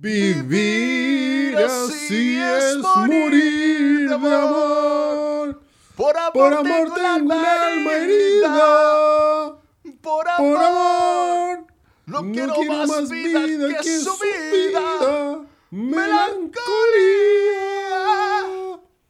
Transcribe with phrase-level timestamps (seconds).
[0.00, 5.60] Vivir así es morir de amor.
[5.96, 9.58] Por amor, Por amor tengo el alma herida.
[10.00, 11.66] Por amor, Por amor
[12.06, 12.54] no, quiero,
[12.86, 13.40] más, vida,
[13.82, 15.44] que, su vida.
[15.72, 16.60] Melancolía.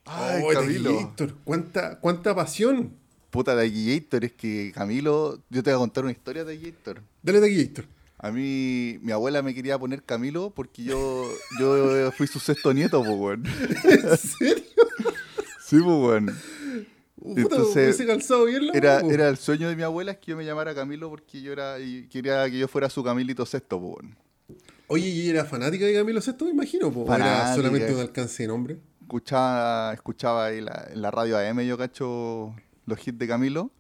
[0.06, 1.14] Ay, oh, Camilo.
[1.44, 2.94] ¿cuánta, ¿cuánta pasión?
[3.28, 7.02] Puta, de Gator es que Camilo, yo te voy a contar una historia de Gator.
[7.22, 7.97] Dale de Gator.
[8.18, 11.28] A mí, mi abuela me quería poner Camilo porque yo,
[11.60, 13.44] yo fui su sexto nieto, pues, weón.
[13.84, 14.64] ¿En serio?
[15.60, 16.36] Sí, pues, weón.
[17.24, 21.10] Entonces, bien era, era el sueño de mi abuela es que yo me llamara Camilo
[21.10, 24.16] porque yo era y quería que yo fuera su Camilito sexto, pues, weón.
[24.90, 26.88] Oye, ¿y era fanática de Camilo Sexto, me imagino?
[26.88, 28.78] ¿O era solamente un alcance de nombre?
[29.02, 32.54] Escuchaba, escuchaba ahí la, en la radio AM, yo cacho
[32.86, 33.70] los hits de Camilo,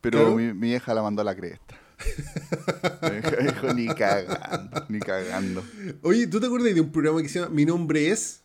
[0.00, 1.77] pero mi, mi, hija la mandó a la cresta.
[3.02, 5.64] me dijo, ni cagando, ni cagando.
[6.02, 8.40] Oye, ¿tú te acuerdas de un programa que se llama Mi Nombre Es?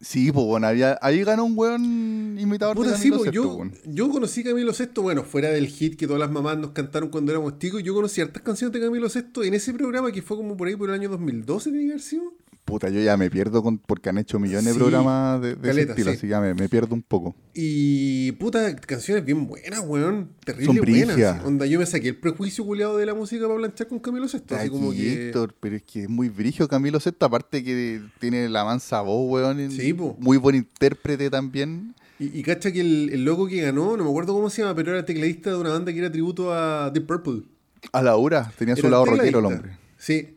[0.00, 4.42] Sí, pues bueno, había, ahí ganó un weón imitador de Camilo sí, yo, yo conocí
[4.42, 7.58] a Camilo Sesto, bueno, fuera del hit que todas las mamás nos cantaron cuando éramos
[7.58, 10.68] chicos, yo conocí hartas canciones de Camilo Sesto en ese programa que fue como por
[10.68, 12.34] ahí por el año 2012, tiene que haber sido.
[12.66, 15.82] Puta, yo ya me pierdo con, porque han hecho millones de programas de, de ese
[15.82, 17.36] estilo, así que ya me, pierdo un poco.
[17.54, 20.30] Y puta, canciones bien buenas, weón.
[20.44, 21.44] Terrible buenas.
[21.44, 24.56] Onda, yo me saqué el prejuicio culiado de la música para planchar con Camilo Sesto.
[24.56, 25.28] Así como que...
[25.28, 29.30] Héctor, pero es que es muy brillo Camilo Sesto, aparte que tiene la mansa voz,
[29.30, 29.70] weón.
[29.70, 30.16] Sí, po.
[30.18, 31.94] Muy buen intérprete también.
[32.18, 34.74] Y, y cacha que el, el, loco que ganó, no me acuerdo cómo se llama,
[34.74, 37.42] pero era tecladista de una banda que era tributo a Deep Purple.
[37.92, 39.78] A la hora, tenía su lado rockero el hombre.
[39.98, 40.35] Sí.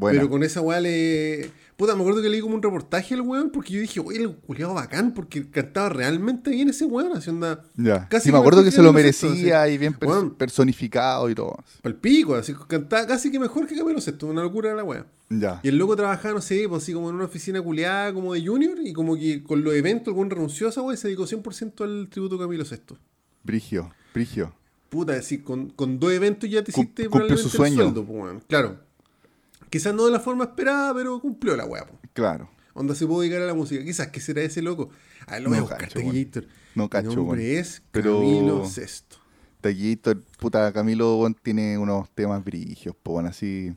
[0.00, 3.50] Pero con esa weá le Puta, me acuerdo que leí como un reportaje al weón
[3.50, 7.12] porque yo dije, oye, el culiado bacán porque cantaba realmente bien ese weón.
[7.28, 7.64] Onda.
[7.76, 8.08] Ya.
[8.08, 11.56] Casi sí, me acuerdo que se lo merecía y bien personificado y todo.
[11.80, 15.06] Para el pico, así cantaba casi que mejor que Camilo Sesto, una locura la weón.
[15.30, 15.60] Ya.
[15.62, 18.44] Y el loco trabajaba, no sé, pues así como en una oficina culiada como de
[18.44, 21.06] Junior y como que con los eventos el weón renunció a esa weón y se
[21.06, 22.98] dedicó 100% al tributo a Camilo Sesto.
[23.44, 24.52] Brigio, brigio.
[24.88, 27.82] Puta, decir, con, con dos eventos ya te hiciste probablemente su sueño.
[27.82, 28.87] el sueldo, pues, Claro.
[29.70, 31.86] Quizás no de la forma esperada, pero cumplió la weá.
[32.12, 32.50] Claro.
[32.74, 33.84] Onda se puede dedicar a la música.
[33.84, 34.90] Quizás, ¿qué será ese loco?
[35.26, 35.98] A lo mejor cacho,
[36.74, 39.16] No cacho, nombre es Camilo Sesto.
[39.60, 43.74] Taquillator, puta, Camilo tiene unos temas brigios, pues bueno, así...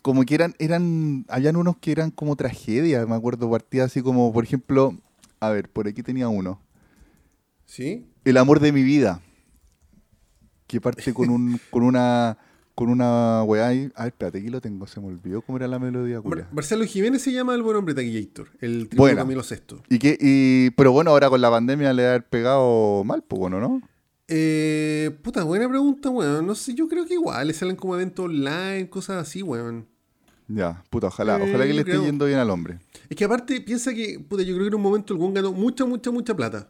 [0.00, 4.32] como que eran, eran, habían unos que eran como tragedias, me acuerdo, partida así como,
[4.32, 4.96] por ejemplo,
[5.40, 6.62] a ver, por aquí tenía uno.
[7.66, 8.06] ¿Sí?
[8.24, 9.20] El amor de mi vida.
[10.66, 12.38] Que parte con un, con una
[12.76, 13.90] con una weá ahí.
[13.96, 16.20] A ver, espérate, aquí lo tengo, se me olvidó cómo era la melodía.
[16.52, 19.82] Marcelo Jiménez se llama el buen hombre Taquillator, el tributo bueno, Camilo Sexto.
[19.88, 23.60] ¿Y qué, y, pero bueno, ahora con la pandemia le ha pegado mal, pues bueno,
[23.60, 23.80] ¿no?
[24.28, 26.46] Eh, puta, buena pregunta, weón.
[26.46, 29.86] No sé, yo creo que igual le salen como eventos online, cosas así, weón.
[30.46, 32.78] Ya, puta, ojalá, ojalá que le esté yendo bien al hombre.
[33.08, 35.50] Es que aparte, piensa que, puta, yo creo que en un momento el weón ganó
[35.52, 36.68] mucha, mucha, mucha plata.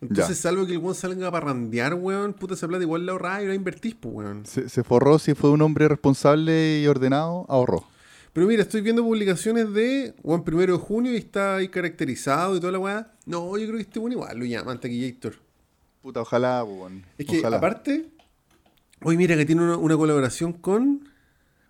[0.00, 3.42] Entonces, salvo que el weón salga a parrandear, weón, puta esa plata igual la ahorrás
[3.42, 4.44] y la invertís, pues, weón.
[4.44, 7.84] Se, forró, si fue un hombre responsable y ordenado, ahorró.
[8.32, 12.60] Pero mira, estoy viendo publicaciones de, weón, primero de junio y está ahí caracterizado y
[12.60, 13.12] toda la weá.
[13.24, 15.36] No, yo creo que este weón igual lo llaman Taquillator.
[16.02, 17.04] Puta, ojalá, weón.
[17.16, 18.10] Es que, aparte,
[19.02, 21.08] hoy mira que tiene una, colaboración con.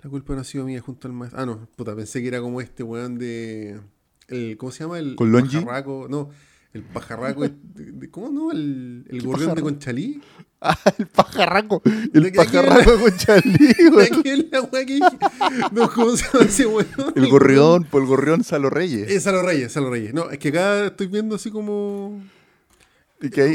[0.02, 1.40] La culpa no ha sido mía junto al maestro.
[1.40, 3.80] Ah, no, puta, pensé que era como este weón de.
[4.26, 4.98] El, ¿Cómo se llama?
[4.98, 5.14] El.
[5.14, 5.64] ¿Con Longi?
[6.08, 6.30] No
[6.76, 7.42] el pajarraco,
[8.10, 8.52] ¿cómo no?
[8.52, 10.20] El, el gorrión de Conchalí.
[10.58, 11.82] Ah, el pajarraco.
[12.14, 14.08] El pajarraco de Conchalí, güey.
[15.72, 16.86] No, ¿cómo se llama ese weón?
[17.14, 19.10] El gorrión, por el gorrión Salo Reyes.
[19.10, 20.14] Es Salo Reyes, Salo Reyes.
[20.14, 22.22] No, es que acá estoy viendo así como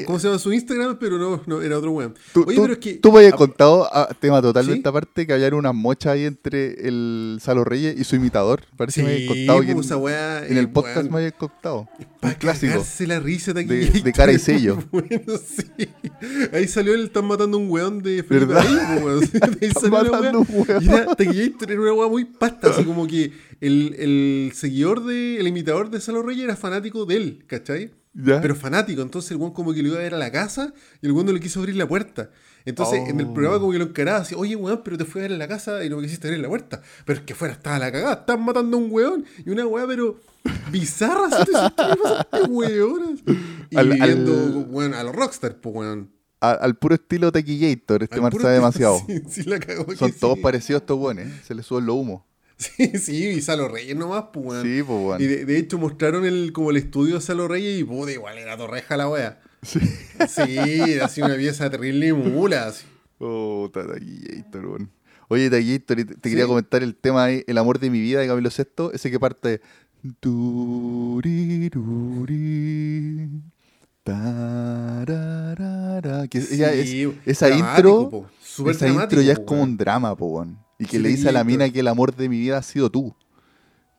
[0.05, 0.97] ¿Cómo se llama su Instagram?
[0.99, 2.15] Pero no, no era otro weón.
[2.33, 2.95] Oye, pero es que.
[2.95, 6.87] Tú me habías contado, ah, tema totalmente esta parte, que había una mocha ahí entre
[6.87, 8.63] el Salo Reyes y su imitador.
[8.75, 10.01] Parece que me habías contado.
[10.01, 11.87] Pues, en, el podcast me habías contado.
[12.21, 12.83] Un clásico.
[13.05, 14.77] la risa de, de, de, cara y sello.
[14.91, 15.89] bueno, sí.
[16.53, 18.65] Ahí salió él, están matando un weón de ¿Verdad?
[19.61, 20.83] Ahí salió matando un weón.
[20.83, 25.89] Y era, una weá muy pasta, así como que el, el seguidor de, el imitador
[25.91, 27.91] de Salo Reyes era fanático de él, ¿cachai?
[28.13, 31.05] Pero fanático, entonces el weón como que lo iba a ver a la casa y
[31.05, 32.29] el weón no le quiso abrir la puerta.
[32.65, 35.23] Entonces en el programa como que lo encaraba así, oye weón, pero te fue a
[35.23, 36.81] ver en la casa y no me quisiste abrir la puerta.
[37.05, 39.87] Pero es que fuera estaba la cagada, están matando a un weón y una weá
[39.87, 40.19] pero
[40.71, 41.51] bizarra, así
[42.31, 43.21] te weón?
[43.69, 46.11] Y al, viendo, bueno, a los rockstar, pues weón.
[46.41, 48.99] Al, puro estilo Tequillator, este marcha demasiado.
[49.95, 52.30] Son todos parecidos estos weones, se les sube lo humo.
[52.61, 54.63] Sí, sí, y Salo Reyes nomás, pues, weón.
[54.63, 55.21] Sí, pues, weón.
[55.21, 58.55] Y de, hecho mostraron el, como el estudio de Salo Reyes y, pude, igual era
[58.55, 59.41] torreja la wea.
[59.63, 59.79] Sí.
[60.29, 62.85] Sí, así una pieza terrible y mula, así.
[63.17, 64.91] Oh, Tataquillator, weón.
[65.29, 68.27] Oye, Taquito, te, te quería comentar el tema ahí, El amor de mi vida de
[68.27, 69.61] Camilo VI, ese que parte.
[76.29, 76.93] Que Sí, ella es,
[77.25, 78.29] esa intro,
[78.67, 80.59] esa intro ya es como un drama, po, weón.
[80.81, 82.63] Y que Sí, le dice a la mina que el amor de mi vida ha
[82.63, 83.13] sido tú.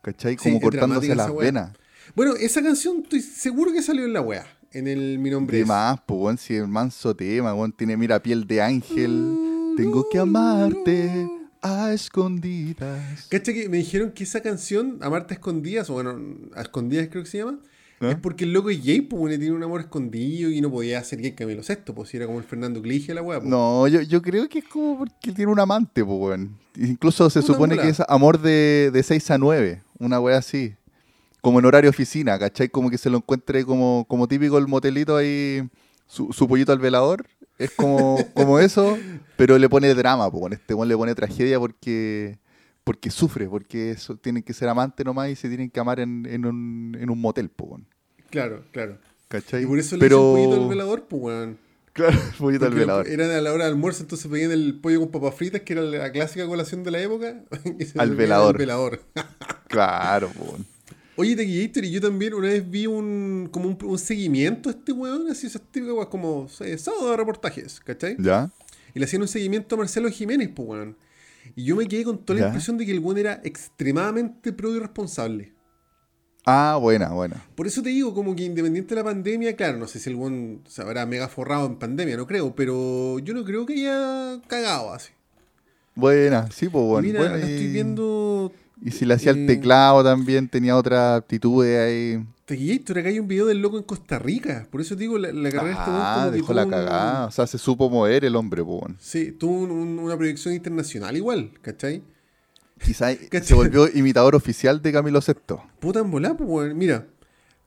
[0.03, 0.37] ¿Cachai?
[0.37, 1.71] Como cortándose las venas.
[2.17, 4.45] Bueno, esa canción estoy seguro que salió en la wea.
[4.73, 5.67] En el Mi Nombre es.
[5.67, 9.75] más, pues, si el manso tema, tiene, mira, piel de ángel.
[9.77, 11.29] Tengo que amarte
[11.63, 13.29] a escondidas.
[13.29, 16.19] ¿Cacha que me dijeron que esa canción, Amarte a Escondidas, o bueno,
[16.57, 17.61] a Escondidas creo que se llama,
[18.11, 20.99] Es porque el loco es gay, pues, bueno, tiene un amor escondido y no podía
[20.99, 23.49] hacer gay Camilo Sexto, pues, si era como el Fernando Clige la weá, pues.
[23.49, 26.59] No, yo, yo creo que es como porque tiene un amante, pues, weón.
[26.77, 30.75] Incluso se Una supone que es amor de, de 6 a 9, una wea así.
[31.41, 32.69] Como en horario oficina, ¿cachai?
[32.69, 35.69] Como que se lo encuentre como, como típico el motelito ahí,
[36.07, 37.27] su, su pollito al velador.
[37.59, 38.99] Es como, como eso,
[39.37, 40.53] pero le pone drama, pues, weón.
[40.55, 42.39] Este weón le pone tragedia porque,
[42.85, 46.27] porque sufre, porque eso, tienen que ser amantes nomás y se tienen que amar en,
[46.27, 47.83] en un, en un motel, pues.
[48.33, 48.99] Claro, claro.
[49.29, 49.63] ¿Cachai?
[49.63, 50.35] Y por eso le pero...
[50.35, 51.59] dicen pollito al velador, pues, weón.
[51.93, 53.07] Claro, pollito al velador.
[53.07, 55.83] Era a la hora de almuerzo, entonces pedían el pollo con papas fritas, que era
[55.83, 57.45] la clásica colación de la época.
[57.79, 58.55] y se Al velador.
[58.57, 59.01] Al velador.
[59.69, 60.67] Claro, pues, weón.
[61.17, 64.93] Oye, Tequillator, y yo también una vez vi un como un, un seguimiento a este
[64.93, 68.17] weón, así esas típicas como eh, sábado de reportajes, ¿cachai?
[68.19, 68.51] ¿Ya?
[68.95, 70.97] Y le hacían un seguimiento a Marcelo Jiménez, pues weón.
[71.57, 72.49] Y yo me quedé con toda la Ya.
[72.49, 75.53] impresión de que el weón era extremadamente pro irresponsable.
[76.45, 77.45] Ah, buena, buena.
[77.55, 80.17] Por eso te digo, como que independiente de la pandemia, claro, no sé si el
[80.17, 84.41] weón se habrá mega forrado en pandemia, no creo, pero yo no creo que haya
[84.49, 85.13] cagado así.
[85.95, 87.07] Buena, sí, pues bueno.
[87.07, 88.53] mira, buena, estoy viendo
[88.85, 92.25] y si le hacía eh, el teclado también, tenía otra actitud ahí.
[92.47, 94.67] Tequillator, acá hay un video del loco en Costa Rica.
[94.71, 97.27] Por eso te digo, la, la carrera este Ah, que dejó la un- cagada.
[97.27, 98.97] O sea, se supo mover el hombre, pues bueno.
[98.99, 102.03] Sí, tuvo un- un- una proyección internacional igual, ¿cachai?
[102.85, 105.57] Quizás se volvió imitador oficial de Camilo VI.
[105.81, 106.77] Puta en volá, pues, weón.
[106.77, 107.07] Mira,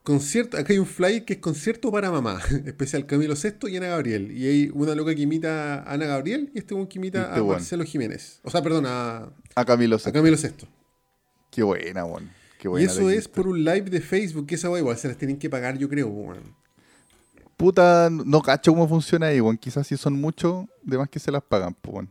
[0.04, 3.88] concierto, acá hay un flyer que es concierto para mamá, especial Camilo VI y Ana
[3.88, 4.32] Gabriel.
[4.32, 7.34] Y hay una loca que imita a Ana Gabriel y este que imita Y este
[7.40, 7.48] a weón.
[7.58, 8.40] Marcelo Jiménez.
[8.44, 10.12] O sea, perdón, a, A Camilo a VI.
[10.12, 10.68] Camilo VI.
[11.52, 12.30] Qué buena, weón.
[12.60, 12.92] Qué Y buena.
[12.92, 15.50] eso es por un live de Facebook, que esa weá igual se las tienen que
[15.50, 16.56] pagar, yo creo, weón.
[17.58, 19.58] Puta, no cacho cómo funciona ahí, weón.
[19.58, 22.10] Quizás si son muchos, de más que se las pagan, pues bueno.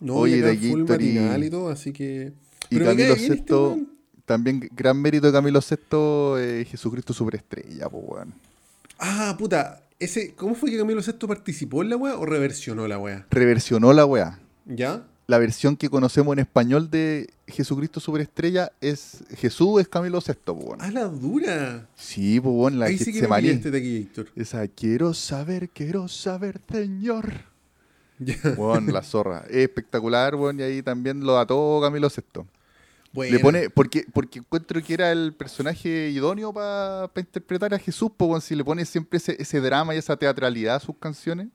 [0.00, 2.32] No, Oye, de full y- y todo, así que.
[2.70, 3.88] Y Pero Camilo este VI, weón.
[4.24, 5.76] también gran mérito de Camilo VI,
[6.38, 8.34] eh, Jesucristo superestrella, pues weón.
[8.98, 9.82] Ah, puta.
[9.98, 13.26] Ese, ¿Cómo fue que Camilo VI participó en la weá o reversionó la weá?
[13.30, 14.38] Reversionó la weá.
[14.66, 15.06] ¿Ya?
[15.28, 20.56] la versión que conocemos en español de Jesucristo Superestrella es Jesús es Camilo VI, pues,
[20.60, 20.80] weón.
[20.80, 21.88] ¡A la dura!
[21.96, 23.48] Sí, pues la Ahí sí que me Getsemaní.
[23.48, 24.28] pillaste de aquí, Héctor.
[24.36, 27.32] Esa quiero saber, quiero saber, Señor.
[28.56, 29.44] Bueno, la zorra.
[29.48, 32.42] Es espectacular, bueno, y ahí también lo ató Camilo VI.
[33.12, 33.32] Buena.
[33.36, 38.28] Le pone, porque, porque encuentro que era el personaje idóneo para interpretar a Jesús, pues
[38.28, 41.48] weón, si le pone siempre ese, ese drama y esa teatralidad a sus canciones.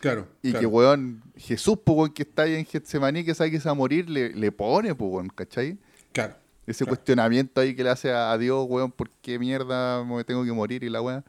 [0.00, 0.26] Claro.
[0.42, 0.60] Y claro.
[0.60, 3.72] que, weón, Jesús, pues, weón, que está ahí en Getsemaní, que sabe que se va
[3.72, 5.78] a morir, le, le pone, pues, weón, ¿cachai?
[6.12, 6.34] Claro.
[6.66, 6.96] Ese Claro.
[6.96, 10.52] cuestionamiento ahí que le hace a, a Dios, weón, ¿por qué mierda me tengo que
[10.52, 10.84] morir?
[10.84, 11.24] Y la weá,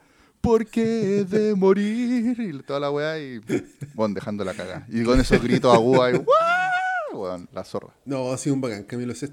[0.47, 2.37] ¿por qué he de morir?
[2.39, 3.41] Y toda la weá, y,
[3.95, 4.85] weón, dejando la cagada.
[4.89, 7.21] Y con esos gritos agudos ¡guau!
[7.21, 7.93] weón, la zorra.
[8.05, 9.27] No, ha sido un bacán, Camilo VI.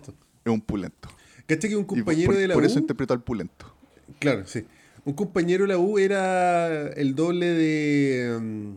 [0.44, 1.08] Es un pulento.
[1.46, 2.66] ¿Cachai que un Y por- compañero por, de la por U...
[2.66, 3.74] eso interpretó al pulento.
[4.18, 4.64] Claro, sí.
[5.04, 8.38] Un compañero de la U era el doble de...
[8.40, 8.74] mm,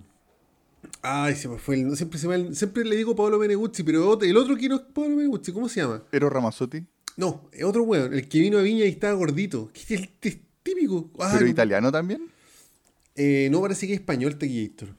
[1.01, 1.95] Ay, se me fue el...
[1.97, 5.15] Siempre, se me- siempre le digo Pablo Meneguzzi, pero el otro que no es Pablo
[5.15, 6.03] Meneguzzi, ¿cómo se llama?
[6.11, 9.71] Ero Ramazzotti, No, es otro weón, el que vino a Viña y estaba gordito.
[9.89, 10.09] El-
[10.87, 11.23] típico.
[11.23, 12.21] Ah, pero no- italiano también.
[13.15, 14.89] eh, no, parece que es español, Tequillator.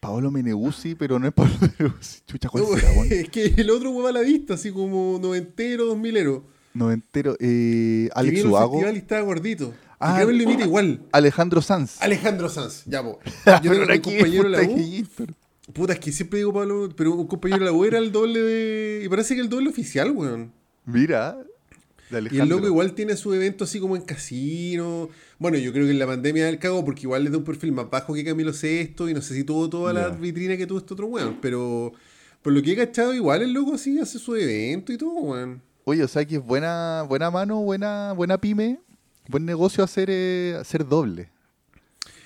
[0.00, 2.20] Paolo Meneguzzi, pero no es Pablo Meneguzzi.
[2.26, 3.08] Chucha, ¿cuál No, será, weón?
[3.10, 6.44] es que el otro weón a la vista, así como noventero, dos milero.
[6.74, 7.36] No entero.
[7.40, 9.72] Eh, Alex y estaba gordito.
[9.98, 11.00] Ah, Ah, que lo imita igual.
[11.10, 11.96] Alejandro Sanz.
[12.02, 13.18] Alejandro Sanz, ya, po.
[13.62, 15.06] Yo tengo un compañero de la U.
[15.72, 18.40] Puta, es que siempre digo Pablo, pero un compañero de la U era el doble
[18.40, 19.02] de.
[19.04, 20.52] Y parece que el doble oficial, weón.
[20.84, 21.38] Mira.
[22.10, 25.08] Y el loco igual tiene su evento así como en casino.
[25.38, 27.72] Bueno, yo creo que en la pandemia del cago, porque igual es de un perfil
[27.72, 30.78] más bajo que Camilo Sesto y no sé si tuvo toda la vitrina que tuvo
[30.78, 31.38] este otro weón.
[31.40, 31.92] Pero
[32.42, 35.62] por lo que he cachado, igual el loco así hace su evento y todo, weón.
[35.84, 38.80] Oye, o sea que es buena, buena mano, buena, buena pyme,
[39.28, 41.28] buen negocio hacer, eh, hacer doble.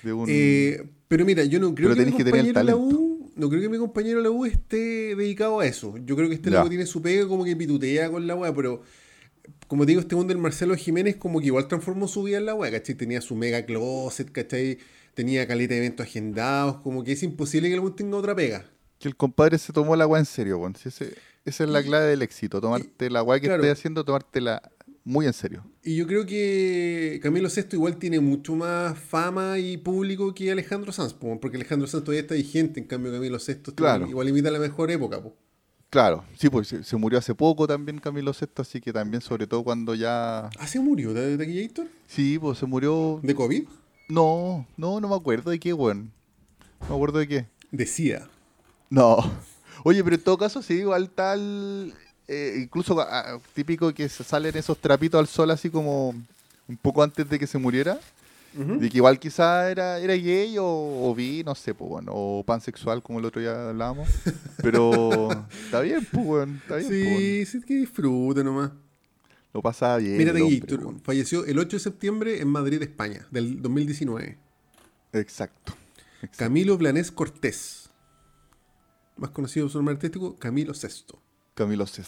[0.03, 0.25] De un...
[0.29, 3.49] Eh, pero mira, yo no creo Pero que mi que tener el la U, no
[3.49, 5.95] creo que mi compañero la U esté dedicado a eso.
[6.05, 8.81] Yo creo que este loco tiene su pega como que pitutea con la weá, pero
[9.67, 12.53] como digo, este mundo del Marcelo Jiménez como que igual transformó su vida en la
[12.53, 12.95] weá, ¿cachai?
[12.95, 14.79] Tenía su mega closet, ¿cachai?
[15.13, 18.69] Tenía caleta de eventos agendados, como que es imposible que el weón tenga otra pega.
[18.99, 20.75] Que el compadre se tomó la agua en serio, weón.
[20.75, 21.05] esa
[21.45, 24.61] es la clave del éxito, tomarte la agua que estés haciendo, tomártela
[25.03, 25.65] muy en serio.
[25.83, 30.91] Y yo creo que Camilo VI igual tiene mucho más fama y público que Alejandro
[30.91, 34.07] Sanz, porque Alejandro Sanz todavía está vigente, en cambio Camilo VI claro.
[34.07, 35.21] igual imita la mejor época.
[35.91, 39.61] Claro, sí, pues se, murió hace poco también Camilo VI, así que también sobre todo
[39.61, 40.49] cuando ya...
[40.57, 41.87] ¿Ah, se murió de, Héctor?
[42.07, 43.19] Sí, pues se murió...
[43.21, 43.67] ¿De COVID?
[44.07, 46.13] No, no, no me acuerdo de qué, weón.
[46.79, 47.45] No me acuerdo de qué.
[47.71, 48.29] Decía.
[48.89, 49.17] No.
[49.83, 51.93] Oye, pero en todo caso, sí, igual tal
[52.25, 56.15] eh, incluso ah, típico que se salen esos trapitos al sol así como
[56.69, 57.99] un poco antes de que se muriera.
[58.53, 63.01] De que igual quizá era, era gay o, vi, no sé, pues bueno, o pansexual
[63.01, 64.09] como el otro día hablábamos.
[64.61, 65.29] Pero
[65.65, 66.89] está bien, pues bueno, está bien.
[66.89, 68.71] Sí, sí, que disfrute nomás.
[69.53, 70.17] Lo pasa bien.
[70.17, 70.61] Mira, aquí,
[71.03, 74.37] falleció el 8 de septiembre en Madrid, España, del 2019.
[75.13, 75.73] Exacto.
[76.37, 77.89] Camilo Blanés Cortés.
[79.17, 81.17] Más conocido por su nombre artístico, Camilo VI.
[81.53, 82.03] Camilo VI.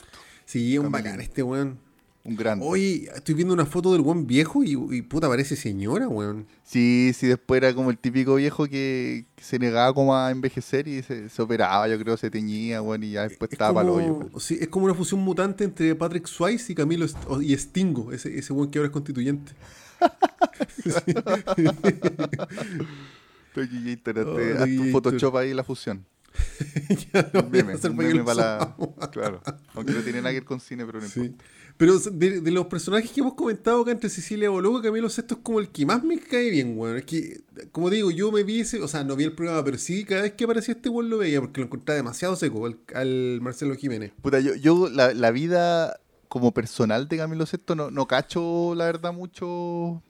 [0.45, 1.79] Sí, un bacán este weón.
[2.25, 2.61] Un gran.
[2.63, 6.47] Oye, estoy viendo una foto del weón viejo y, puta, parece señora, weón.
[6.63, 11.03] Sí, sí, después era como el típico viejo que, se negaba como a envejecer y
[11.03, 14.29] se, operaba, yo creo, se teñía, weón, y ya después estaba para el hoyo.
[14.39, 17.05] Sí, es como una fusión mutante entre Patrick Swayze y Camilo
[17.41, 19.51] y Stingo, ese, ese weón que ahora es constituyente.
[23.55, 26.05] Estoy oh, Photoshop ahí la fusión.
[27.13, 27.77] ya no meme,
[28.23, 28.75] para
[29.11, 29.41] Claro,
[29.75, 31.45] aunque no tiene nada que ver con cine, pero no importa.
[31.77, 35.59] Pero de, los personajes que hemos comentado acá entre Cecilia Bologo, Camilo Sesto es como
[35.59, 36.97] el que más me cae bien, weón.
[36.97, 39.77] Es que, como digo, yo me vi ese, o sea, no vi el programa, pero
[39.77, 43.39] sí, cada vez que aparecía este weón lo veía, porque lo encontraba demasiado seco, al,
[43.41, 44.11] Marcelo Jiménez.
[44.21, 48.85] Puta, yo, yo la, la, vida como personal de Camilo Sesto no, no cacho, la
[48.85, 50.01] verdad, mucho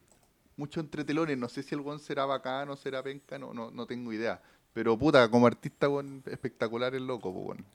[0.57, 1.37] mucho entre telones.
[1.37, 4.41] No sé si el weón será bacano, será penca, no, no, no tengo idea.
[4.73, 7.65] Pero puta, como artista, weón, espectacular el loco, weón.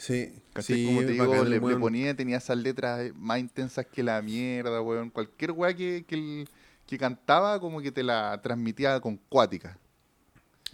[0.00, 4.80] Sí, sí como te digo, le, ponía, tenía esas letras más intensas que la mierda,
[4.80, 5.10] weón.
[5.10, 6.46] Cualquier weá que, que,
[6.86, 9.78] que cantaba, como que te la transmitía con cuática.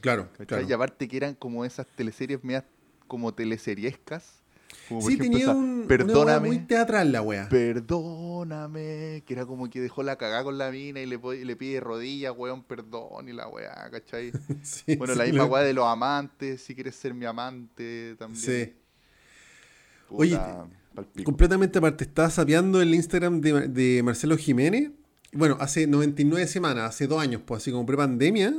[0.01, 0.65] Claro, claro.
[0.69, 2.65] Y aparte que eran como esas teleseries medias
[3.09, 4.43] como teleseriescas
[5.01, 7.49] sí, tenía un, perdóname, muy teatral la wea.
[7.49, 11.81] Perdóname, que era como que dejó la cagada con la mina y le, le pide
[11.81, 14.33] rodillas, weón, perdón, y la weá, ¿cachai?
[14.99, 18.43] bueno, la misma weá de los amantes, si quieres ser mi amante también.
[18.43, 18.75] Sí.
[20.11, 20.39] Oye,
[21.25, 24.91] completamente aparte, estaba sapeando el Instagram de, de Marcelo Jiménez.
[25.33, 28.55] Bueno, hace 99 semanas, hace dos años, pues así como pre-pandemia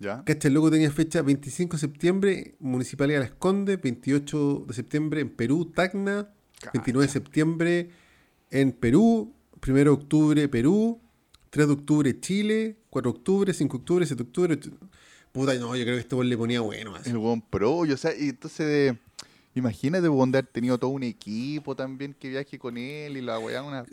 [0.00, 0.22] ¿Ya?
[0.26, 5.30] El loco tenía fecha 25 de septiembre, Municipalidad de La Esconde, 28 de septiembre en
[5.30, 6.28] Perú, Tacna,
[6.72, 7.90] 29 de septiembre
[8.50, 9.34] en Perú,
[9.66, 11.00] 1 de octubre Perú,
[11.50, 14.58] 3 de octubre Chile, 4 de octubre, 5 de octubre, 7 de octubre.
[15.32, 16.94] Puta, no, yo creo que este buen le ponía bueno.
[17.04, 18.94] El buen pro, o sea, y entonces
[19.54, 23.62] imagínate, buen haber tenido todo un equipo también que viaje con él y la weá,
[23.62, 23.84] una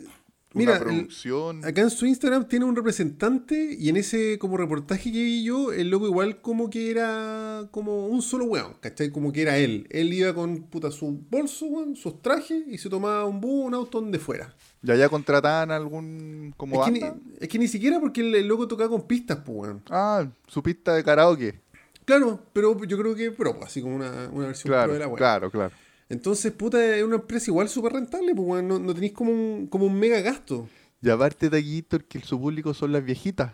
[0.56, 1.62] Mira, producción.
[1.64, 5.70] acá en su Instagram tiene un representante y en ese como reportaje que vi yo,
[5.72, 9.10] el loco igual como que era como un solo weón, ¿cachai?
[9.10, 9.86] Como que era él.
[9.90, 13.74] Él iba con puta su bolso, weón, sus trajes y se tomaba un bus, un
[13.74, 14.54] auto donde fuera.
[14.80, 17.06] ¿Ya ya contrataban algún como es Que ni,
[17.40, 19.82] es que ni siquiera porque el, loco tocaba con pistas, pues, weón.
[19.90, 21.60] Ah, su pista de karaoke.
[22.06, 25.18] Claro, pero yo creo que pro, así como una, una versión claro, de la weón.
[25.18, 25.74] Claro, claro.
[26.08, 29.86] Entonces, puta, es una empresa igual súper rentable, pues, no, no tenéis como un, como
[29.86, 30.68] un mega gasto.
[31.02, 33.52] Y aparte de aquí, que su público son las viejitas.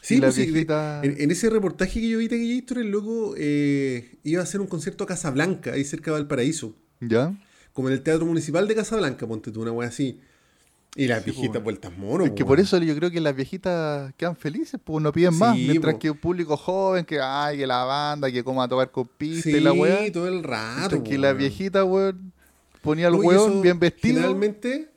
[0.00, 4.44] Sí, pues en, ese reportaje que yo vi de Gator, el loco eh, iba a
[4.44, 6.76] hacer un concierto a Casablanca, ahí cerca de Valparaíso.
[7.00, 7.36] ¿Ya?
[7.74, 10.20] Como en el Teatro Municipal de Casablanca, ponte tú una wea así.
[10.98, 12.24] Y las viejitas pues, vueltas mono.
[12.24, 15.56] Es que por eso yo creo que las viejitas quedan felices, pues no piden más.
[15.56, 19.06] Mientras que un público joven, que ay, que la banda, que coma a tocar con
[19.06, 20.10] pista y la weá.
[20.12, 21.04] todo el rato.
[21.04, 22.32] que la viejita, weón,
[22.82, 24.16] ponía al weón bien vestido.
[24.16, 24.90] Generalmente.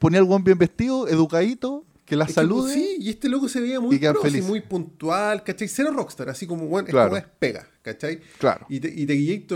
[0.00, 2.74] Ponía al weón bien vestido, educadito, que la salude.
[2.74, 5.68] sí, y este loco se veía muy pro, muy puntual, ¿cachai?
[5.68, 7.16] Cero rockstar, así como, bueno, claro.
[7.16, 8.20] es pega, ¿cachai?
[8.38, 8.66] Claro.
[8.68, 9.46] Y de, y de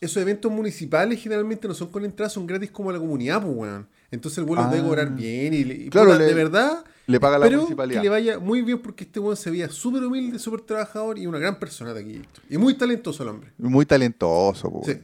[0.00, 3.54] esos eventos municipales generalmente no son con entrada, son gratis como a la comunidad, pues,
[3.54, 3.86] weón.
[4.10, 5.14] Entonces el vuelo debe cobrar ah.
[5.14, 8.00] bien y, claro, de verdad le paga la pero municipalidad.
[8.00, 11.26] que le vaya muy bien porque este weón se veía súper humilde, súper trabajador y
[11.26, 12.22] una gran persona de aquí.
[12.50, 13.52] Y muy talentoso el hombre.
[13.56, 14.82] Muy talentoso.
[14.84, 14.98] Sí.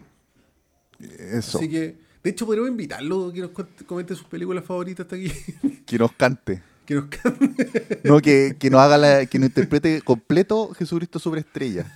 [1.19, 1.59] Eso.
[1.59, 3.51] Así que, de hecho, podríamos invitarlo que nos
[3.87, 5.33] comente sus películas favoritas hasta aquí.
[5.87, 6.63] Que nos cante.
[6.85, 8.01] Que nos cante.
[8.05, 11.87] No, que, que nos haga la, que nos interprete completo Jesucristo sobre estrella.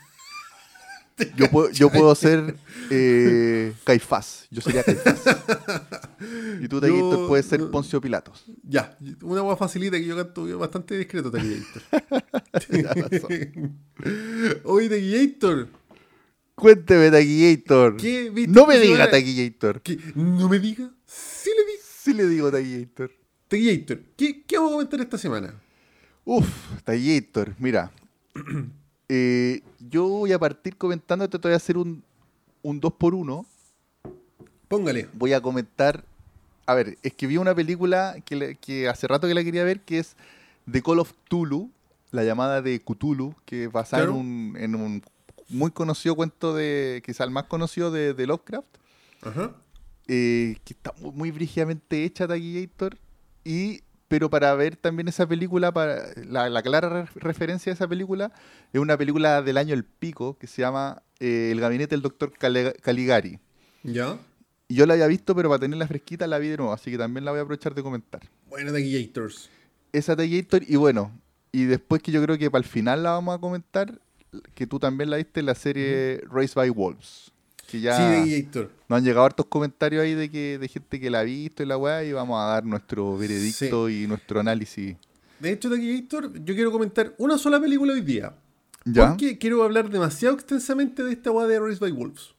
[1.36, 2.56] Yo puedo, yo puedo ser
[2.90, 4.46] eh, Caifás.
[4.50, 5.22] Yo sería Caifás.
[6.60, 8.44] Y tú, Taquito, puedes ser Poncio Pilatos.
[8.62, 11.82] Ya, una voz facilita que yo canto bastante discreto, Taquillator.
[14.64, 15.68] Oye, Taquillator.
[16.54, 17.96] Cuénteme, Taquillator.
[17.96, 19.10] ¿Qué viste No me diga?
[19.10, 19.82] Taquillator.
[20.14, 20.90] ¿No me diga?
[21.06, 21.82] Sí le digo.
[21.82, 23.12] Sí le digo Taquillator.
[23.48, 25.54] Taquillator, ¿qué, ¿qué vamos a comentar esta semana?
[26.24, 26.46] Uf,
[26.84, 27.90] Taquillator, mira.
[29.08, 32.02] Eh, yo voy a partir comentándote, te voy a hacer un,
[32.62, 33.46] un 2 por 1
[34.68, 35.08] Póngale.
[35.14, 36.04] Voy a comentar.
[36.66, 39.64] A ver, es que vi una película que, le- que hace rato que la quería
[39.64, 40.14] ver, que es
[40.70, 41.70] The Call of Cthulhu,
[42.10, 44.18] la llamada de Cthulhu, que es basada Claro.
[44.20, 45.02] en, un, en un
[45.48, 48.66] muy conocido cuento de, quizá el más conocido de, de Lovecraft,
[49.22, 49.52] Ajá.
[50.06, 52.98] eh, que está muy, muy brígidamente hecha, Taquillator,
[53.44, 57.86] y pero para ver también esa película, para la, la clara re- referencia de esa
[57.86, 58.32] película,
[58.72, 62.32] es una película del año El Pico, que se llama eh, El Gabinete del Doctor
[62.32, 63.38] Caligari.
[63.82, 64.18] ¿Ya?
[64.66, 66.98] Y yo la había visto, pero para tenerla fresquita la vi de nuevo, así que
[66.98, 68.22] también la voy a aprovechar de comentar.
[68.48, 69.48] Bueno, Taquillators.
[69.92, 71.12] Esa Taquillator, y bueno,
[71.52, 73.98] y después que yo creo que para el final la vamos a comentar,
[74.54, 77.32] que tú también la viste, la serie Race by Wolves.
[77.68, 81.20] Que ya Sí, nos han llegado hartos comentarios ahí de que de gente que la
[81.20, 84.96] ha visto y la weá, y vamos a dar nuestro veredicto y nuestro análisis.
[85.38, 88.34] De hecho, Taquillator, yo quiero comentar una sola película hoy día.
[88.86, 89.10] ¿Ya?
[89.10, 92.34] Porque quiero hablar demasiado extensamente de esta weá de Race by Wolves.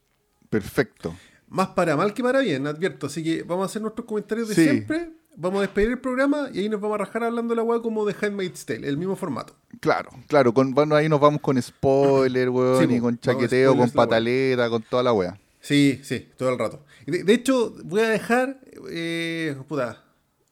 [0.50, 1.16] Perfecto.
[1.48, 3.06] Más para mal que para bien, advierto.
[3.06, 4.64] Así que vamos a hacer nuestros comentarios de Sí.
[4.64, 5.12] siempre.
[5.36, 7.82] Vamos a despedir el programa y ahí nos vamos a rajar hablando de la weá
[7.82, 9.56] como de Handmaid's Tale, el mismo formato.
[9.80, 13.90] Claro, claro, con, bueno, ahí nos vamos con spoiler, weón, Sí, y con chaqueteo, con
[13.92, 15.40] pataleta, con toda la weá.
[15.62, 16.84] Sí, sí, todo el rato.
[17.06, 18.60] De, de hecho, voy a dejar,
[18.90, 20.04] eh, puta,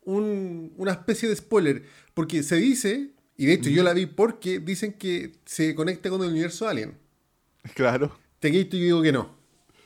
[0.06, 4.60] un- una especie de spoiler, porque se dice, y de hecho yo la vi porque
[4.60, 6.98] dicen que se conecta con el universo Alien.
[7.74, 8.18] Claro.
[8.40, 9.36] Tequito yo digo que no.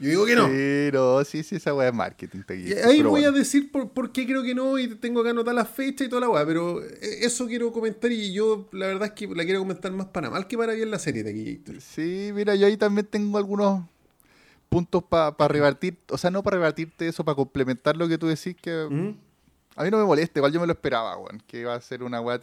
[0.01, 0.48] Yo digo que no.
[0.48, 2.39] Sí, no, sí, sí, esa weá es marketing.
[2.50, 5.53] Y ahí voy a decir por, por qué creo que no y tengo que anotar
[5.53, 9.10] la fecha y toda la weá, pero eh, eso quiero comentar y yo la verdad
[9.10, 11.79] es que la quiero comentar más para mal que para bien la serie de Gator.
[11.81, 13.84] Sí, mira, yo ahí también tengo algunos
[14.70, 18.55] puntos para rebatir, o sea, no para rebatirte eso, para complementar lo que tú decís,
[18.60, 18.72] que
[19.75, 22.01] a mí no me molesta, igual yo me lo esperaba, weón, que iba a ser
[22.01, 22.39] una weá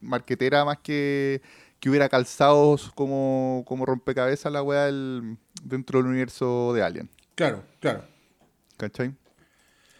[0.00, 1.42] marquetera más que
[1.80, 5.36] que hubiera calzado como, como rompecabezas la weá del-
[5.68, 8.04] dentro del universo de Alien, Claro, claro.
[8.76, 9.12] ¿cachai?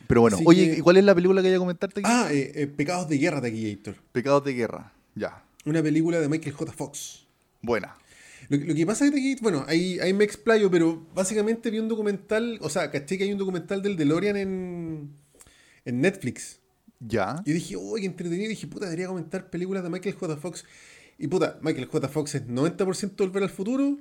[0.07, 2.01] Pero bueno, Así oye, que- ¿y cuál es la película que hay a comentarte?
[2.05, 3.97] Ah, eh, eh, Pecados de Guerra de Gator.
[4.13, 6.73] Pecados de Guerra, ya, Una película de Michael J.
[6.73, 7.27] Fox.
[7.61, 7.97] buena.
[8.49, 11.81] Lo, que- lo que pasa es que, bueno, ahí, ahí me explayo, pero básicamente vi
[11.81, 15.11] un documental, o sea, caché que hay un documental del DeLorean en,
[15.85, 16.61] en Netflix.
[17.01, 18.45] Ya, Y dije, uy, qué entretenido.
[18.47, 20.37] Y dije, puta, debería comentar películas de Michael J.
[20.37, 20.65] Fox.
[21.19, 22.09] Y puta, Michael J.
[22.09, 23.99] Fox es 90% volver al futuro,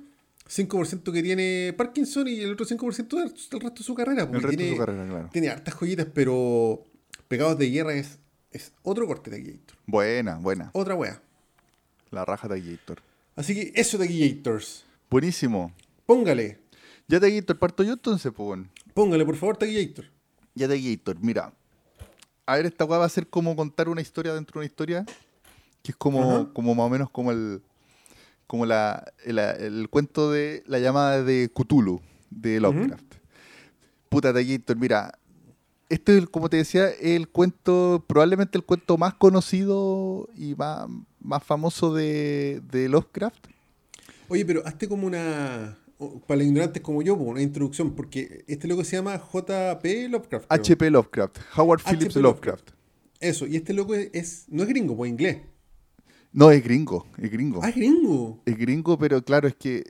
[0.48, 4.22] 5% que tiene Parkinson y el otro 5% del, del resto de su carrera.
[4.22, 5.28] el resto tiene, de su carrera, claro.
[5.32, 6.84] tiene hartas joyitas, pero
[7.28, 8.18] Pegados de Guerra es,
[8.52, 9.76] es otro corte de Gator.
[9.86, 11.20] Buena, buena, Otra wea.
[12.10, 13.02] la raja de Gator.
[13.34, 14.84] Así que eso de Gators.
[15.10, 15.72] Buenísimo.
[16.06, 16.58] Póngale,
[17.08, 18.60] Ya te Gator, parto yo entonces, pues
[18.94, 20.06] póngale por favor Taquillator.
[20.54, 21.52] Ya de Gator, mira.
[22.46, 25.04] A ver, esta weá va a ser como contar una historia dentro de una historia.
[25.82, 27.60] Que es como, como más o menos como el.
[28.46, 33.14] Como la, el, el cuento de la llamada de Cthulhu de Lovecraft.
[34.08, 35.18] Puta de Gator, mira.
[35.88, 40.88] Este, es, como te decía, el cuento, probablemente el cuento más conocido y más,
[41.20, 43.46] más famoso de, de Lovecraft.
[44.28, 45.78] Oye, pero hazte como una.
[46.26, 50.08] Para los ignorantes como yo, pues, una introducción, porque este loco se llama J.P.
[50.10, 50.46] Lovecraft.
[50.50, 50.90] H.P.
[50.90, 51.80] Lovecraft, Howard.
[51.82, 52.70] Phillips Lovecraft.
[52.70, 52.70] Lovecraft.
[53.20, 55.38] Eso, y este loco es, es- no es gringo, pues inglés.
[56.38, 57.60] No, es gringo, es gringo.
[57.62, 58.42] Ah, es gringo.
[58.44, 59.84] Es gringo, pero claro, es que.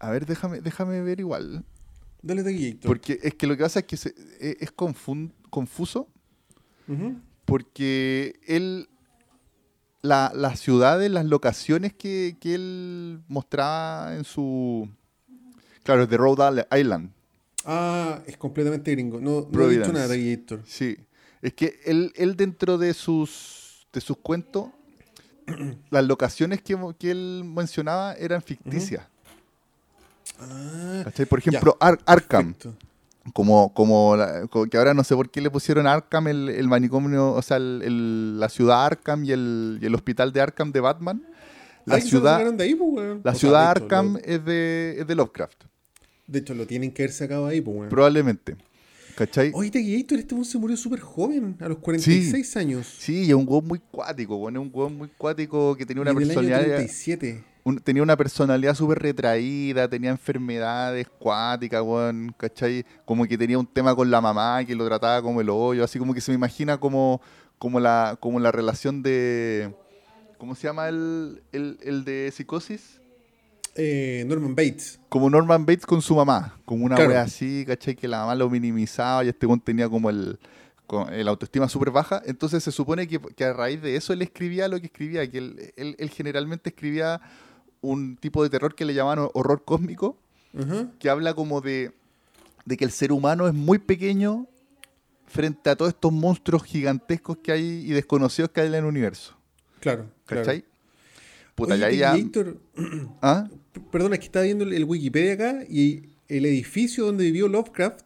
[0.00, 1.64] A ver, déjame, déjame ver igual.
[2.20, 2.88] Dale taquillito.
[2.88, 6.08] Porque es que lo que pasa es que se- e- es confun- confuso.
[7.44, 8.88] Porque él.
[10.02, 14.88] La, las ciudades, las locaciones que, que él mostraba en su.
[15.84, 17.12] Claro, es de Rhode Island.
[17.64, 19.20] Ah, es completamente gringo.
[19.20, 20.58] No, no he dicho nada, taquillito.
[20.66, 20.96] Sí.
[21.40, 24.70] Es que él, él dentro de sus, de sus cuentos,
[25.90, 29.06] las locaciones que, que él mencionaba eran ficticias.
[30.40, 31.26] Ah, ¿Cachai?
[31.26, 32.54] Por ejemplo, Ar- Arkham.
[32.54, 32.74] perfecto.
[33.32, 36.48] Como, como, la- como que ahora no sé por qué le pusieron a Arkham el,
[36.48, 40.40] el manicomio, o sea, el- el- la ciudad Arkham y el, y el hospital de
[40.40, 41.22] Arkham de Batman.
[41.84, 44.44] La lo ciudad, de ahí, pues, la O sea, ciudad de hecho, Arkham lo- es,
[44.44, 45.64] de, es de Lovecraft,
[46.26, 48.56] de hecho, lo tienen que haber sacado ahí, pues, probablemente.
[49.14, 49.50] ¿Cachai?
[49.54, 52.86] Oye, Taquillator, este weón se murió súper joven, a los 46 años.
[52.98, 56.12] Sí, es un hueón muy cuático, bueno, es un hueón muy cuático que tenía una
[56.12, 56.76] del año personalidad.
[56.76, 57.44] 37.
[57.64, 62.84] un- tenía una personalidad súper retraída, tenía enfermedades cuáticas, weón, ¿cachai?
[63.04, 65.98] Como que tenía un tema con la mamá que lo trataba como el hoyo, así
[65.98, 67.20] como que se me imagina como,
[67.58, 69.74] como, la, como la relación de...
[70.38, 73.00] ¿Cómo se llama el, el, el de psicosis?
[73.74, 75.00] Eh, Norman Bates.
[75.08, 76.58] Como Norman Bates con su mamá.
[76.64, 77.96] Como una wea así, ¿cachai?
[77.96, 80.38] Que la mamá lo minimizaba y este weón tenía como el,
[81.10, 82.22] el autoestima súper baja.
[82.26, 85.28] Entonces se supone que, a raíz de eso él escribía lo que escribía.
[85.30, 87.20] Que él, generalmente escribía
[87.80, 90.18] un tipo de terror que le llamaban horror cósmico.
[90.98, 91.92] Que habla como de,
[92.66, 94.46] de que el ser humano es muy pequeño
[95.26, 99.34] frente a todos estos monstruos gigantescos que hay y desconocidos que hay en el universo.
[99.80, 100.10] Claro.
[100.26, 100.62] ¿Cachai?
[101.54, 102.14] Puta, ya, ya...
[103.22, 103.48] ¿Ah?
[103.90, 108.02] Perdona, es que estaba viendo el Wikipedia acá y el edificio donde vivió Lovecraft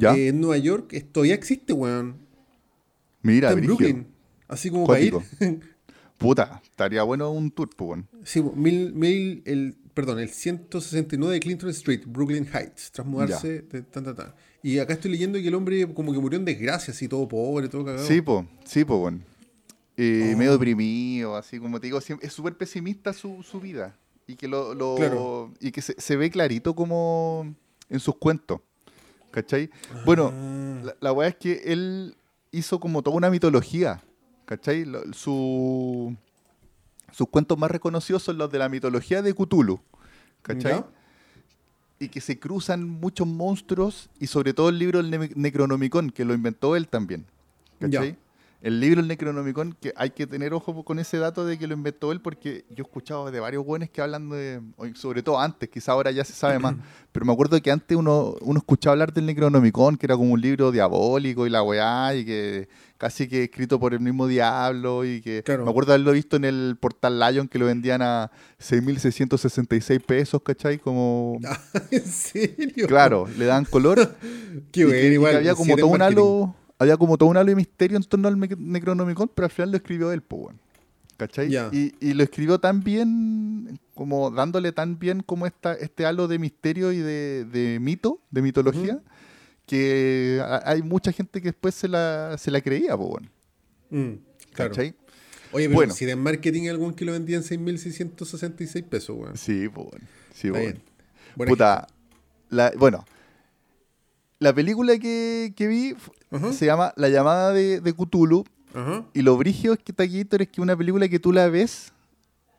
[0.00, 2.16] eh, en Nueva York todavía existe, weón.
[3.22, 4.06] Mira, Está en Brooklyn.
[4.48, 5.14] Así como para ir.
[6.18, 8.08] Puta, estaría bueno un tour, pues, weón.
[8.24, 13.82] Sí, mil, mil, el, perdón, el 169 de Clinton Street, Brooklyn Heights, tras mudarse de
[13.82, 14.34] tan, tan, tan.
[14.62, 17.68] Y acá estoy leyendo que el hombre como que murió en desgracia, así todo pobre,
[17.68, 18.06] todo cagado.
[18.06, 19.20] Sí, po, sí, po, bueno.
[19.96, 20.38] Eh, oh.
[20.38, 23.96] Medio deprimido, así como te digo, es súper pesimista su, su, vida.
[24.26, 27.54] Y que, lo, y que se, ve clarito como
[27.88, 28.60] en sus cuentos.
[29.30, 29.70] ¿Cachai?
[30.04, 30.80] Bueno, ah.
[30.84, 32.16] la, la weá es que él
[32.50, 34.02] hizo como toda una mitología.
[34.44, 34.84] ¿Cachai?
[35.12, 36.14] su,
[37.10, 39.80] sus cuentos más reconocidos son los de la mitología de Cthulhu.
[40.42, 40.84] ¿Cachai?
[42.02, 46.34] y que se cruzan muchos monstruos y sobre todo el libro del Necronomicon, que lo
[46.34, 47.26] inventó él también.
[47.78, 48.16] ¿Cachai?
[48.62, 51.74] El libro El Necronomicon, que hay que tener ojo con ese dato de que lo
[51.74, 54.60] inventó él, porque yo he escuchado de varios buenos que hablan de,
[54.94, 56.76] sobre todo antes, quizá ahora ya se sabe más,
[57.10, 60.40] pero me acuerdo que antes uno, uno escuchaba hablar del Necronomicon, que era como un
[60.40, 65.20] libro diabólico y la weá, y que casi que escrito por el mismo diablo, y
[65.22, 70.40] que me acuerdo haberlo visto en el portal Lion, que lo vendían a 6.666 pesos,
[70.40, 70.78] ¿cachai?
[70.78, 71.40] Como...
[71.90, 72.86] ¿En serio?
[72.86, 74.14] Claro, le dan color.
[74.70, 75.36] Qué bueno, igual.
[75.38, 78.38] había como todo un halo había como todo un halo de misterio en torno al
[78.38, 80.54] Necronomicon, pero al final lo escribió él, pues,
[81.16, 81.48] ¿cachai?
[81.72, 86.92] Y, lo escribió tan bien, como dándole tan bien como esta, este halo de misterio
[86.92, 89.00] y de, mito, de mitología,
[89.66, 93.24] que hay mucha gente que después se la, se la creía, pues,
[93.90, 94.12] mm,
[94.54, 94.94] ¿cachai?
[95.52, 95.94] Oye, pero bueno.
[95.94, 99.36] si de marketing algún que lo vendía en 6.666 pesos, weón.
[99.36, 99.88] Sí, pues,
[100.34, 100.80] sí, bueno.
[101.36, 101.86] Puta,
[102.76, 103.04] bueno,
[104.42, 105.94] la película que, vi
[106.52, 108.44] se llama La llamada de, de Cthulhu.
[109.14, 111.92] Y lo brigio es que Taquillator es que una película que tú la ves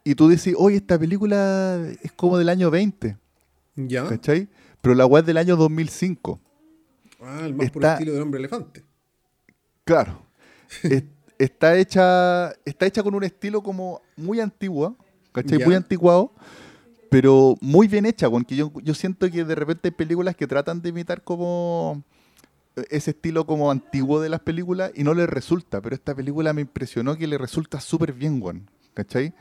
[0.04, 3.18] y tú dices, oye, esta película es como del año 20.
[3.76, 4.08] ¿Ya?
[4.08, 4.48] ¿Cachai?
[4.82, 6.40] Pero la web es del año 2005.
[7.22, 8.84] Ah, el más por estilo del hombre elefante.
[9.84, 10.22] Claro.
[11.38, 14.96] está, hecha, está hecha con un estilo como muy antiguo,
[15.32, 15.66] ¿cachai?
[15.66, 16.32] Muy anticuado
[17.14, 20.82] pero muy bien hecha, porque yo, yo siento que de repente hay películas que tratan
[20.82, 22.04] de imitar como
[22.90, 26.62] ese estilo como antiguo de las películas y no les resulta, pero esta película me
[26.62, 29.32] impresionó que le resulta súper bien, Juan, ¿cachai?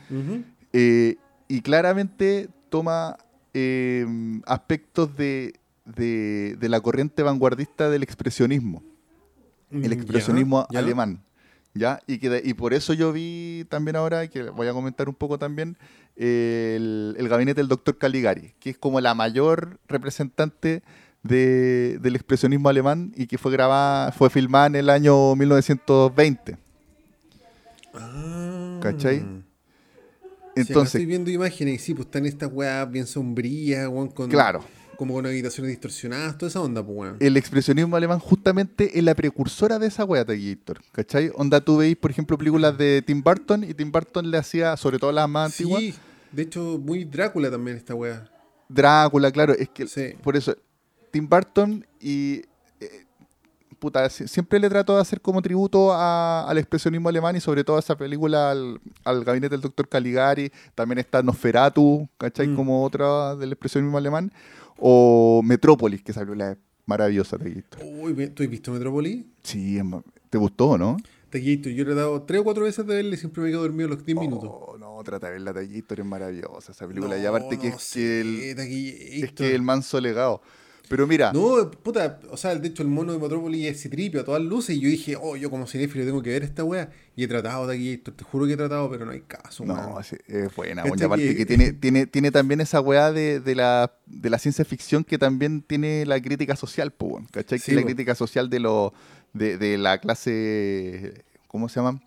[0.75, 1.17] Eh,
[1.49, 3.17] y claramente toma
[3.55, 4.07] eh,
[4.45, 5.59] aspectos de,
[6.61, 8.83] la corriente vanguardista del expresionismo,
[9.71, 11.23] el mm, expresionismo alemán.
[11.75, 12.01] ¿Ya?
[12.07, 15.39] Y, que y por eso yo vi también ahora, que voy a comentar un poco
[15.39, 15.77] también,
[16.17, 20.83] el, gabinete del doctor Caligari, que es como la mayor representante
[21.23, 26.59] del expresionismo alemán y que fue grabada, fue filmada en el año 1920.
[27.95, 28.81] Ah.
[28.83, 29.25] ¿Cachai?
[30.55, 30.97] Entonces.
[30.97, 34.29] estoy viendo imágenes y sí, pues están estas weas bien sombrías, con.
[34.29, 34.63] Claro
[34.97, 37.17] como con habitaciones distorsionadas, toda esa onda, pues, weón.
[37.21, 41.31] El expresionismo alemán justamente es la precursora de esa weá, Taquillator, ¿cachai?
[41.35, 44.99] Onda, tú veis, por ejemplo, películas de Tim Burton y Tim Burton le hacía, sobre
[44.99, 45.81] todo las más antiguas.
[45.81, 45.95] Sí,
[46.31, 48.31] de hecho, muy Drácula también esta weá.
[48.69, 50.57] Drácula, claro, es que por eso,
[51.11, 52.43] Tim Burton y
[52.81, 53.07] eh,
[53.79, 57.81] puta, siempre le trato de hacer como tributo al expresionismo alemán y sobre todo a
[57.81, 62.49] esa película, al, gabinete del doctor Caligari, también está Nosferatu, ¿cachai?
[62.49, 62.57] Mm.
[62.57, 64.33] Como otra del expresionismo alemán.
[64.85, 67.79] O Metrópolis, que salió la maravillosa Taquito.
[67.85, 69.25] Uy, ¿tú has visto Metrópolis?
[69.45, 69.79] Sí,
[70.29, 70.97] ¿te gustó, no?
[71.31, 73.63] Taquito, yo le he dado tres o cuatro veces de verle y siempre me quedo
[73.63, 74.51] dormido los 10 minutos.
[74.81, 77.17] No, trata de verla, Taquito, es maravillosa esa película.
[77.17, 78.41] y aparte que, es, que el,
[79.25, 80.43] es que el manso legado.
[80.93, 81.33] Pero mira.
[81.33, 84.77] No, puta, o sea, de hecho el mono de Metrópolis es citripio a todas luces.
[84.77, 86.91] Y yo dije, oh, yo como cinéfilo tengo que ver esta wea.
[87.17, 89.65] Y he tratado de aquí, te juro que he tratado, pero no hay caso.
[89.65, 90.85] No, es buena.
[90.85, 94.67] Y aparte que, tiene, tiene, tiene también esa wea de, de, la, de la ciencia
[94.67, 97.59] ficción que también tiene la crítica social, pues, ¿cachai?
[97.59, 98.93] que la crítica social de, lo,
[99.33, 101.25] de, de la clase.
[101.49, 102.03] ¿Cómo se llama?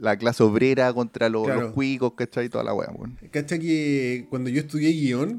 [0.00, 2.48] La clase obrera contra los, cuicos, ¿cachai?
[2.48, 3.18] Toda la weá, weón.
[3.30, 3.60] ¿Cachai?
[3.60, 5.38] Que cuando yo estudié guion,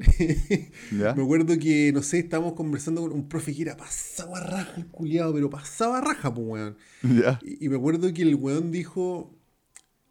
[0.91, 4.87] me acuerdo que, no sé, estábamos conversando con un profe que era pasaba raja el
[4.87, 6.77] culiado, pero pasaba raja, pues, weón.
[7.41, 9.35] Y, me acuerdo que el weón dijo,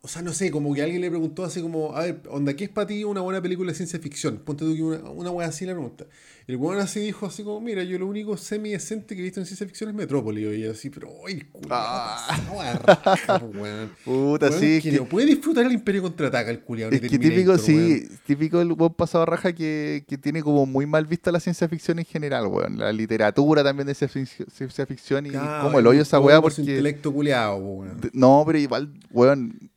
[0.02, 2.64] o sea, no sé, como que alguien le preguntó así como, a ver, onda, ¿qué
[2.64, 4.38] es para ti una buena película de ciencia ficción?
[4.38, 6.06] Ponte tú que una, una wea así la pregunta.
[6.46, 9.46] El weón así dijo así como, mira, yo lo único semi-decente que he visto en
[9.46, 10.42] ciencia ficción es Metrópoli.
[10.46, 12.40] Y así, pero, oye, culo, ah.
[13.54, 13.90] weón.
[14.04, 14.80] Puta, sí.
[14.82, 16.92] Que, no puede disfrutar el Imperio Contraataca, el culiado.
[16.92, 21.06] Es que típico, sí, típico el buen pasado raja que, que, tiene como muy mal
[21.06, 22.78] vista la ciencia ficción en general, weón.
[22.78, 26.62] La literatura también de ciencia ficción y como el hoyo esa weá porque...
[26.62, 28.00] intelecto culiado, weón.
[28.12, 29.70] No, pero igual, weón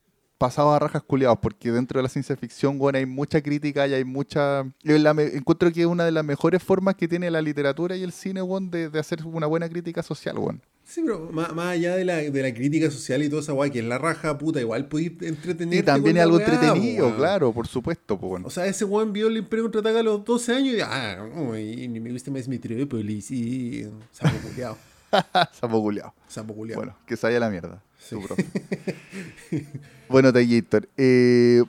[0.43, 3.93] pasado a rajas culiados, porque dentro de la ciencia ficción, bueno, hay mucha crítica y
[3.93, 4.69] hay mucha...
[4.83, 8.41] encuentro que es una de las mejores formas que tiene la literatura y el cine,
[8.41, 10.59] bueno, de, hacer una buena crítica social, bueno.
[10.83, 13.79] Sí, pero más, allá de la, de la, crítica social y toda esa guay, que
[13.79, 15.79] es la raja, puta, igual podéis entretener.
[15.79, 18.19] Y también es algo entretenido, claro, por supuesto.
[18.19, 18.47] Pues, bueno.
[18.47, 21.57] O sea, ese weón vio el Imperio Contraataca a los 12 años y, ah, no,
[21.57, 24.77] y, me gusta más mi Triópolis y sapo culiado.
[25.53, 26.13] sapo culiado.
[26.27, 26.81] Sapo culiado.
[26.81, 27.81] Bueno, que se vaya la mierda.
[28.07, 28.15] Sí.
[30.09, 30.87] Bueno, Tallator.
[30.95, 31.63] Eh,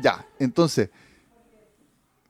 [0.00, 0.88] ya, entonces,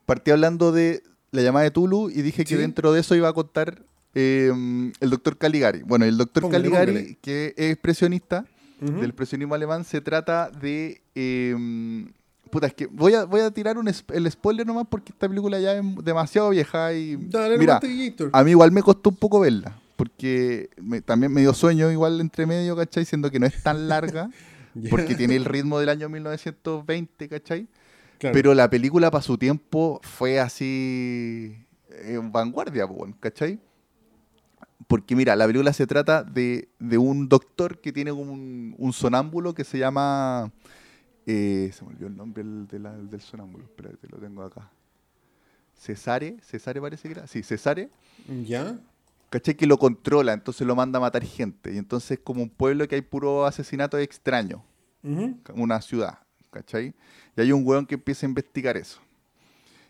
[0.06, 3.32] partí hablando de la llamada de Tulu y dije que dentro de eso iba a
[3.32, 3.84] contar
[4.14, 5.82] em, el doctor Caligari.
[5.82, 8.44] Bueno, el doctor Caligari, que es expresionista,
[8.80, 11.00] del expresionismo alemán, se trata de...
[11.14, 12.12] Em,
[12.50, 15.60] puta, es que voy a, voy a tirar un el spoiler nomás porque esta película
[15.60, 17.16] ya es demasiado vieja y...
[17.56, 17.80] mira,
[18.32, 20.68] a mí igual me costó un poco verla porque
[21.04, 23.04] también me dio sueño igual entre medio, ¿cachai?
[23.04, 24.30] Siendo que no es tan larga.
[24.90, 27.68] porque tiene el ritmo del año 1920, ¿cachai?
[28.18, 31.56] Pero la película para su tiempo fue así
[31.88, 32.88] en vanguardia,
[33.20, 33.60] ¿cachai?
[34.88, 39.62] Porque mira, la película se trata de, un doctor que tiene un, un sonámbulo que
[39.62, 40.50] se llama...
[41.26, 44.68] Eh, se me olvidó el nombre del, del sonámbulo, espérate, lo tengo acá.
[45.78, 47.28] Cesare, Cesare parece que era.
[47.28, 47.88] Sí, Cesare.
[48.44, 48.80] ¿Ya?
[49.32, 49.54] ¿Cachai?
[49.54, 51.72] Que lo controla, entonces lo manda a matar gente.
[51.72, 54.62] Y entonces es como un pueblo que hay puro asesinato extraño.
[55.54, 56.18] Una ciudad,
[56.50, 56.94] ¿cachai?
[57.36, 59.00] Y hay un weón que empieza a investigar eso.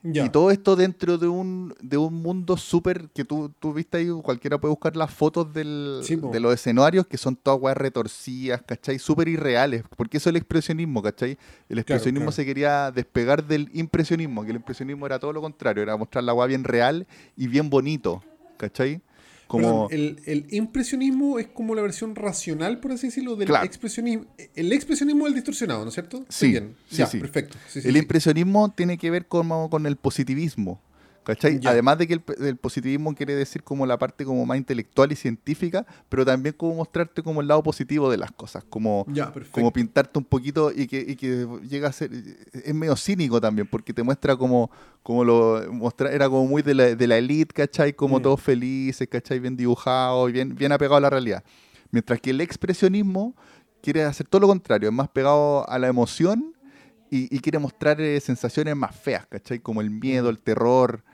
[0.05, 4.09] Y todo esto dentro de un, de un mundo súper que tú, tú viste ahí,
[4.22, 6.02] cualquiera puede buscar las fotos del,
[6.33, 8.98] de los escenarios que son todas weas retorcidas, ¿cachai?
[8.98, 11.38] Súper irreales, porque eso es el expresionismo, ¿cachai?
[11.68, 15.96] El expresionismo se quería despegar del impresionismo, que el impresionismo era todo lo contrario, era
[15.96, 18.24] mostrar la wea bien real y bien bonito,
[18.57, 19.02] ¿cachai?
[19.91, 24.27] El, impresionismo es como la versión racional, por así decirlo, del expresionismo.
[24.55, 26.25] El expresionismo es el distorsionado, ¿no es cierto?
[26.29, 27.59] Sí, sí, perfecto.
[27.75, 30.81] el impresionismo tiene que ver con, con el positivismo.
[31.25, 31.61] ¿Cachai?
[31.65, 35.87] Además de que el, positivismo quiere decir como la parte como más intelectual y científica,
[36.09, 39.07] pero también como mostrarte como el lado positivo de las cosas, como,
[39.53, 42.11] como pintarte un poquito y que, que llega a ser,
[42.53, 44.71] es medio cínico también, porque te muestra como,
[45.05, 47.93] como lo, muestra, era como muy de la, de la elite, ¿cachai?
[47.93, 48.23] Como mm.
[48.23, 49.39] todos felices, ¿cachai?
[49.39, 51.45] Bien dibujado, bien, bien apegado a la realidad.
[51.93, 53.37] Mientras que el expresionismo
[53.81, 56.53] quiere hacer todo lo contrario, es más pegado a la emoción
[57.15, 59.59] y, quiere mostrar eh, sensaciones más feas, ¿cachai?
[59.59, 61.05] Como el miedo, el terror,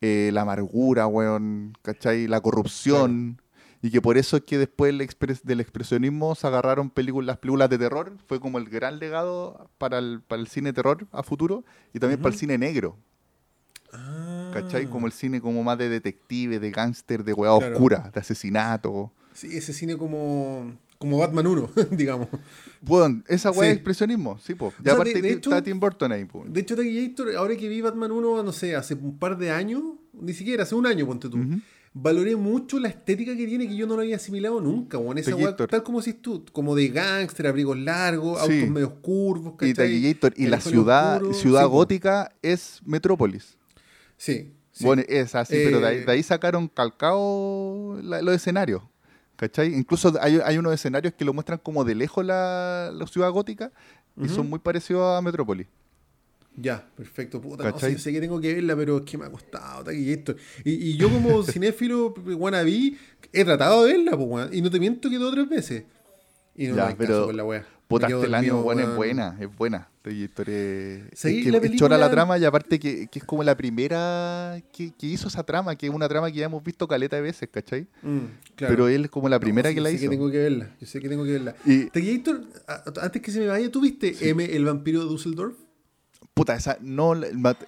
[0.00, 2.26] eh, la amargura, weón, ¿cachai?
[2.26, 3.40] La corrupción.
[3.82, 4.92] Y que por eso es que después
[5.44, 8.16] del expresionismo se agarraron películas, las películas de terror.
[8.26, 12.20] Fue como el gran legado para el, para el cine terror a futuro y también
[12.20, 12.96] para el cine negro.
[13.92, 14.50] Ah.
[14.52, 14.86] ¿Cachai?
[14.86, 19.12] Como el cine como más de detective, de gángster, de weá oscura, de asesinato.
[19.32, 22.28] Sí, ese cine como como Batman 1, digamos.
[22.80, 24.74] Bueno, esa weá es expresionismo, sí, pues.
[24.82, 26.52] Ya aparte de, está Tim Burton ahí, pues.
[26.52, 26.76] De hecho,
[27.36, 29.82] ahora que vi Batman 1, no sé, hace un par de años,
[30.12, 31.38] ni siquiera, hace un año, ponte tú.
[31.98, 35.16] Valoré mucho la estética que tiene que yo no lo había asimilado nunca, weón.
[35.16, 39.94] Esa weá, tal como si tú, como de gángster, abrigos largos, autos medios curvos, ¿cachai?
[39.94, 43.56] Y, y la ciudad, ciudad gótica es Metrópolis.
[44.18, 44.52] Sí.
[44.80, 48.82] Bueno, es así, pero de ahí, eh, sacaron calcado los escenarios.
[49.36, 49.74] ¿Cachai?
[49.74, 53.70] Incluso hay, hay, unos escenarios que lo muestran como de lejos la, ciudad gótica
[54.20, 55.66] y son muy parecidos a Metrópolis.
[56.56, 57.40] Ya, perfecto.
[57.40, 59.92] Puta, no, sé, sé que tengo que verla, pero es que me ha costado.
[59.92, 60.34] Y, esto.
[60.64, 62.94] Y, yo como cinéfilo wannabe
[63.32, 65.84] he tratado de verla, pues, y no te miento que dos o tres veces.
[66.54, 67.66] Y no ya, me pero, con la wea.
[67.88, 69.88] Puta, este año, bueno, es buena, es buena.
[70.12, 70.56] Historia,
[71.10, 71.98] es que la película...
[71.98, 75.74] la trama y aparte que, que, es como la primera que, que, hizo esa trama,
[75.74, 77.88] que es una trama que ya hemos visto caleta de veces, ¿cachai?
[78.02, 78.18] Mm,
[78.56, 80.04] Pero él es como la primera que la hizo.
[80.04, 81.56] Yo sé que tengo que verla, yo sé que tengo que verla.
[81.64, 81.90] Y,
[83.00, 85.56] antes que se me vaya, ¿tú viste M, el vampiro de Dusseldorf?
[86.34, 87.14] Puta, esa no,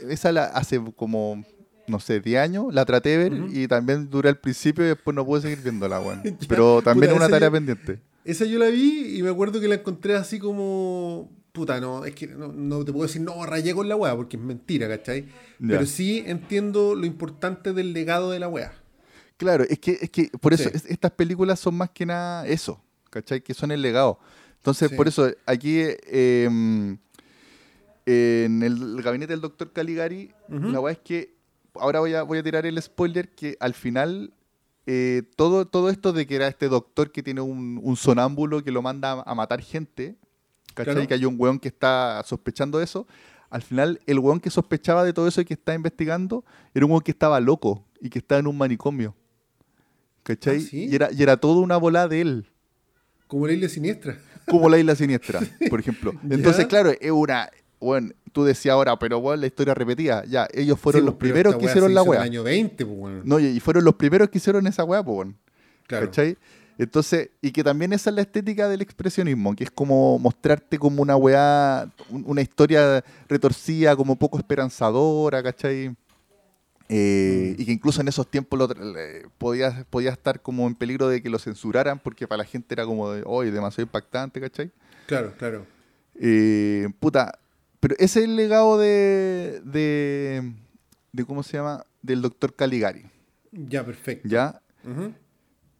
[0.09, 1.42] esa la hace como
[1.88, 5.14] no sé, 10 años, la traté de ver y también duré al principio y después
[5.14, 6.22] no pude seguir viéndola, weón.
[6.48, 8.00] Pero también es una tarea pendiente.
[8.29, 12.14] Esa yo la vi y me acuerdo que la encontré así como puta, no, es
[12.14, 15.25] que no, te puedo decir, no, rayé con la weá, porque es mentira, ¿cachai?
[15.59, 18.75] Pero sí entiendo lo importante del legado de la weá.
[19.38, 23.41] Claro, es que, es que por eso estas películas son más que nada eso, ¿cachai?
[23.41, 24.19] Que son el legado.
[24.59, 26.99] Entonces, por eso, aquí em,
[28.05, 31.35] en el gabinete del doctor Caligari, la weá es que,
[31.77, 34.35] ahora voy a, voy a tirar el spoiler, que al final
[34.90, 38.81] eh, todo, todo esto de que era este doctor que tiene un, sonámbulo que lo
[38.81, 40.16] manda a, matar gente,
[40.72, 41.07] ¿cachai?
[41.07, 43.07] Que hay un weón que está sospechando eso.
[43.51, 46.92] Al final, el weón que sospechaba de todo eso y que está investigando era un
[46.92, 49.14] weón que estaba loco y que estaba en un manicomio.
[50.22, 50.57] ¿Cachai?
[50.57, 52.46] ¿Ah, y, era, y era toda una bola de él.
[53.27, 54.18] Como la isla siniestra.
[54.46, 56.14] Como la isla siniestra, por ejemplo.
[56.31, 60.24] Entonces, claro, es una, bueno, tú decías ahora, pero bueno, la historia repetida.
[60.24, 62.20] Ya, ellos fueron los pues, primeros que hicieron la weá.
[62.20, 63.20] En el año 20, pues, bueno.
[63.24, 65.35] No, y fueron los primeros que hicieron esa weá, pues, bueno.
[65.88, 66.07] Claro.
[66.07, 66.37] ¿Cachai?
[66.79, 71.03] Entonces, y que también esa es la estética del expresionismo, que es como mostrarte como
[71.03, 75.96] una weá, una historia retorcida, como poco esperanzadora, ¿cachai?
[76.88, 77.61] Eh, mm.
[77.61, 78.68] Y que incluso en esos tiempos lo,
[79.37, 82.87] podía, podía estar como en peligro de que lo censuraran, porque para la gente era
[82.87, 84.70] como, hoy demasiado impactante, ¿cachai?
[85.09, 85.66] Claro, claro.
[86.14, 87.37] Eh, puta,
[87.81, 91.85] pero ese es el legado de, de, ¿cómo se llama?
[92.03, 93.05] Del doctor Caligari.
[93.53, 94.29] Ya, perfecto.
[94.29, 94.61] ¿Ya?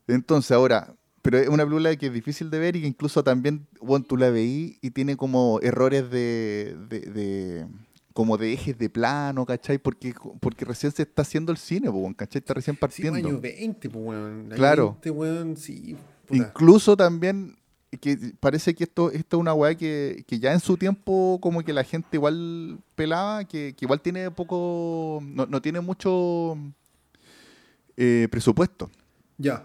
[0.07, 3.67] Entonces, ahora, pero es una película que es difícil de ver y que incluso también,
[3.81, 7.67] bueno, tú la veí y tiene como errores de, de,
[8.13, 9.79] como de ejes de plano, ¿cachai?
[9.79, 12.41] Porque, porque recién se está haciendo el cine, ¿cachai?
[12.41, 13.19] Está recién partiendo.
[13.19, 14.19] Sí, año 20, pues,
[14.55, 14.97] Claro.
[15.03, 15.97] 20, sí,
[16.31, 17.57] Incluso también
[17.97, 21.73] que parece que esto, esto es una weá que, ya en su tiempo como que
[21.73, 26.57] la gente igual pelaba, que, igual tiene poco, no, tiene mucho
[27.97, 28.91] eh, presupuesto.
[29.39, 29.65] Ya.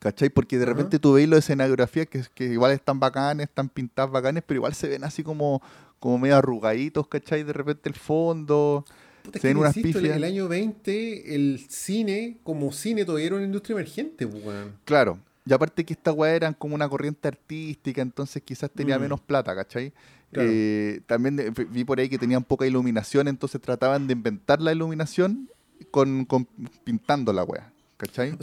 [0.00, 0.30] ¿Cachai?
[0.30, 4.42] Porque de repente tú veis de escenografías que, que igual están bacanes, están pintadas bacanes,
[4.44, 5.62] pero igual se ven así como,
[5.98, 7.44] como medio arrugaditos, ¿cachai?
[7.44, 8.84] De repente el fondo.
[9.32, 13.74] se ven unas En el año 20 el cine, como cine, todavía era una industria
[13.74, 14.42] emergente, pues,
[14.84, 15.20] Claro.
[15.44, 19.02] Y aparte que esta weá eran como una corriente artística, entonces quizás tenía mm.
[19.02, 19.92] menos plata, ¿cachai?
[20.34, 25.50] Eh, también vi por ahí que tenían poca iluminación, entonces trataban de inventar la iluminación
[25.90, 26.26] con,
[26.84, 28.36] pintando la weá, ¿cachai?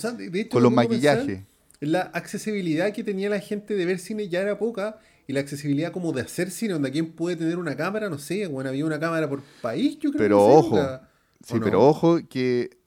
[0.50, 1.42] con los maquillajes.
[1.80, 5.92] La accesibilidad que tenía la gente de ver cine ya era poca y la accesibilidad
[5.92, 9.00] como de hacer cine, donde quien puede tener una cámara, no sé, bueno, había una
[9.00, 10.20] cámara por país, yo creo.
[10.20, 11.00] Pero ojo,
[11.44, 12.79] sí, pero ojo que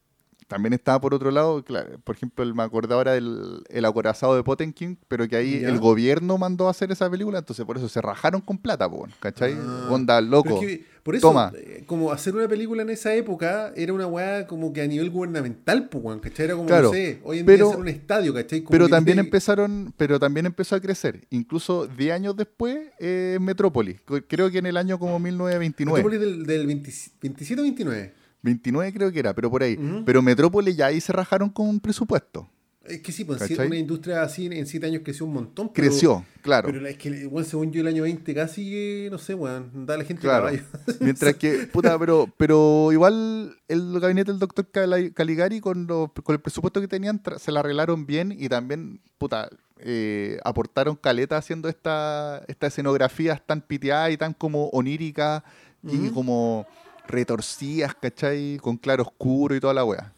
[0.53, 4.43] también estaba por otro lado, claro, por ejemplo, me acordé ahora del el acorazado de
[4.43, 8.01] Potenkin, pero que ahí el gobierno mandó a hacer esa película, entonces por eso se
[8.01, 8.87] rajaron con plata,
[9.19, 9.55] ¿cachai?
[9.59, 9.87] Ah.
[9.89, 10.61] Onda, loco.
[11.01, 11.51] por eso, Toma.
[11.55, 15.09] Eh, como hacer una película en esa época era una weá como que a nivel
[15.09, 15.89] gubernamental,
[16.21, 16.45] ¿cachai?
[16.45, 18.63] Era como, no sé, hoy en día hacer un estadio, ¿cachai?
[18.69, 24.51] pero también empezaron, pero también empezó a crecer, incluso 10 años después, eh, Metrópolis, creo
[24.51, 26.03] que en el año como 1929.
[26.03, 28.22] Metrópolis del, del 27 o 29.
[28.43, 29.77] 29 creo que era, pero por ahí.
[30.05, 32.49] Pero Metrópolis ya ahí se rajaron con un presupuesto.
[32.85, 35.69] Es que sí, pues una industria así en 7 años creció un montón.
[35.69, 36.67] creció, claro.
[36.69, 40.03] Pero es que, bueno, según yo, el año 20 casi, no sé, weón, da la
[40.03, 40.49] gente claro.
[40.99, 46.81] Mientras que, puta, pero, pero igual el gabinete del doctor Caligari con, con el presupuesto
[46.81, 52.67] que tenían se la arreglaron bien y también, puta, eh, aportaron caleta haciendo esta, esta
[52.67, 55.41] escenografías tan piteadas y tan como oníricas
[55.83, 56.65] y como
[57.07, 58.57] retorcidas, ¿cachai?
[58.61, 60.13] Con claro oscuro y toda la weá.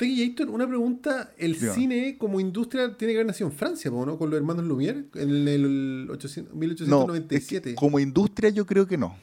[0.00, 1.32] Tegui una pregunta.
[1.36, 4.16] El cine como industria tiene que haber nacido en Francia, ¿no?
[4.16, 6.08] Con los hermanos Lumière en el
[6.54, 7.74] 1897.
[7.74, 9.14] como industria yo creo que no.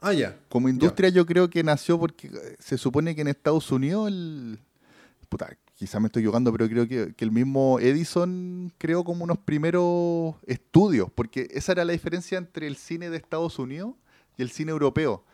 [0.00, 0.38] Ah, ya.
[0.48, 2.30] Como industria yo creo que nació porque
[2.60, 4.60] se supone que en Estados Unidos el...
[5.28, 9.38] Puta, quizá me estoy equivocando, pero creo que, que, el mismo Edison creó como unos
[9.38, 13.94] primeros estudios, porque esa era la diferencia entre el cine de Estados Unidos
[14.38, 15.24] y el cine europeo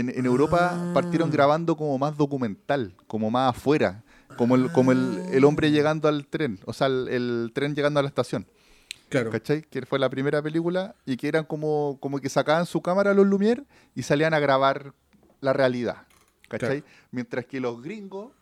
[0.00, 1.32] en, Europa partieron ah.
[1.32, 4.02] grabando como más documental, como más afuera,
[4.36, 8.08] como el, como el, hombre llegando al tren, o sea, el, tren llegando a la
[8.08, 8.46] estación.
[9.08, 9.30] Claro.
[9.30, 9.62] ¿Cachai?
[9.62, 13.14] Que fue la primera película y que eran como, como que sacaban su cámara a
[13.14, 14.92] los Lumière y salían a grabar
[15.40, 16.06] la realidad.
[16.48, 16.82] ¿Cachai?
[17.10, 18.32] Mientras que los gringos,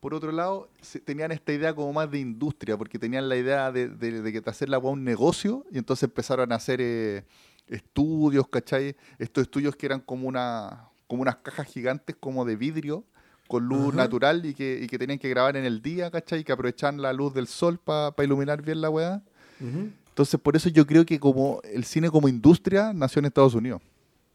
[0.00, 0.70] por otro lado,
[1.04, 4.78] tenían esta idea como más de industria, porque tenían la idea de, de, que hacerla
[4.78, 7.24] un negocio y entonces empezaron a hacer eh,
[7.66, 8.96] estudios, ¿cachai?
[9.18, 13.04] Estos estudios que eran como una, como unas cajas gigantes como de vidrio
[13.48, 16.40] con luz natural y que, y que, tenían que grabar en el día, ¿cachai?
[16.40, 19.22] Y que aprovechaban la luz del sol para iluminar bien la weá.
[19.60, 23.82] Entonces, por eso yo creo que como el cine como industria nació en Estados Unidos.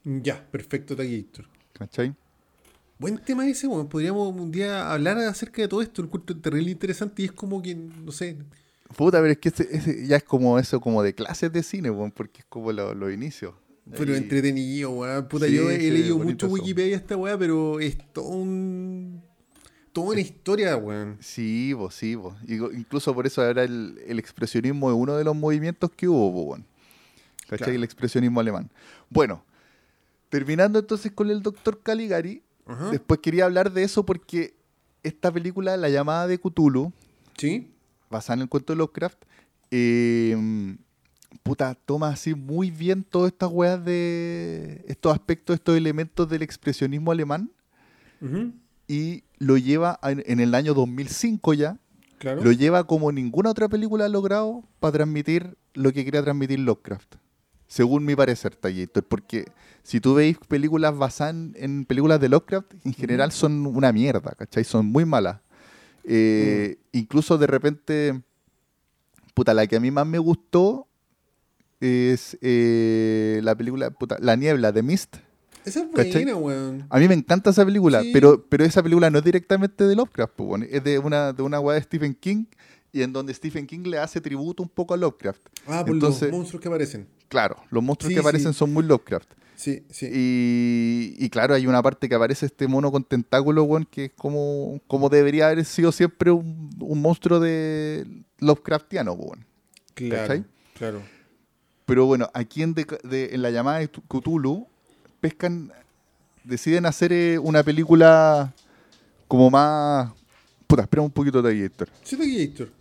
[0.04, 1.44] Ya, perfecto, Taquito.
[1.74, 2.14] ¿Cachai?
[2.98, 3.88] Buen tema ese, bueno.
[3.88, 6.02] Podríamos un día hablar acerca de todo esto.
[6.02, 8.38] El culto terrible interesante y es como que, no sé.
[8.96, 12.12] Puta, pero es que ese, ya es como eso, como de clases de cine, bueno,
[12.16, 13.54] porque es como los lo inicios.
[13.98, 15.28] Pero entretenido, weón.
[15.28, 19.22] Puta, yo he leído mucho Wikipedia esta weá, pero es todo un.
[19.92, 21.18] Toda una historia, weón.
[21.20, 22.36] Sí, vos, sí, vos.
[22.48, 26.66] Incluso por eso ahora el, expresionismo es uno de los movimientos que hubo, weón.
[27.48, 27.76] ¿cachai?
[27.76, 28.70] El expresionismo alemán.
[29.10, 29.44] Bueno,
[30.30, 32.44] terminando entonces con el doctor Caligari,
[32.92, 34.54] después quería hablar de eso porque
[35.02, 36.92] esta película, La llamada de Cthulhu,
[37.38, 37.72] ¿Sí?
[38.10, 39.18] basada en el cuento de Lovecraft,
[39.72, 40.36] eh,
[41.44, 47.12] puta, toma así muy bien todas estas weas de estos aspectos, estos elementos del expresionismo
[47.12, 47.52] alemán
[48.88, 51.80] y lo lleva en, el año 2005 ya,
[52.22, 57.16] lo lleva como ninguna otra película ha logrado para transmitir lo que quería transmitir Lovecraft.
[57.68, 59.46] Según mi parecer, Tallator, porque
[59.84, 64.64] si tú veis películas basadas en, películas de Lovecraft, en general son una mierda, ¿cachai?
[64.64, 65.40] Son muy malas.
[66.04, 66.98] Eh, mm.
[66.98, 68.22] Incluso de repente,
[69.36, 70.89] puta, la que a mí más me gustó
[71.80, 75.18] es eh, la película, puta, La Niebla, de Mist.
[75.66, 76.86] Esa es buena, weón.
[76.90, 80.40] A mí me encanta esa película, pero, pero esa película no es directamente de Lovecraft,
[80.70, 82.46] es de una, de una weá de Stephen King,
[82.92, 85.42] y en donde Stephen King le hace tributo un poco a Lovecraft.
[85.68, 87.08] Ah, por los monstruos que aparecen.
[87.28, 89.30] Claro, los monstruos que aparecen son muy Lovecraft.
[89.56, 90.10] Sí, sí.
[90.12, 94.80] Y, claro, hay una parte que aparece este mono con tentáculo, weón, que es como,
[94.88, 99.46] como debería haber sido siempre un, monstruo de Lovecraftiano, weón.
[99.94, 101.02] Claro, claro.
[101.90, 104.68] Pero bueno, aquí en, en la llamada de Cthulhu,
[105.20, 105.72] pescan,
[106.44, 108.54] deciden hacer eh, una película
[109.28, 110.14] como más...
[110.68, 111.90] Puta, espera un poquito de Héctor.
[112.04, 112.72] Sí, de.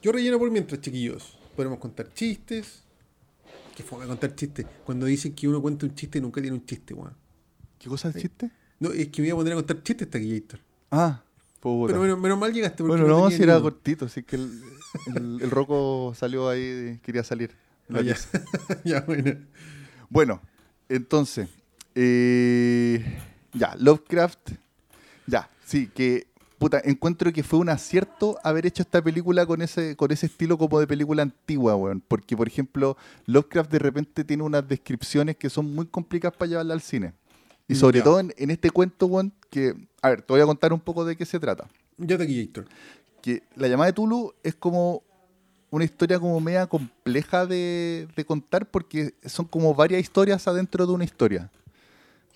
[0.00, 1.36] Yo relleno por mientras, chiquillos.
[1.56, 2.84] Podemos contar chistes.
[3.76, 4.64] Que fue contar chistes.
[4.84, 7.14] Cuando dicen que uno cuenta un chiste, nunca tiene un chiste, weón.
[7.80, 8.48] ¿Qué cosa es chiste?
[8.78, 10.60] No, es que me iba a poner a contar chistes hasta aquí, Héctor.
[10.92, 11.20] Ah.
[11.60, 12.84] Pero menos, mal llegaste.
[12.84, 14.62] Bueno, no, si era cortito, así que el,
[15.14, 17.52] el, roco salió ahí, quería salir.
[17.92, 18.16] Ah, ya.
[18.84, 19.32] ya, bueno.
[20.08, 20.40] Bueno,
[20.88, 21.48] entonces,
[21.94, 23.04] eh,
[23.52, 24.52] ya, Lovecraft,
[25.26, 26.28] ya, sí, que
[26.58, 30.56] puta, encuentro que fue un acierto haber hecho esta película con ese, con ese estilo
[30.58, 32.02] como de película antigua, weón.
[32.06, 36.74] Porque, por ejemplo, Lovecraft de repente tiene unas descripciones que son muy complicadas para llevarla
[36.74, 37.12] al cine.
[37.68, 40.80] Y sobre todo en, este cuento, weón, que, a ver, te voy a contar un
[40.80, 41.68] poco de qué se trata.
[41.98, 42.66] Ya te Héctor.
[43.26, 45.02] Que la llamada de Tulu es como
[45.70, 51.02] una historia como media compleja de, contar porque son como varias historias adentro de una
[51.02, 51.50] historia.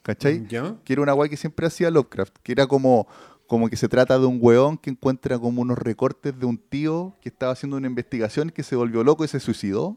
[0.02, 0.48] ¿Cachai?
[0.48, 3.06] Que era una guay que siempre hacía Lovecraft, que era como,
[3.46, 7.14] como que se trata de un weón que encuentra como unos recortes de un tío
[7.20, 9.96] que estaba haciendo una investigación que se volvió loco y se suicidó.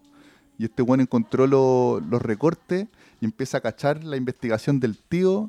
[0.59, 2.85] Y este weón encontró los recortes
[3.19, 5.47] y empieza a cachar la investigación del tío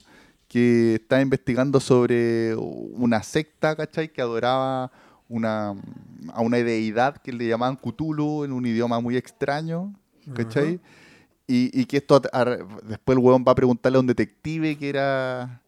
[0.48, 4.10] que está investigando sobre una secta, ¿cachai?
[4.10, 4.90] Que adoraba
[5.28, 5.74] una,
[6.32, 9.94] a una deidad que le llamaban Cthulhu en un idioma muy extraño,
[10.34, 10.80] ¿cachai?
[11.46, 15.60] y, y, que esto, después el huevón va a preguntarle a un detective que era...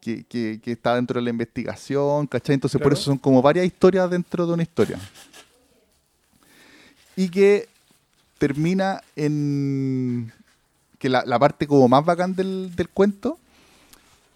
[0.00, 2.54] Que, que, está dentro de la investigación, ¿cachai?
[2.54, 4.98] Entonces por eso son como varias historias dentro de una historia.
[7.16, 7.68] Y que
[8.38, 10.32] termina en...
[10.98, 13.38] que la, parte como más bacán del, del cuento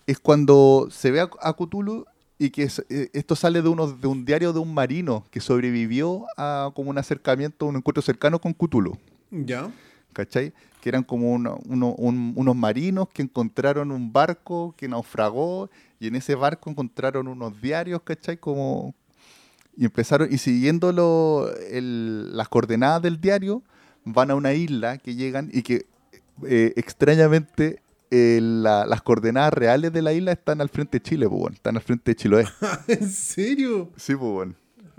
[0.06, 2.04] es cuando se ve a, a Cthulhu
[2.38, 6.26] y que eh, esto sale de, uno, de un diario de un marino que sobrevivió
[6.36, 8.98] a como un acercamiento, un encuentro cercano con Cthulhu.
[9.30, 9.70] Ya.
[10.12, 10.52] ¿Cachai?
[10.80, 16.70] Que eran como unos marinos que encontraron un barco que naufragó y en ese barco
[16.70, 18.36] encontraron unos diarios, ¿cachai?
[18.36, 18.94] Como,
[19.76, 23.62] y empezaron, y siguiendo las coordenadas del diario,
[24.04, 25.86] van a una isla que llegan y que
[26.46, 27.80] eh, extrañamente
[28.16, 31.82] eh, las coordenadas reales de la isla están al frente de Chile, pues, Están al
[31.82, 32.44] frente de Chiloé.
[32.86, 33.90] ¿En serio?
[33.96, 34.50] Sí, pues,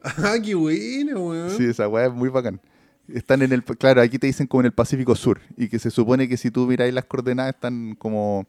[0.04, 1.50] Ah, qué bueno, weón.
[1.58, 2.60] Sí, esa weá es muy bacán.
[3.08, 5.40] Están en el, claro, aquí te dicen como en el Pacífico Sur.
[5.58, 8.48] Y que se supone que si tú miráis las coordenadas están como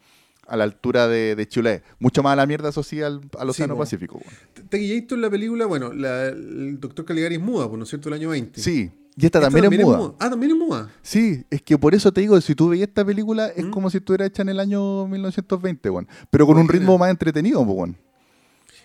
[0.48, 1.82] a la altura de, de Chile.
[1.98, 4.20] Mucho más a la mierda, eso sí, al, Océano Pacífico.
[4.68, 8.08] Te en la película, bueno, el doctor Caligari es muda, ¿no es cierto?
[8.08, 8.60] El año 20.
[8.60, 10.14] Sí, y esta, también, es, muda.
[10.18, 10.90] Ah, también es muda.
[11.00, 13.70] Sí, es que por eso te digo, si tú veías esta película, es ¿Mm?
[13.70, 17.64] como si estuviera hecha en el año 1920, bueno, pero con un ritmo más entretenido,
[17.64, 17.94] bueno.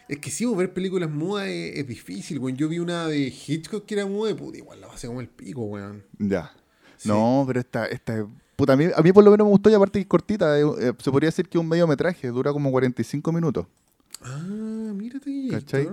[0.07, 2.57] Es que sí, ver películas mudas es, difícil, weón.
[2.57, 5.27] Yo vi una de Hitchcock que era muda y puta, igual la base como el
[5.27, 6.03] pico, weón.
[6.17, 6.51] Ya.
[7.03, 8.25] No, pero esta, esta
[8.55, 10.59] puta, a mí, a mí por lo menos me gustó y aparte que es cortita.
[10.59, 13.67] Eh, eh, se podría decir que es un mediometraje, dura como 45 minutos.
[14.21, 15.47] Ah, mírate.
[15.49, 15.89] ¿Cachai?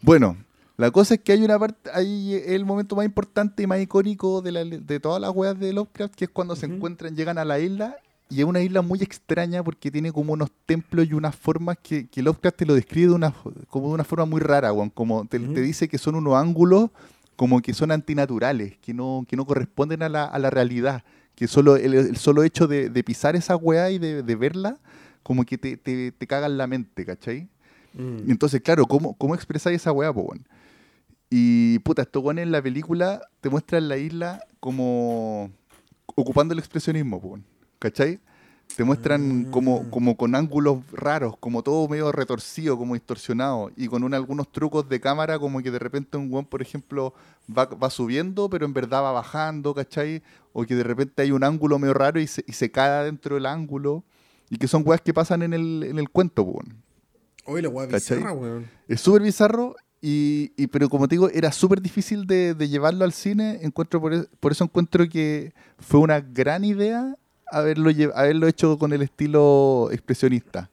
[0.00, 0.36] Bueno,
[0.76, 4.42] la cosa es que hay una parte, hay el momento más importante y más icónico
[4.42, 7.58] de, de todas las weas de Lovecraft, que es cuando se encuentran, llegan a la
[7.58, 7.96] isla,
[8.32, 12.06] y es una isla muy extraña porque tiene como unos templos y unas formas que,
[12.08, 13.34] que Lovecraft te lo describe de una,
[13.68, 16.90] como de una forma muy rara, como te, dice que son unos ángulos
[17.36, 21.02] como que son antinaturales, que no, que no corresponden a la, a la realidad,
[21.34, 24.78] que solo el, solo hecho de, pisar esa wea y de, verla,
[25.22, 27.48] como que te, te, te cagan la mente, ¿cachai?
[27.94, 28.30] Mm.
[28.30, 30.32] Entonces, claro, ¿cómo, cómo expresáis esa weá, po,
[31.34, 35.50] y puta, esto bueno en la película te muestran la isla como,
[36.14, 37.40] ocupando el expresionismo, pues,
[37.78, 38.20] ¿cachai?
[38.76, 39.90] Te muestran como, Mm.
[39.90, 44.88] como con ángulos raros, como todo medio retorcido, como distorsionado, y con un- algunos trucos
[44.88, 47.14] de cámara, como que de repente un weón, por ejemplo,
[47.50, 50.22] va, va subiendo, pero en verdad va bajando, ¿cachai?
[50.52, 53.36] O que de repente hay un ángulo medio raro y se, y se cae dentro
[53.36, 54.04] del ángulo,
[54.50, 56.66] y que son weas que pasan en el, en el cuento, pues.
[57.46, 58.18] Oye, la ¿Cachai?
[58.18, 58.66] bizarra, weón.
[58.88, 63.04] Es súper bizarro, y, y- pero como te digo, era súper difícil de, de llevarlo
[63.04, 63.60] al cine.
[63.62, 67.16] Encuentro por, e- por eso encuentro que fue una gran idea
[67.50, 70.70] haberlo, haberlo hecho con el estilo expresionista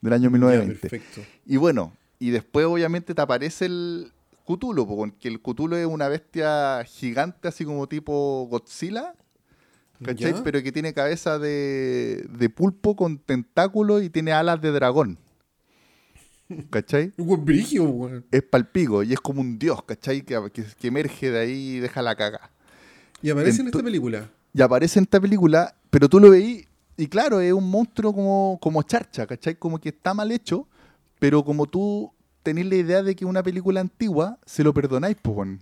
[0.00, 0.80] del año Ya, 1920.
[0.88, 1.20] perfecto.
[1.46, 4.12] y bueno, y después obviamente te aparece el
[4.46, 9.14] Cthulhu, po, porque el Cthulhu es una bestia gigante, así como tipo Godzilla.
[10.04, 10.34] ¿Cachai?
[10.42, 15.16] Pero que tiene cabeza de, de pulpo con tentáculos y tiene alas de dragón.
[16.70, 17.12] ¿Cachai?
[17.16, 18.24] Un buen brigio, weón.
[18.30, 20.22] es palpigo y es como un dios, ¿cachai?
[20.22, 22.50] Que, que, que emerge de ahí y deja la caga.
[23.22, 24.30] Y aparece en Ento- esta película.
[24.54, 28.58] Y aparece en esta película, pero tú lo veí y claro, es un monstruo como,
[28.60, 29.54] como charcha, ¿cachai?
[29.54, 30.68] Como que está mal hecho,
[31.18, 35.58] pero como tú tenés la idea de que una película antigua, se lo perdonáis, pues.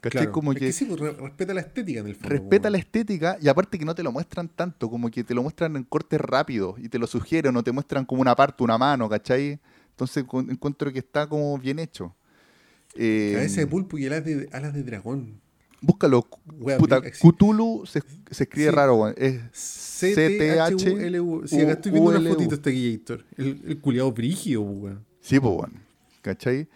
[0.00, 0.22] ¿cachai?
[0.22, 0.32] Claro.
[0.32, 2.28] Como Es que, sí, pues, re- respeta la estética en el fondo.
[2.28, 2.72] respeta weón.
[2.72, 5.76] la estética y aparte que no te lo muestran tanto, como que te lo muestran
[5.76, 9.08] en cortes rápidos y te lo sugieren o te muestran como una parte, una mano,
[9.08, 9.58] ¿cachai?
[9.94, 12.14] Entonces encuentro que está como bien hecho.
[12.96, 15.40] Eh, Cabeza de pulpo y alas de, alas de dragón.
[15.80, 16.26] Búscalo.
[16.58, 17.00] Wea, Puta.
[17.02, 18.74] Cthulhu se, se escribe Sí.
[18.74, 19.14] raro, weón.
[19.18, 21.46] Es C-T-H-U-L-U.
[21.46, 22.32] Sí, acá estoy viendo una U-L-U.
[22.34, 23.24] fotito de este Gator.
[23.36, 25.04] El, el culiado brigio, weón.
[25.20, 25.72] Sí, pues, weón.
[26.22, 26.68] ¿Cachai?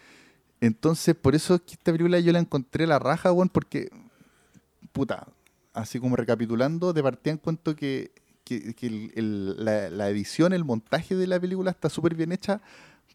[0.60, 3.90] Entonces, por eso es que esta película yo la encontré la raja, weón, porque,
[4.92, 5.26] puta,
[5.72, 8.10] así como recapitulando, de partida encuentro que,
[8.44, 12.32] que, que el- el- la, la edición, el montaje de la película está súper bien
[12.32, 12.60] hecha,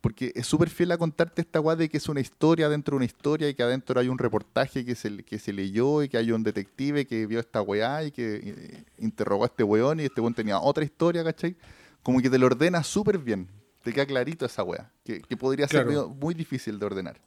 [0.04, 2.98] porque es súper fiel a contarte esta weá de que es una historia dentro de
[2.98, 6.18] una historia y que adentro hay un reportaje que se, que se leyó y que
[6.18, 10.04] hay un detective que vio esta weá y que eh, interrogó a este weón y
[10.04, 11.56] este weón tenía otra historia, ¿cachai?
[12.04, 13.48] Como que te lo ordena súper bien.
[13.82, 15.88] Te queda clarito esa weá, que, que podría ser Claro.
[15.88, 17.22] medio- muy difícil de ordenar.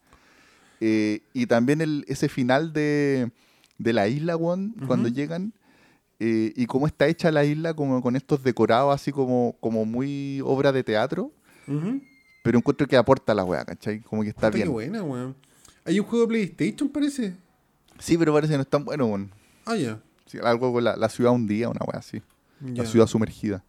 [0.81, 3.31] Eh, y también el, ese final de,
[3.79, 5.17] de la isla, weón, cuando Ujú.
[5.17, 5.55] llegan,
[6.21, 10.43] eh, y cómo está hecha la isla, como con estos decorados así como, como muy
[10.45, 11.33] obra de teatro,
[11.67, 12.03] Ujú.
[12.47, 14.01] Pero encuentro que aporta la weá, ¿cachai?
[14.01, 14.73] Como que está Puta, qué bien.
[14.73, 15.35] buena, weón.
[15.85, 17.35] Hay un juego de PlayStation, parece.
[17.99, 19.31] Sí, pero parece que no es tan bueno, weón.
[19.65, 20.01] Ah, ya.
[20.27, 22.23] Sí, algo con la, la ciudad un día, una weá así.
[22.61, 23.63] La ciudad sumergida.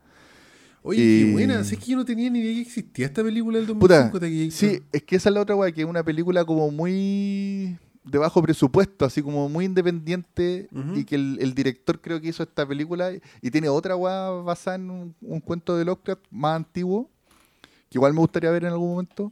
[0.82, 1.63] Oye, qué buena.
[1.63, 4.19] Sé que yo no tenía ni idea que existía esta película del Puta, 2005.
[4.19, 4.57] Taquilla Gator.
[4.57, 8.17] sí, es que esa es la otra weá, que es una película como muy de
[8.17, 12.65] bajo presupuesto, así como muy independiente, y que el, el director creo que hizo esta
[12.65, 13.11] película,
[13.41, 17.09] y tiene otra weá basada en un, un cuento de Lovecraft más antiguo,
[17.89, 19.31] que igual me gustaría ver en algún momento.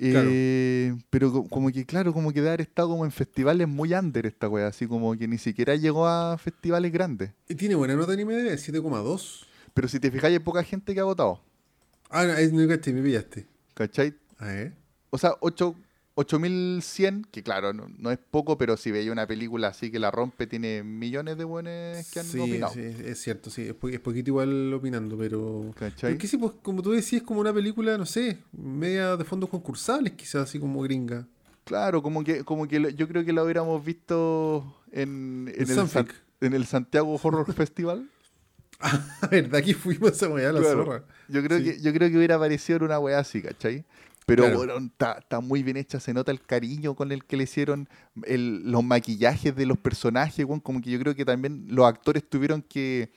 [0.00, 4.26] Eh, Pero co- como que, claro, como que haber estado como en festivales muy under
[4.26, 7.32] esta weá, así como que ni siquiera llegó a festivales grandes.
[7.48, 9.46] Y tiene buena nota en IMDb, 7,2.
[9.74, 11.40] Pero si te fijáis, hay poca gente que ha votado,
[12.10, 13.46] Ah, no, es, no me pillaste.
[13.74, 14.14] ¿cachai?
[14.38, 14.72] A ver.
[15.10, 15.74] O sea, 8
[16.18, 20.10] 8100, que claro, no, no es poco, pero si veis una película así que la
[20.10, 22.72] rompe, tiene millones de buenos que han Sí, opinado.
[22.74, 23.62] sí, es cierto, sí.
[23.68, 25.72] Es, po- es poquito igual opinando, pero.
[25.78, 26.12] ¿Cachai?
[26.12, 30.12] Porque sí, pues, como tú decías, como una película, no sé, media de fondos concursables,
[30.14, 31.26] quizás, así como gringa.
[31.64, 35.88] Claro, como que, como que lo- yo creo que la hubiéramos visto en, en, el,
[35.88, 36.08] San-
[36.40, 38.08] en el Santiago Horror Festival.
[38.80, 40.84] Ah, ¿verdad que fuimos a esa weá, la Claro.
[40.84, 41.04] zorra?
[41.28, 41.64] Yo creo, Sí.
[41.64, 43.84] que, yo creo que hubiera aparecido en una weá así, ¿cachai?
[44.28, 44.58] Pero Claro.
[44.58, 47.88] bueno, está muy bien hecha, se nota el cariño con el que le hicieron
[48.24, 52.28] el- los maquillajes de los personajes, weón, como que yo creo que también los actores
[52.28, 53.10] tuvieron que,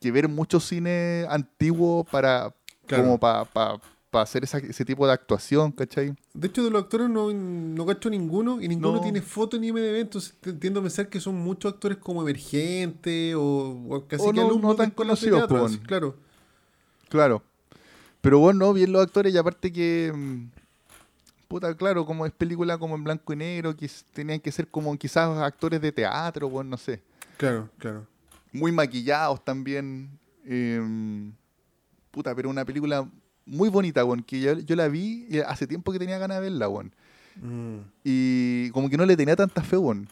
[0.00, 2.54] que ver mucho cine antiguo para
[2.86, 3.02] Claro.
[3.02, 3.80] como para
[4.12, 6.14] hacer esa- ese tipo de actuación, ¿cachai?
[6.34, 9.00] De hecho, de los actores no, no cacho ninguno y ninguno No.
[9.00, 13.34] tiene foto ni IMDb, entonces te- tiendo a pensar que son muchos actores como emergentes
[13.34, 16.14] o, o casi O que no- alumnos no tan conocidos, así, claro.
[17.08, 17.42] Claro.
[18.24, 20.12] Pero bueno, bien los actores y aparte que...
[20.14, 20.46] mm,
[21.46, 24.96] Puta, claro, como es película como en blanco y negro, que tenían que ser como
[24.96, 27.02] quizás actores de teatro, bueno, no sé.
[27.36, 28.06] Claro, claro.
[28.50, 30.08] muy maquillados también.
[30.46, 30.80] eh,
[32.10, 33.06] puta, pero una película
[33.44, 36.44] muy bonita, weón, que yo, yo la vi y hace tiempo que tenía ganas de
[36.44, 36.92] verla, weón.
[37.36, 37.78] Mm.
[38.04, 40.08] Y como que no le tenía tanta fe, weón.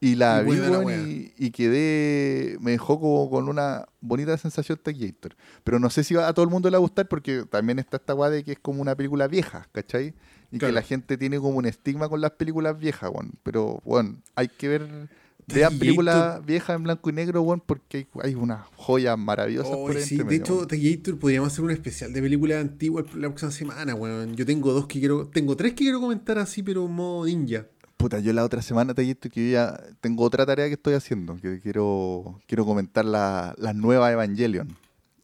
[0.00, 0.96] Y la Y vi, wea.
[1.00, 5.34] y, y quedé, me dejó como con una bonita sensación Taquillator.
[5.64, 7.96] Pero no sé si a todo el mundo le va a gustar porque también está
[7.96, 10.14] esta weá de que es como una película vieja, ¿cachai?
[10.52, 10.72] Y Claro.
[10.72, 13.32] que la gente tiene como un estigma con las películas viejas, weón.
[13.42, 15.08] Pero, weón, hay que ver...
[15.50, 19.94] Vean películas viejas en blanco y negro, weón, porque hay, unas joyas maravillosas Oh, por
[19.94, 20.68] sí, entre de medio, hecho, weón.
[20.68, 24.36] Taquillator podríamos hacer un especial de películas antiguas la próxima semana, weón.
[24.36, 27.66] Yo tengo dos que quiero, tengo tres que quiero comentar así, pero en modo ninja.
[27.98, 31.36] Puta, yo la otra semana te que yo ya tengo otra tarea que estoy haciendo,
[31.36, 34.68] que quiero, quiero comentar la, la nueva Evangelion.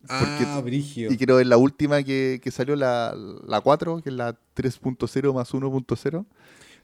[0.09, 1.13] ah, Brigio.
[1.13, 3.15] Y quiero ver la última que, que salió, la,
[3.47, 6.27] la 4, que es la 3.0 más 1.0.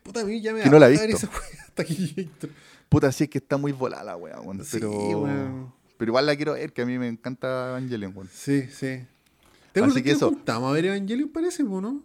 [0.04, 1.28] Puta, a mí ya me Que no la he visto.
[1.66, 2.30] hasta aquí.
[2.88, 4.64] Puta, sí es que está muy volada la wea, weón.
[4.64, 5.72] Sí, Pero, weón.
[5.98, 8.28] pero igual la quiero ver, que a mí me encanta Evangelion, weón.
[8.32, 9.00] Sí, sí.
[9.72, 10.32] ¿Te Así que que eso.
[10.46, 12.00] a ver Evangelion, parece, no?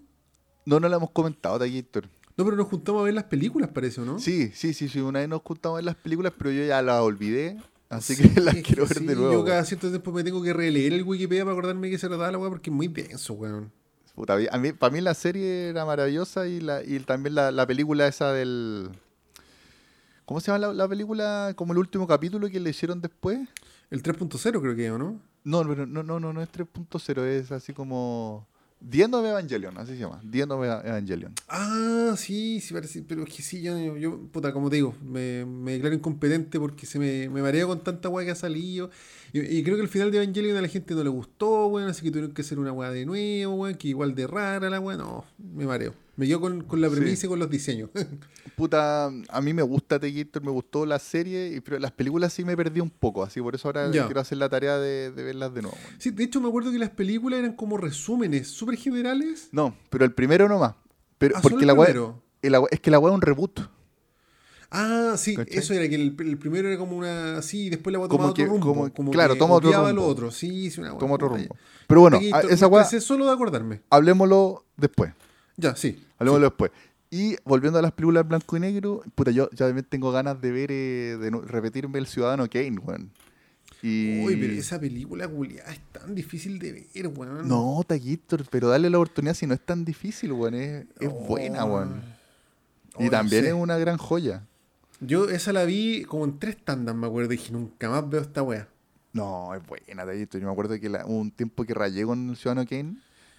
[0.65, 2.09] No, no la hemos comentado, Taquillator.
[2.37, 4.19] No, pero nos juntamos a ver las películas, parece, ¿o no?
[4.19, 4.99] Sí, sí, sí, sí.
[4.99, 7.57] Una vez nos juntamos en las películas, pero yo ya las olvidé.
[7.89, 9.31] Así que las quiero ver sí, de nuevo.
[9.31, 12.31] Yo cada cierto tiempo me tengo que releer el Wikipedia para acordarme que se trataba
[12.31, 13.71] la weá porque es muy denso, weón.
[14.15, 17.67] Puta, a mí, para mí la serie era maravillosa y, la, y también la, la
[17.67, 18.89] película esa del...
[20.25, 21.53] ¿Cómo se llama la, la película?
[21.55, 23.39] Como el último capítulo que le hicieron después.
[23.91, 25.19] El 3.0 creo que, ¿o no?
[25.43, 28.47] No, pero no, no, no, no es 3.0, es así como...
[28.79, 30.21] The End Evangelion, así se llama.
[30.29, 31.33] The Evangelion.
[31.47, 35.45] Ah, sí, sí parece, pero es que sí, yo, yo puta, como te digo, me,
[35.45, 38.91] me declaro incompetente porque se me, me mareo con tanta weá que ha salido.
[39.33, 41.89] Y, y creo que el final de Evangelion a la gente no le gustó, weón,
[41.89, 44.79] así que tuvieron que hacer una weá de nuevo, weón, que igual de rara la
[44.79, 46.04] weá, no, me mareo.
[46.17, 46.95] Me quedo con, con la Sí.
[46.95, 47.89] premisa y con los diseños.
[48.55, 52.45] Puta, a mí me gusta Tequillator, me gustó la serie, y- pero las películas sí
[52.45, 54.05] me perdí un poco, así por eso ahora Ya.
[54.05, 55.77] quiero hacer la tarea de, de verlas de nuevo.
[55.97, 59.49] sí, de hecho me acuerdo que las películas eran como resúmenes súper generales.
[59.51, 60.75] No, pero el primero nomás.
[61.17, 62.21] Pero, Ah, porque la primero.
[62.41, 63.59] el agua- es que la weá es un reboot.
[64.71, 65.57] Ah, sí, ¿Cachai?
[65.57, 68.29] eso era que el, el primero era como una así y después la Como tomaba
[68.31, 68.65] otro que- rumbo.
[68.67, 69.91] como- Como, claro, que toma otro rumbo.
[69.91, 70.31] lo otro.
[70.31, 70.97] Sí, sí, una.
[70.97, 71.55] Toma otro rumbo.
[71.87, 73.81] Pero bueno, a- esa weá, solo de acordarme.
[73.89, 75.13] hablemoslo después.
[75.57, 76.03] Ya, sí.
[76.17, 76.71] Hablemoslo después.
[77.09, 80.51] Y volviendo a las películas blanco y negro, puta, yo ya también tengo ganas de
[80.51, 83.11] ver, eh, de repetirme el Ciudadano Kane, weón.
[83.81, 84.23] Y...
[84.25, 87.47] Uy, pero esa película culiada es tan difícil de ver, weón.
[87.47, 90.55] No, Taquito, pero dale la oportunidad si no es tan difícil, weón.
[90.55, 92.01] Es, es buena, weón.
[92.95, 93.49] Oh, Y no también sé.
[93.49, 94.43] es una gran joya.
[95.01, 97.31] Yo esa la vi como en tres tandas, me acuerdo.
[97.33, 98.67] Y dije, nunca más veo esta wea.
[99.13, 100.37] No, es buena, Taquito.
[100.37, 102.95] Yo me acuerdo que la- hubo un tiempo que rayé con el Ciudadano Kane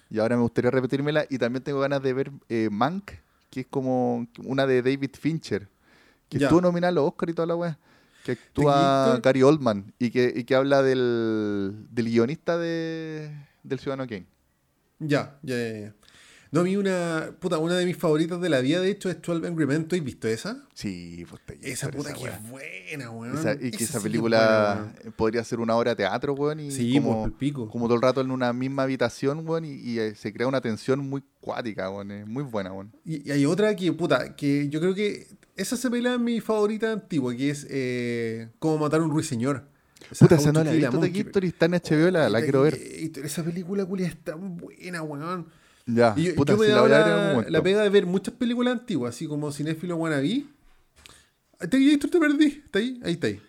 [0.09, 1.25] y ahora me gustaría repetírmela.
[1.29, 3.11] Y también tengo ganas de ver eh, Mank,
[3.49, 5.67] que es como una de David Fincher,
[6.29, 6.47] que Ya.
[6.47, 7.77] estuvo nominada a los Oscar y toda la weá.
[8.23, 9.19] Que actúa.
[9.23, 13.31] Gary Oldman y que, y que habla del, del guionista de,
[13.63, 14.25] del Ciudadano Kane.
[14.99, 15.93] Ya, ya, ya, ya.
[16.51, 19.21] No, a mí una, puta, una de mis favoritas de la vida, de hecho, es
[19.21, 19.87] 12 Angry Men.
[19.87, 20.63] ¿Tú has visto esa?
[20.73, 23.37] Sí, pues Esa puta que es buena, weón.
[23.37, 26.59] Esa- y que esa, sí es película podría ser una obra de teatro, weón.
[26.59, 26.71] Y.
[26.71, 27.69] Sí, como, por el pico.
[27.69, 29.65] como todo el rato en una misma habitación, weón.
[29.65, 32.11] Y, y, eh, se crea una tensión muy cuática, weón.
[32.11, 32.93] Es muy buena, weón.
[33.03, 36.39] Y, y hay otra que, puta, que yo creo que esa se pelea en mi
[36.39, 39.67] favorita antigua, que es eh, Cómo matar a un ruiseñor.
[40.19, 41.23] Puta, esa no la he visto, Monkey.
[41.23, 42.75] Taquito, y está en HBO, la, la quiero ver.
[43.23, 45.47] Esa película culia es tan buena, weón.
[45.87, 47.81] Ya, Y yo, puta, yo me he la voy a ver en algún la, pega
[47.81, 50.43] de ver muchas películas antiguas, así como Cinéfilo Wannabe.
[51.59, 52.61] ¿Te, te perdí?
[52.65, 52.99] ¿Está ahí?
[53.03, 53.41] Ahí está ahí.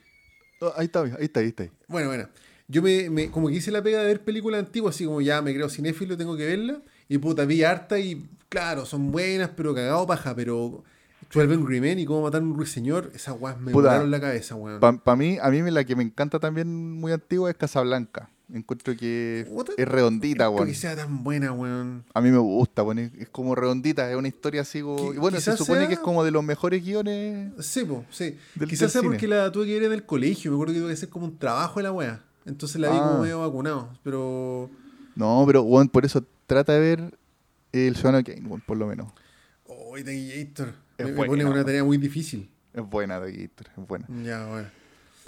[0.61, 1.69] Oh, ahí está, ahí está, ahí está.
[1.89, 2.29] Bueno, bueno.
[2.69, 5.43] Yo me, me- como que hice la pega de ver películas antiguas, así como ya
[5.43, 6.81] me creo cinéfilo, tengo que verla.
[7.09, 10.85] Y puta, vi harta y claro, son buenas, pero cagado paja, pero
[11.33, 14.55] 12 Angry Men y cómo matar a un ruiseñor, esas weas me volaron la cabeza,
[14.55, 14.81] weón.
[14.81, 18.31] Para mí, a mí la que me encanta también muy antigua es Casablanca.
[18.53, 19.47] Encuentro que
[19.77, 20.67] es redondita, weón.
[20.69, 22.05] que sea tan buena, weón.
[22.15, 22.99] A mí me gusta, weón.
[22.99, 25.13] Es, como redondita, es una historia así como...
[25.13, 27.53] Y bueno, se supone sea- que es como de los mejores guiones...
[27.61, 28.39] Sí, po, sí.
[28.55, 29.13] Del- Quizás del sea cine.
[29.13, 31.27] porque la tuve que ver en el colegio, me acuerdo que tuve que hacer como
[31.27, 32.25] un trabajo de la wea.
[32.47, 33.07] Entonces la vi Ah.
[33.09, 34.71] como medio vacunado, pero...
[35.15, 37.19] No, pero, weón, por eso trata de ver
[37.73, 39.13] el Ciudadano Kane, weón, por lo menos.
[39.67, 40.73] Uy, Gator.
[40.97, 42.49] Es Me, me buena, pone una tarea muy difícil.
[42.73, 44.07] Es buena, Taquillator, es buena.
[44.25, 44.69] Ya, bueno.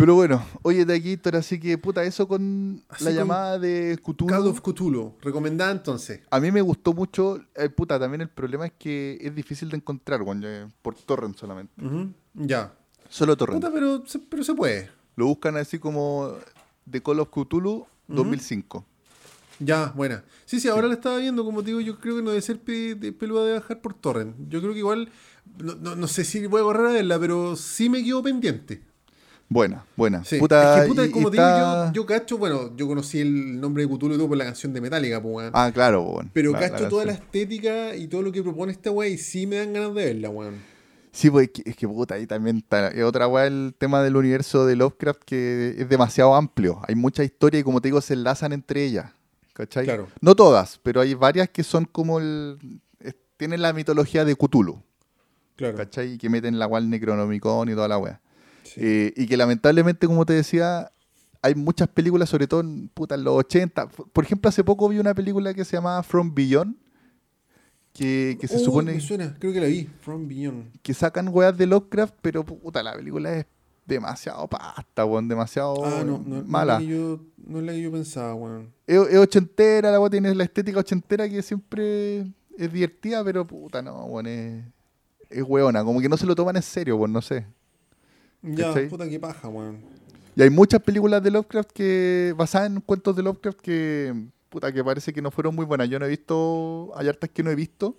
[0.00, 4.26] Pero bueno, oye, Taquillator, así que, puta, eso con Así la con llamada de Cthulhu.
[4.26, 6.20] Call of Cthulhu, recomendada entonces.
[6.30, 9.76] A mí me gustó mucho, eh, puta, también el problema es que es difícil de
[9.76, 11.74] encontrar, eh, por torrent solamente.
[12.32, 12.72] Ya.
[13.10, 13.60] Solo torrent.
[13.60, 14.88] Puta, pero, se- pero se puede.
[15.16, 16.32] Lo buscan así como
[16.90, 18.86] The Call of Cthulhu 2005.
[19.58, 20.24] Ya, buena.
[20.46, 22.58] Sí, sí, ahora la estaba viendo, como te digo, yo creo que no debe ser
[22.58, 24.34] pe- de peluda de bajar por torrent.
[24.48, 25.10] Yo creo que igual,
[25.58, 28.88] no, no- no sé si voy a correr a verla, pero sí me quedo pendiente.
[29.52, 30.24] Buena, buena.
[30.24, 30.38] Sí.
[30.38, 33.18] Puta, es que, puta, y- como te digo, está- yo, yo cacho, bueno, yo conocí
[33.20, 35.50] el nombre de Cthulhu y todo por la canción de Metallica, pues, weón.
[35.54, 36.30] Ah, claro, weón.
[36.32, 39.18] pero La- la cacho toda la estética y todo lo que propone esta weá y
[39.18, 40.54] sí me dan ganas de verla, weón.
[41.10, 42.88] Sí, pues es que, es que, puta, ahí también está.
[42.88, 46.80] Es otra weá el tema del universo de Lovecraft que es demasiado amplio.
[46.86, 49.10] Hay mucha historia y, como te digo, se enlazan entre ellas.
[49.52, 49.84] ¿Cachai?
[49.84, 50.06] Claro.
[50.20, 52.56] No todas, pero hay varias que son como el.
[53.36, 54.80] tienen la mitología de Cthulhu.
[55.56, 55.76] Claro.
[55.76, 56.12] ¿Cachai?
[56.12, 58.20] Y que meten la cual Necronomicon y toda la weá.
[58.62, 58.80] Sí.
[58.82, 60.90] Eh, y que lamentablemente, como te decía,
[61.42, 63.88] hay muchas películas, sobre todo en, puta, en los 80.
[63.88, 66.76] Por ejemplo, hace poco vi una película que se llamaba From Beyond,
[67.92, 69.88] que, que se Uy, supone Me suena, creo que la vi.
[70.00, 70.80] From Beyond.
[70.82, 73.46] que sacan weas de Lovecraft, pero puta, la película es
[73.86, 76.78] demasiado pasta, weón, demasiado ah, no, no, mala.
[76.78, 78.72] No es, la que yo, no es la que yo pensaba, weón.
[78.86, 82.20] Es, es ochentera, la wea tiene la estética ochentera que siempre
[82.56, 84.64] es divertida, pero puta, no, weón, es,
[85.28, 85.84] es weona.
[85.84, 87.46] Como que no se lo toman en serio, weón, no sé.
[88.42, 88.88] Ya, ¿Cachai?
[88.88, 89.78] puta que paja, weón.
[90.36, 94.14] Y hay muchas películas de Lovecraft que basadas en cuentos de Lovecraft que
[94.48, 95.88] puta que parece que no fueron muy buenas.
[95.88, 97.96] Yo no he visto, hay hartas que no he visto,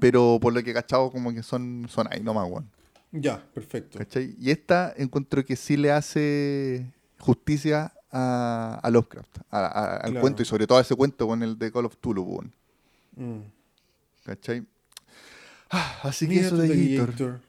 [0.00, 2.68] pero por lo que he cachado como que son son ahí nomás, weón.
[3.10, 3.98] Ya, perfecto.
[3.98, 4.34] ¿Cachai?
[4.38, 6.86] Y esta encuentro que sí le hace
[7.18, 10.20] justicia a, a Lovecraft, a- a- al Claro.
[10.20, 12.52] cuento y sobre todo a ese cuento con el de Call of Cthulhu, weón.
[13.16, 13.40] Mm.
[14.24, 14.64] ¿Cachai?
[15.70, 16.96] Ah, así que eso de.
[16.96, 17.40] Gator.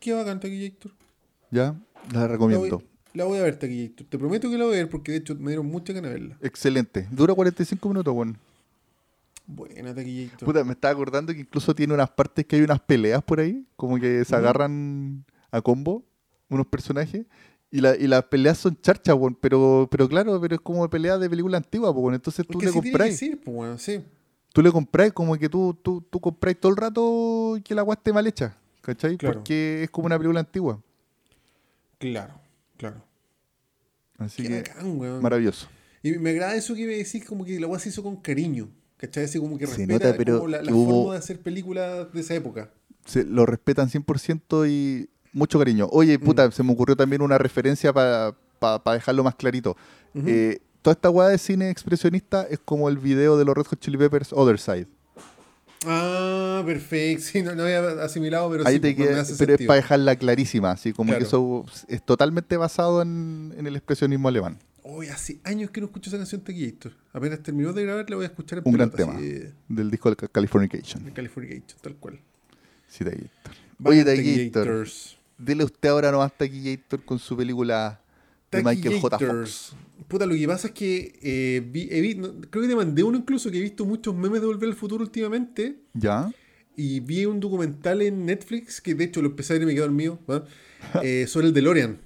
[0.00, 0.92] Qué bacán Taquillator.
[1.50, 1.74] Ya,
[2.12, 2.78] la La recomiendo.
[2.78, 4.06] voy, la voy a ver, Taquillator.
[4.06, 6.18] Te prometo que la voy a ver porque de hecho me dieron mucha ganas de
[6.18, 6.38] verla.
[6.42, 7.08] Excelente.
[7.10, 8.36] Dura 45 minutos, weón.
[9.46, 10.44] Buena Taquillator.
[10.46, 13.64] Puta, me estaba acordando que incluso tiene unas partes que hay unas peleas por ahí,
[13.76, 16.04] como que se agarran a combo
[16.48, 17.24] unos personajes.
[17.70, 21.20] Y, la, y las peleas son charchas, weón, pero, pero claro, pero es como peleas
[21.20, 22.14] de película antigua, weón.
[22.14, 23.18] Entonces tú le que compráis.
[23.18, 24.00] ser, pues, bueno, sí.
[24.52, 27.94] Tú le compráis como que tú, tú, tú compráis todo el rato que la agua
[27.94, 29.16] esté mal hecha, ¿cachai?
[29.18, 29.34] Claro.
[29.40, 30.80] Porque es como una película antigua.
[31.98, 32.34] Claro,
[32.76, 33.02] claro.
[34.18, 35.22] Así Qué que bacán, weón.
[35.22, 35.66] maravilloso.
[36.02, 38.68] Y me agrada eso que me decís, como que la weá se hizo con cariño.
[38.96, 39.24] ¿Cachai?
[39.24, 41.40] Así como que Se respeta nota, pero como la, la que hubo- forma de hacer
[41.40, 42.70] películas de esa época.
[43.04, 45.86] Se, lo respetan 100% y mucho cariño.
[45.92, 46.22] Oye, Mm.
[46.24, 48.34] puta, se me ocurrió también una referencia para
[48.94, 49.76] dejarlo más clarito.
[50.14, 53.80] Eh, toda esta weá de cine expresionista es como el video de los Red Hot
[53.80, 54.86] Chili Peppers Other Side.
[55.86, 57.22] Ah, perfecto.
[57.32, 59.66] Sí, no, no había asimilado, pero Ahí sí, te pues, me queda- hace pero es
[59.66, 64.58] para dejarla clarísima, así como que eso es totalmente basado en, en el expresionismo alemán.
[64.82, 66.92] Hoy hace años que no escucho esa canción Taquillator.
[67.12, 69.14] Apenas terminó de grabar, la voy a escuchar en Un gran tema.
[69.16, 71.04] así, Del disco de Californication.
[71.04, 72.20] de Californication, tal cual.
[72.88, 73.52] Sí, Taquillator.
[73.84, 75.16] Oye, Taquillators.
[75.38, 78.00] dile usted ahora nomás Taquillator con su película
[78.50, 79.18] de Michael J.
[79.18, 79.74] Fox.
[80.08, 83.02] Puta, lo que pasa es que eh, vi- he vi- no, creo que te mandé
[83.02, 85.76] uno incluso que he visto muchos memes de Volver al Futuro últimamente.
[85.94, 86.30] ¿Ya?
[86.76, 89.74] Y vi un documental en Netflix, que de hecho lo empecé a ver y me
[89.74, 90.18] quedó dormido.
[91.02, 91.98] Eh, sobre el DeLorean.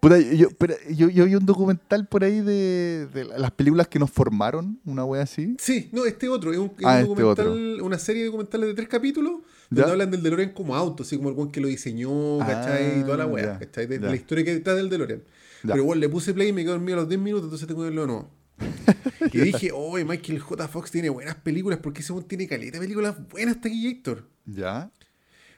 [0.00, 3.98] Puta, yo, pero yo, yo vi un documental por ahí de, de las películas que
[3.98, 5.56] nos formaron, una wea así.
[5.58, 8.68] Sí, no, este otro, es un, es Ah, un este documental, una serie de documentales
[8.68, 9.40] de tres capítulos,
[9.70, 9.90] donde ¿Ya?
[9.90, 13.00] hablan del DeLorean como auto, así como el buen que lo diseñó, ¿cachai?
[13.00, 13.86] y toda la Ah, ya, ¿cachai?
[13.88, 15.22] De, de la historia que está del DeLorean.
[15.62, 15.72] Ya.
[15.72, 17.80] Pero igual le puse play y me quedé dormido a los 10 minutos, entonces tengo
[17.80, 18.30] que verlo de nuevo.
[19.32, 20.68] y dije, oye, Michael J.
[20.68, 24.24] Fox tiene buenas películas, porque ese tiene caleta de películas buenas Taquillator.
[24.46, 24.90] ¿Ya?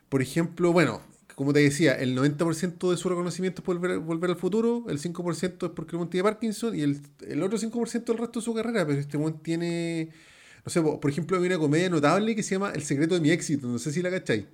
[0.09, 1.01] Por ejemplo, bueno,
[1.35, 4.99] como te decía, el 90% de su reconocimiento es por volver, volver al futuro, el
[4.99, 8.53] 5% es porque el tiene Parkinson y el, el otro 5% del resto de su
[8.55, 10.11] carrera, pero este weón tiene,
[10.65, 13.21] no sé, po- por ejemplo, hay una comedia notable que se llama El secreto de
[13.21, 14.47] mi éxito, no sé si la cachai.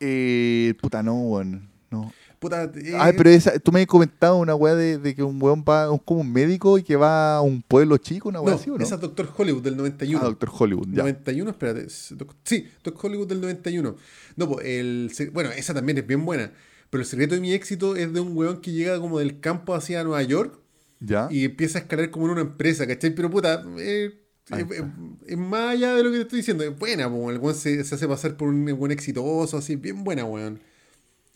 [0.00, 1.68] Eh, puta, no, weón.
[1.90, 2.12] No.
[2.42, 5.40] Puta, eh, Ay, pero esa, tú me has comentado una weá de, de que un
[5.40, 8.54] weón va, es como un médico y que va a un pueblo chico, una weá
[8.56, 8.82] no, así, ¿o no?
[8.84, 10.20] esa es Doctor Hollywood del 91.
[10.20, 11.02] Ah, Doctor Hollywood, ya.
[11.04, 11.86] 91, espérate.
[12.16, 13.94] Doc- Sí, Doctor Hollywood del 91.
[14.34, 16.50] No, pues, el, bueno, esa también es bien buena.
[16.90, 19.74] Pero el secreto de mi éxito es de un weón que llega como del campo
[19.76, 20.58] hacia Nueva York
[20.98, 21.28] ¿Ya?
[21.30, 23.14] y empieza a escalar como en una empresa, ¿cachai?
[23.14, 24.10] Pero puta, eh,
[24.50, 24.84] eh, eh,
[25.28, 26.64] es más allá de lo que te estoy diciendo.
[26.64, 30.02] Es buena, po, el weón se, se hace pasar por un buen exitoso, así, bien
[30.02, 30.60] buena, weón.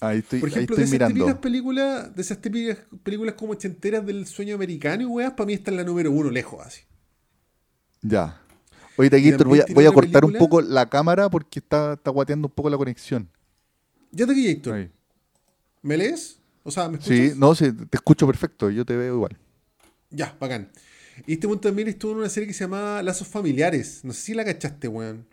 [0.00, 1.40] Ahí estoy, Por ejemplo, ahí de esas típicas mirando.
[1.40, 5.70] películas, de esas típicas películas como ochenteras del sueño americano y weas, para mí está
[5.70, 6.82] en la número uno, lejos así.
[8.02, 8.40] Ya.
[8.96, 12.54] Oye, Taquito, voy a, voy cortar un poco la cámara porque está, está guateando un
[12.54, 13.30] poco la conexión.
[14.10, 14.74] Ya te aquí, Héctor.
[14.74, 14.90] Ahí.
[15.82, 16.38] ¿Me lees?
[16.62, 17.16] O sea, ¿me escuchas?
[17.16, 19.36] Sí, no, sí, te escucho perfecto, yo te veo igual.
[20.10, 20.70] Ya, bacán.
[21.26, 24.00] Y este weón también estuvo en una serie que se llama Lazos Familiares.
[24.04, 25.26] No sé si la cachaste, weón.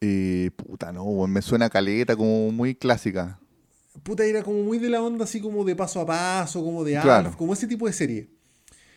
[0.00, 3.38] Eh, puta, no, weón, me suena caleta, como muy clásica.
[4.02, 6.92] Puta, era como muy de la onda, así como de paso a paso, como de
[6.92, 7.28] Claro.
[7.28, 8.28] Alf, como ese tipo de serie.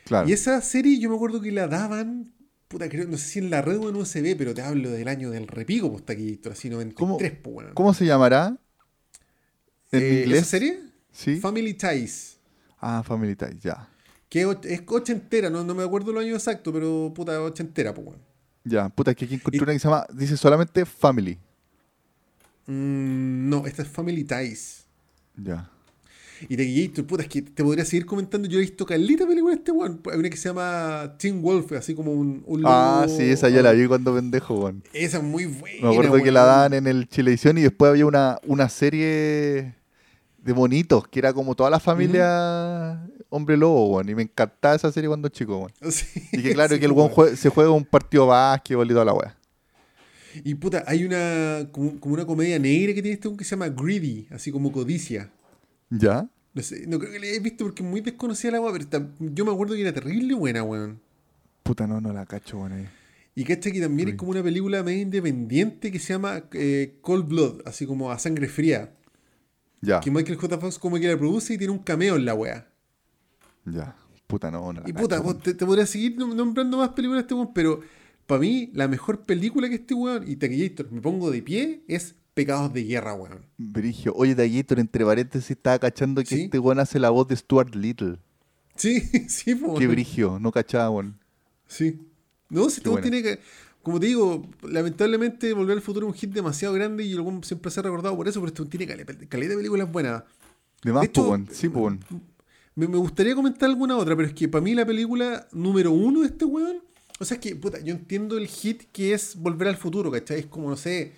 [0.06, 0.28] Claro.
[0.28, 2.34] Y esa serie yo me acuerdo que la daban,
[2.68, 5.08] puta, creo, no sé si en la red o en USB, pero te hablo del
[5.08, 7.74] año del repico, pues, aquí, así 93, pues, weón.
[7.74, 8.58] ¿Cómo se llamará?
[9.92, 10.40] ¿En Eh, inglés?
[10.42, 10.80] ¿Esa serie?
[11.12, 11.38] Sí.
[11.40, 12.38] Family Ties.
[12.80, 13.90] ah, Family Ties, ya.
[14.30, 17.94] Que es och- es ochentera, no, no me acuerdo los años exactos, pero puta, ochentera,
[17.94, 18.20] pues, weón.
[18.66, 21.38] Ya, puta, es que aquí encontré Y- una que se llama, dice solamente Family.
[22.66, 24.86] Mm, no, esta es Family Ties.
[25.38, 25.70] Ya.
[26.50, 28.48] Y de Gator, puta, es que te podría seguir comentando.
[28.48, 30.00] Yo he visto calita película de este weón.
[30.12, 33.64] Hay una que se llama Teen Wolf, así como un, un Ah, sí, esa ya
[33.64, 34.84] la vi cuando pendejo, weón.
[34.94, 35.88] Esa es muy buena.
[35.88, 39.74] Me acuerdo que la daban en el Chilevisión y después había una, una serie
[40.38, 44.08] de monitos que era como toda la familia hombre lobo, weón.
[44.08, 45.72] Y me encantaba esa serie cuando chico, weón.
[45.92, 47.10] Sí, Y que claro, sí, que el weón.
[47.10, 49.37] jue- se juega un partido básquetbol y toda la weá.
[50.44, 54.28] Y puta, hay una como, una comedia negra que tiene este que se llama Greedy,
[54.32, 55.32] así como codicia.
[55.90, 56.30] ¿Ya?
[56.54, 59.10] No sé, no creo que la hayas visto porque es muy desconocida la agua, pero
[59.20, 61.00] yo me acuerdo que era terrible buena, weón.
[61.64, 62.88] Puta, no, no la cacho, weón.
[63.36, 67.28] Y cacha que también es como una película medio independiente que se llama eh, Cold
[67.28, 68.96] Blood, así como a sangre fría.
[69.82, 70.00] Ya.
[70.00, 70.58] Que Michael J.
[70.58, 72.68] Fox como que la produce y tiene un cameo en la wea.
[73.66, 73.96] Ya.
[74.26, 77.82] Puta, no, no Y puta, te, podría seguir nombrando más películas de este weón, pero
[78.28, 82.16] para mí la mejor película que este weón, y Taquillator, me pongo de pie, es
[82.34, 83.46] Pecados de Guerra, weón.
[83.58, 84.14] Brigio.
[84.16, 88.20] Oye, Taquillator, entre paréntesis, estaba cachando que este weón hace la voz de Stuart Little.
[88.76, 89.80] Sí, sí, pues.
[89.80, 91.18] Qué brigio, no cachaba, weón.
[91.68, 92.00] Sí.
[92.50, 93.40] No, si todo tiene que.
[93.82, 97.72] Como te digo, lamentablemente Volver al Futuro es un hit demasiado grande y el siempre
[97.72, 100.24] se ha recordado por eso, pero esto tiene calidad de películas buenas.
[100.84, 101.96] De más, de sí, pues.
[102.76, 106.28] Me, gustaría comentar alguna otra, pero es que para mí la película número uno de
[106.28, 106.84] este weón.
[107.20, 110.40] O sea, es que, puta, yo entiendo el hit que es Volver al Futuro, ¿cachai?
[110.40, 111.14] Es como, no sé,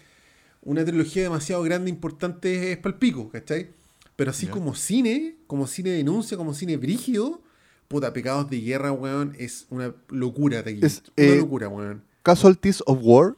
[0.61, 3.71] una trilogía demasiado grande, importante, es palpico, ¿cachai?
[4.15, 7.41] Pero así como cine, como cine denuncia, como cine brígido,
[7.87, 12.03] puta, Pecados de Guerra, weón, es una locura, de Es una eh, locura, weón.
[12.23, 13.35] Casualties of War.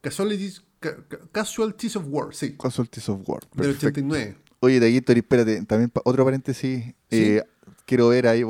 [0.00, 0.62] Casualties,
[1.32, 2.56] Casualties of War, sí.
[2.56, 3.40] Casualties of War.
[3.54, 4.36] Del 89.
[4.60, 6.94] Oye, Daguito, espérate, también otro paréntesis.
[7.10, 7.42] Eh,
[7.84, 8.44] quiero ver ahí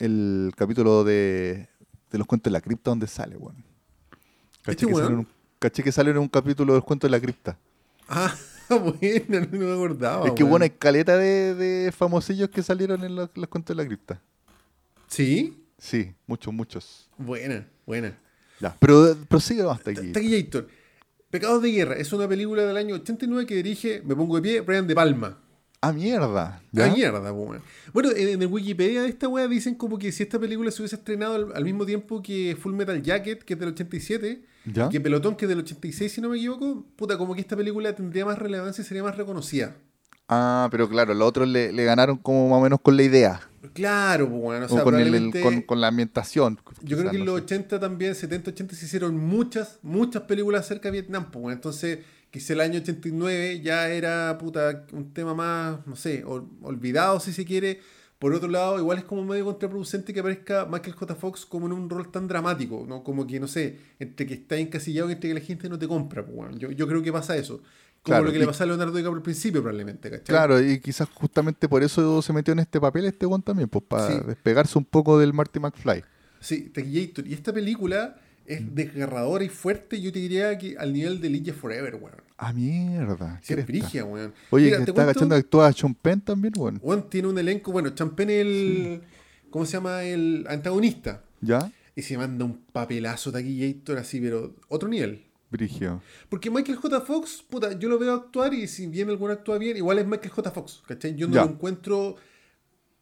[0.00, 1.68] el capítulo de,
[2.12, 3.56] de los cuentos de la cripta donde sale, weón.
[4.62, 5.26] Caché, ¿Este que
[5.58, 7.58] caché que sale en un capítulo de los cuentos de la cripta.
[8.08, 8.34] Ah,
[8.68, 10.26] bueno, no me acordaba.
[10.28, 13.86] Es que bueno, hay caleta de, de famosillos que salieron en los, cuentos de la
[13.86, 14.20] cripta.
[15.08, 15.58] ¿Sí?
[15.78, 17.10] Sí, muchos, muchos.
[17.16, 18.16] Buena, buena.
[18.60, 20.12] Ya, pero prosigue hasta aquí.
[20.34, 20.68] Héctor.
[21.30, 24.60] Pecados de Guerra es una película del año 89 que dirige, me pongo de pie,
[24.60, 25.41] Brian De Palma.
[25.84, 26.62] Ah, mierda.
[26.76, 27.60] Ah, mierda, weón.
[27.92, 30.94] Bueno, en, el Wikipedia de esta weá dicen como que si esta película se hubiese
[30.94, 34.88] estrenado al, mismo tiempo que Full Metal Jacket, que es del 87, ¿Ya?
[34.88, 37.92] que Pelotón, que es del 86, si no me equivoco, puta, como que esta película
[37.96, 39.74] tendría más relevancia y sería más reconocida.
[40.28, 43.40] Ah, pero claro, los otros le, ganaron como más o menos con la idea.
[43.72, 46.60] Claro, bueno, o sea, con, con, la ambientación.
[46.82, 50.92] Yo creo que en los 80 también, 70, 80 se hicieron muchas, muchas películas acerca
[50.92, 51.98] de Vietnam, pues bueno, entonces
[52.32, 57.44] quizá el año 89 ya era puta, un tema más, no sé, olvidado si se
[57.44, 57.80] quiere.
[58.18, 61.14] Por otro lado, igual es como medio contraproducente que aparezca Michael J.
[61.14, 63.02] Fox como en un rol tan dramático, ¿no?
[63.02, 65.88] Como que, no sé, entre que está encasillado y entre que la gente no te
[65.88, 66.56] compra, pues, bueno.
[66.56, 67.62] yo, yo creo que pasa eso.
[68.02, 70.24] Como lo que le pasó a Leonardo DiCaprio al principio, probablemente, ¿cachai?
[70.24, 73.84] Claro, y quizás justamente por eso se metió en este papel este one también, pues
[73.86, 76.02] para despegarse un poco del Marty McFly.
[76.40, 76.72] Sí.
[76.76, 78.16] Y esta película
[78.46, 78.74] es mm.
[78.74, 82.16] desgarradora y fuerte, yo te diría que al nivel de Ligia Forever, weón.
[82.36, 83.38] Ah, mierda.
[83.42, 84.34] Sí, es brigia, weón.
[84.50, 86.80] Oye, que está agachando actúa Penn también, weón.
[86.82, 89.02] Weón tiene un elenco, bueno, Penn es el,
[89.50, 90.02] ¿cómo se llama?
[90.02, 91.22] El antagonista.
[91.40, 91.70] ¿Ya?
[91.94, 95.24] Y se manda un papelazo Taquillator así, pero otro nivel.
[95.50, 96.02] Brigio.
[96.30, 97.00] Porque Michael J.
[97.02, 100.30] Fox, puta, yo lo veo actuar y si bien alguno actúa bien, igual es Michael
[100.30, 100.50] J.
[100.50, 101.14] Fox, ¿cachai?
[101.14, 102.16] Yo no lo encuentro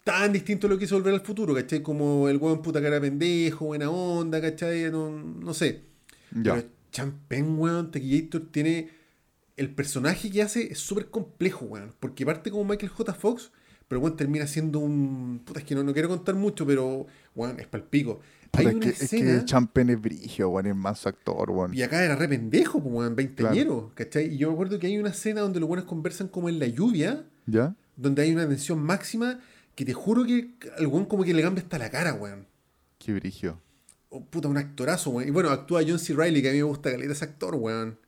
[0.04, 1.82] tan distinto a lo que hizo Volver al Futuro, ¿cachai?
[1.82, 4.90] Como el weón puta cara pendejo, buena onda, ¿cachai?
[4.90, 5.82] No, no sé.
[6.32, 6.54] Ya.
[6.54, 9.00] Pero Champen, weón, Tequillator tiene...
[9.56, 11.92] El personaje que hace es súper complejo, weón.
[12.00, 13.12] Porque parte como Michael J.
[13.12, 13.50] Fox,
[13.88, 15.42] pero weón termina siendo un...
[15.44, 18.20] Puta, es que no, no quiero contar mucho, pero, weón, es palpico.
[18.52, 21.74] Hay una es, que, escena, es que Champen es brigio, weón, es más actor, weón.
[21.74, 24.32] Y acá era re pendejo, weón, veinteñero, ¿cachai?
[24.32, 26.66] Y yo me acuerdo que hay una escena donde los buenos conversan como en la
[26.66, 27.76] lluvia, ¿ya?
[27.96, 29.40] Donde hay una tensión máxima
[29.80, 32.46] que te juro que al weón como que le cambia hasta la cara, weón.
[32.98, 33.58] Qué brigio.
[34.10, 35.26] Oh, puta, un actorazo, weón.
[35.26, 36.12] Y bueno, actúa John C.
[36.12, 37.98] Reilly, que a mí me gusta caleta ese actor, weón.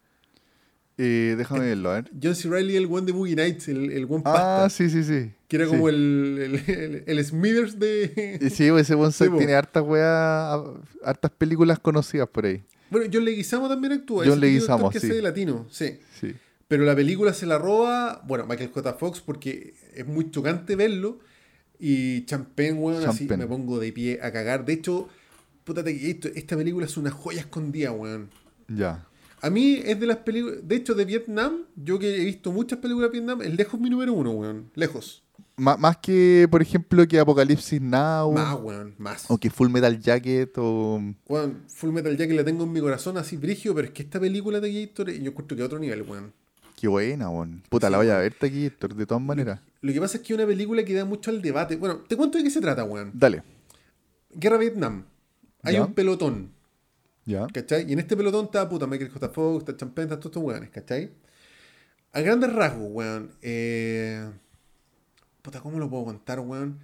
[0.99, 2.11] Eh, déjame verlo, a ver.
[2.23, 2.51] John C.
[2.51, 4.64] Reilly, el one de Boogie Nights, el, el one ah, pasta.
[4.64, 5.33] Ah, sí, sí, sí.
[5.49, 8.51] Que era como el, el, el, Smithers de.
[8.55, 10.61] Sí, ese one tiene hartas weas,
[11.03, 12.62] hartas películas conocidas por ahí.
[12.91, 14.27] Bueno, John Leguizamo también actúa.
[14.27, 15.01] John Leguizamo, sí.
[15.01, 16.01] Que de latino, sí.
[16.20, 16.35] sí.
[16.68, 18.93] Pero la película se la roba, bueno, Michael J.
[18.93, 21.32] Fox, porque es muy chocante verlo.
[21.79, 24.64] Y Champagne, weón, así me pongo de pie a cagar.
[24.64, 25.09] De hecho,
[25.64, 28.31] puta, esta película es una joya escondida, weón.
[28.68, 29.07] Ya.
[29.41, 30.59] A mí es de las películas.
[30.62, 33.91] De hecho, de Vietnam, yo que he visto muchas películas de Vietnam, es lejos mi
[33.91, 34.70] número uno, weón.
[34.77, 35.25] Lejos.
[35.57, 38.33] más que, por ejemplo, que Apocalipsis Now.
[38.33, 39.29] Más, weón, más.
[39.29, 41.03] O que Full Metal Jacket o.
[41.27, 44.20] Weón, Full Metal Jacket la tengo en mi corazón así brigio, pero es que esta
[44.20, 46.33] película de Gator, yo encuentro que a otro nivel, weón.
[46.83, 47.62] Qué buena, weón.
[47.68, 49.61] Puta, la voy a ver, Gator, de todas maneras.
[49.83, 51.76] Lo, que pasa es que es una película que da mucho al debate.
[51.76, 53.12] Bueno, te cuento de qué se trata, weón.
[53.14, 53.45] Dale.
[54.35, 55.05] Guerra Vietnam.
[55.62, 56.51] Hay un pelotón
[57.24, 57.47] ¿Ya?
[57.47, 57.89] ¿Cachai?
[57.89, 59.28] Y en este pelotón está puta Michael J.
[59.28, 61.12] Fox, está Champagne, está todos estos weones, ¿cachai?
[62.14, 63.30] A grandes rasgos, weón.
[63.43, 64.28] Eh...
[65.41, 66.80] Puta, ¿cómo lo puedo contar, weón?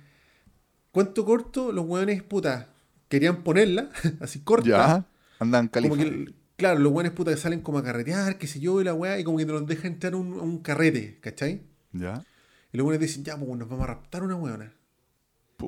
[0.93, 2.69] Cuento corto, los weones, puta,
[3.09, 3.91] querían ponerla,
[4.21, 4.69] así corta.
[4.69, 5.07] Ya,
[5.41, 8.81] andan como que, Claro, los buenos puta que salen como a carretear, qué sé yo,
[8.81, 11.19] y la weá, y como que te los deja entrar a un, a un carrete,
[11.21, 11.63] ¿cachai?
[11.93, 12.25] Ya.
[12.73, 14.73] Y los buenos dicen, ya, pues nos vamos a raptar una weona.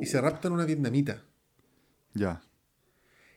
[0.01, 1.23] Y se raptan una vietnamita.
[2.13, 2.43] Ya.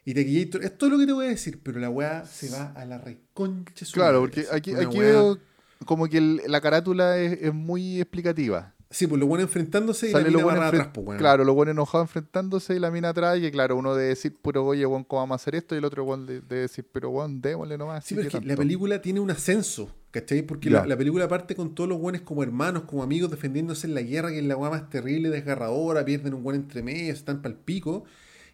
[0.03, 2.71] Y Tequillator, es todo lo que te voy a decir, pero la weá se va
[2.75, 5.37] a la reconcha Claro, porque aquí, Una aquí weá- veo
[5.85, 8.72] como que el- la carátula es, es muy explicativa.
[8.95, 11.17] Sí, pues los buenos enfrentándose y Sale la lo mina bueno atrás, pues weón.
[11.19, 13.39] Claro, los buenos enojados enfrentándose y la mina atrás.
[13.39, 15.73] Y claro, uno debe decir, pero oye, weón, ¿cómo vamos a hacer esto?
[15.73, 18.05] Y el otro weón de- debe decir, pero weón, démosle nomás.
[18.05, 18.61] Sí, pero es que la tanto".
[18.61, 20.43] película tiene un ascenso, ¿cachai?
[20.43, 23.95] Porque la, la película parte con todos los buenos como hermanos, como amigos, defendiéndose en
[23.95, 27.41] la guerra, que es la weá más terrible, desgarradora, pierden un buen entre medio, están
[27.41, 28.03] pa'l pico,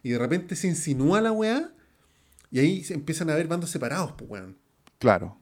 [0.02, 1.70] y de repente se insinúa la weá,
[2.50, 4.56] y ahí se empiezan a ver bandos separados, pues weón.
[4.98, 5.36] Claro.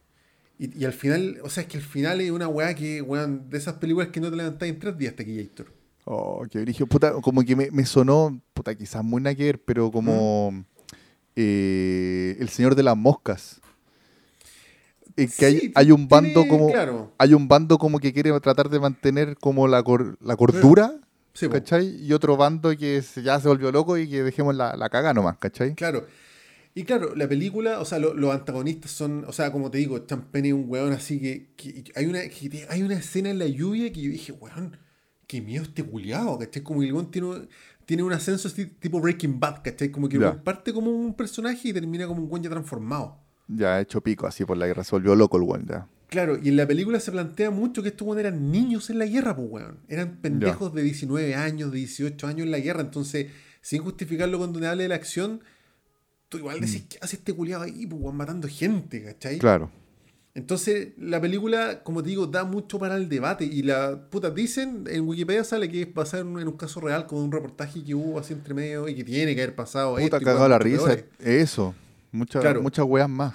[0.58, 3.48] Y, y al final, o sea, es que al final es una weá que, weón,
[3.48, 5.72] de esas películas que no te levantás en tres días, Tequillator.
[6.04, 6.86] Oh, qué brillo.
[6.86, 10.64] Puta, como que me, me sonó, puta, quizás muy nada que ver, pero como
[11.36, 13.60] eh, El Señor de las Moscas.
[15.16, 17.12] Eh, que hay, Sí, hay un tiene- bando como claro.
[17.18, 20.92] hay un bando como que quiere tratar de mantener como la, cor- la cordura,
[21.34, 21.48] Sí.
[21.48, 22.04] ¿cachai?
[22.04, 25.12] Y otro bando que se- ya se volvió loco y que dejemos la, la caga
[25.14, 25.74] nomás, ¿cachai?
[25.74, 26.06] Claro.
[26.78, 29.98] Y claro, la película, o sea, lo- los antagonistas son, o sea, como te digo,
[30.06, 33.48] Champagne es un weón así que, que hay, una, que hay una escena en la
[33.48, 34.76] lluvia que yo dije, weón,
[35.26, 36.62] qué miedo este culiado, ¿cachai?
[36.62, 37.48] Como que el weón tiene,
[37.84, 39.90] tiene un ascenso así, tipo Breaking Bad, ¿cachai?
[39.90, 43.18] Como que weón parte como un personaje y termina como un weón ya transformado.
[43.48, 45.88] Ya hecho pico así por la guerra, se volvió loco el weón ya.
[46.08, 49.06] Claro, y en la película se plantea mucho que estos weones eran niños en la
[49.06, 49.78] guerra, pues weón.
[49.88, 53.26] Eran pendejos de 19 años, de 18 años en la guerra, entonces,
[53.62, 55.40] sin justificarlo cuando te hable de la acción,
[56.28, 59.38] tú igual decís, ¿qué hace este culiado ahí, pues matando gente, ¿cachai?
[59.38, 59.70] Claro.
[60.34, 63.44] Entonces, la película, como te digo, da mucho para el debate.
[63.44, 67.18] Y la puta, dicen, en Wikipedia sale que es basada en un, caso real, con
[67.18, 69.94] un reportaje que hubo así entre medio y que tiene que haber pasado.
[69.94, 70.84] Puta, esto cagado la risa.
[70.84, 71.04] peores.
[71.18, 71.74] Eso.
[72.12, 72.62] Muchas Claro.
[72.62, 73.34] muchas weas más.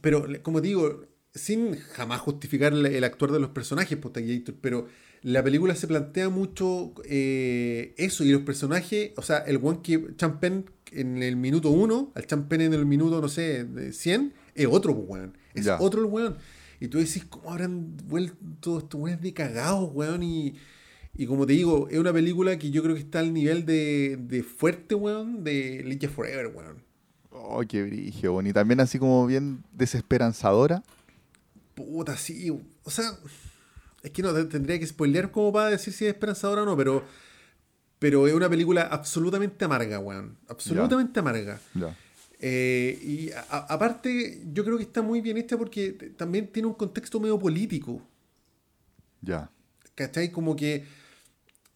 [0.00, 1.02] Pero, como te digo,
[1.34, 4.20] sin jamás justificar el, el actuar de los personajes, puta,
[4.60, 4.88] pero
[5.22, 10.14] la película se plantea mucho eh, eso y los personajes, o sea, el one que
[10.16, 14.66] Champen en el minuto 1, al Champen en el minuto, no sé, de 100, es
[14.70, 15.38] otro, pues, weón.
[15.54, 15.78] Es Ya.
[15.80, 16.36] otro el weón.
[16.80, 20.22] Y tú decís, ¿cómo habrán vuelto estos weones de cagados, weón?
[20.22, 20.54] Y,
[21.14, 24.18] y como te digo, es una película que yo creo que está al nivel de,
[24.20, 26.82] de fuerte, weón, de Ninja Forever, weón.
[27.30, 28.46] Oh, qué brillo, weón.
[28.48, 30.82] Y también así como bien desesperanzadora.
[31.74, 32.50] Puta, sí.
[32.84, 33.12] O sea,
[34.02, 36.76] es que no, te- tendría que spoilear como para decir si es esperanzadora o no,
[36.76, 37.04] pero,
[37.98, 40.36] pero es una película absolutamente amarga, weón.
[40.48, 41.60] Absolutamente amarga.
[41.74, 41.96] Ya.
[42.40, 46.66] Eh, y a- a- aparte, yo creo que está muy bien hecha porque también tiene
[46.66, 48.02] un contexto medio político.
[49.20, 49.50] Ya.
[49.94, 50.32] ¿Cachai?
[50.32, 50.84] Como que.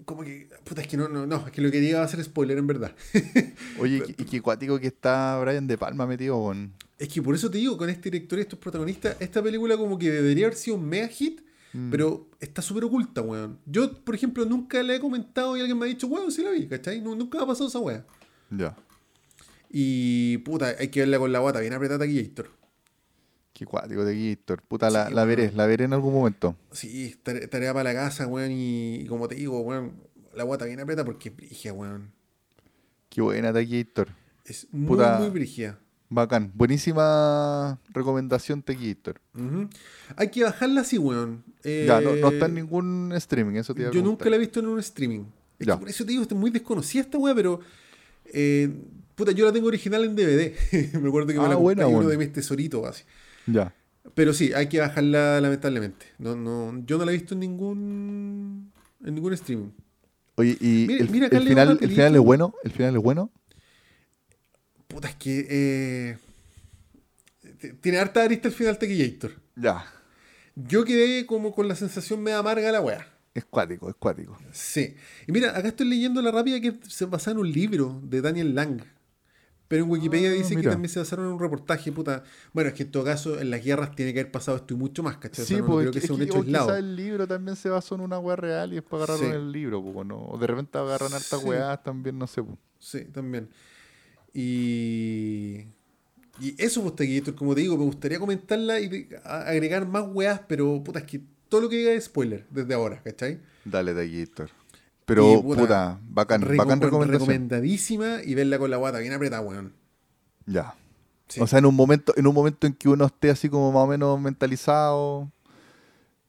[0.05, 0.49] Como que.
[0.65, 2.95] Puta, es que no, no, no, es que lo que quería hacer spoiler en verdad.
[3.79, 6.73] Oye, y qué cuático que está Brian De Palma metido con.
[6.99, 9.99] Es que por eso te digo, con este director y estos protagonistas, esta película como
[9.99, 11.43] que debería haber sido un mega hit,
[11.91, 13.59] pero está súper oculta, weón.
[13.67, 16.51] Yo, por ejemplo, nunca le he comentado y alguien me ha dicho, weón, sí la
[16.51, 17.01] vi, ¿cachai?
[17.01, 18.05] Nu- Nunca me ha pasado esa weá.
[18.51, 18.77] Ya.
[19.71, 22.51] Y, puta, hay que verla con la guata bien apretada aquí, Héctor.
[23.53, 24.63] Qué cuático de Gator.
[24.63, 26.57] Puta, la, Sí, la veré, la veré en algún momento.
[26.73, 29.95] Sí, tare- tarea para la casa, weón, y, y como te digo, weón,
[30.35, 32.13] la guata bien apretada porque es brigia, weón.
[33.09, 34.09] Qué buena de Gator.
[34.45, 35.19] Es muy, Puta.
[35.19, 35.79] muy brigia.
[36.09, 36.53] Bacán.
[36.55, 39.21] Buenísima recomendación Gator.
[39.35, 39.69] Ujú.
[40.17, 41.43] Hay que bajarla así, weón.
[41.65, 44.37] Ya, no, no Eh, está en ningún streaming, eso te iba a Yo nunca la
[44.37, 45.25] he visto en un streaming.
[45.59, 45.75] Es Ya.
[45.75, 47.61] que por eso te digo, está muy desconocida esta weá, pero.
[48.33, 48.69] eh,
[49.15, 50.53] puta, yo la tengo original en DVD.
[51.01, 53.05] me acuerdo que me Ah, la buena, compré uno de mis tesoritos así.
[53.47, 53.75] Ya.
[54.15, 56.07] Pero sí, hay que bajarla lamentablemente.
[56.19, 58.73] No, no, yo no la he visto en ningún.
[59.05, 59.71] en ningún streaming.
[60.37, 63.31] Oye, y Mira- el, mira, el final, el final es bueno, el final es bueno.
[64.97, 65.47] Puta, es que.
[65.51, 66.19] eh,
[67.83, 69.33] tiene harta arista el final Tequillator.
[69.57, 69.85] Ya.
[70.55, 73.07] Yo quedé como con la sensación media amarga de la weá.
[73.35, 74.39] Es cuático, es cuático.
[74.53, 74.95] Sí.
[75.27, 78.55] Y mira, acá estoy leyendo la rápida que se basa en un libro de Daniel
[78.55, 78.81] Lang.
[79.69, 82.25] Pero en Wikipedia Ah, dice que también se basaron en un reportaje, puta.
[82.55, 84.77] Bueno, es que en todo caso, en las guerras tiene que haber pasado esto y
[84.79, 85.43] mucho más, ¿cachai?
[85.45, 86.77] O sea, Sí, no pues creo que es sea un hecho o quizás aislado.
[86.79, 89.37] el libro también se basó en una weá real y después agarraron Sí.
[89.37, 90.19] el libro, pues, ¿no?
[90.25, 91.47] O de repente agarran hartas Sí.
[91.47, 92.57] weás también, no sé, pues.
[92.79, 93.51] Sí, también.
[94.41, 95.67] Y.
[96.39, 100.83] Y eso, pues, Tequillator, como te digo, me gustaría comentarla y agregar más weas, pero
[100.85, 103.41] puta, es que todo lo que diga es spoiler desde ahora, ¿cachai?
[103.65, 104.51] Dale, Gator.
[105.07, 107.21] Pero, Y, puta, puta, bacán, Recom- bacán recomendación.
[107.21, 109.73] Recomendadísima y verla con la guata bien apretada, weón.
[110.45, 110.75] Ya.
[111.29, 111.41] Sí.
[111.41, 113.85] O sea, en un momento, en un momento en que uno esté así como más
[113.85, 115.31] o menos mentalizado,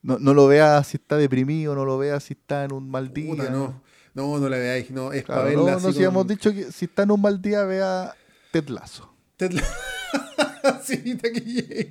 [0.01, 3.14] no, no lo vea si está deprimido, no lo vea si está en un mal
[3.14, 3.32] día.
[3.32, 3.82] Puta, no.
[4.18, 6.28] No, no la veáis, no, es Claro, para no, verla no, así si hemos con-
[6.28, 8.13] dicho que si está en un mal día, vea
[8.51, 9.13] Ted Lasso.
[9.38, 11.15] Ted La- sí.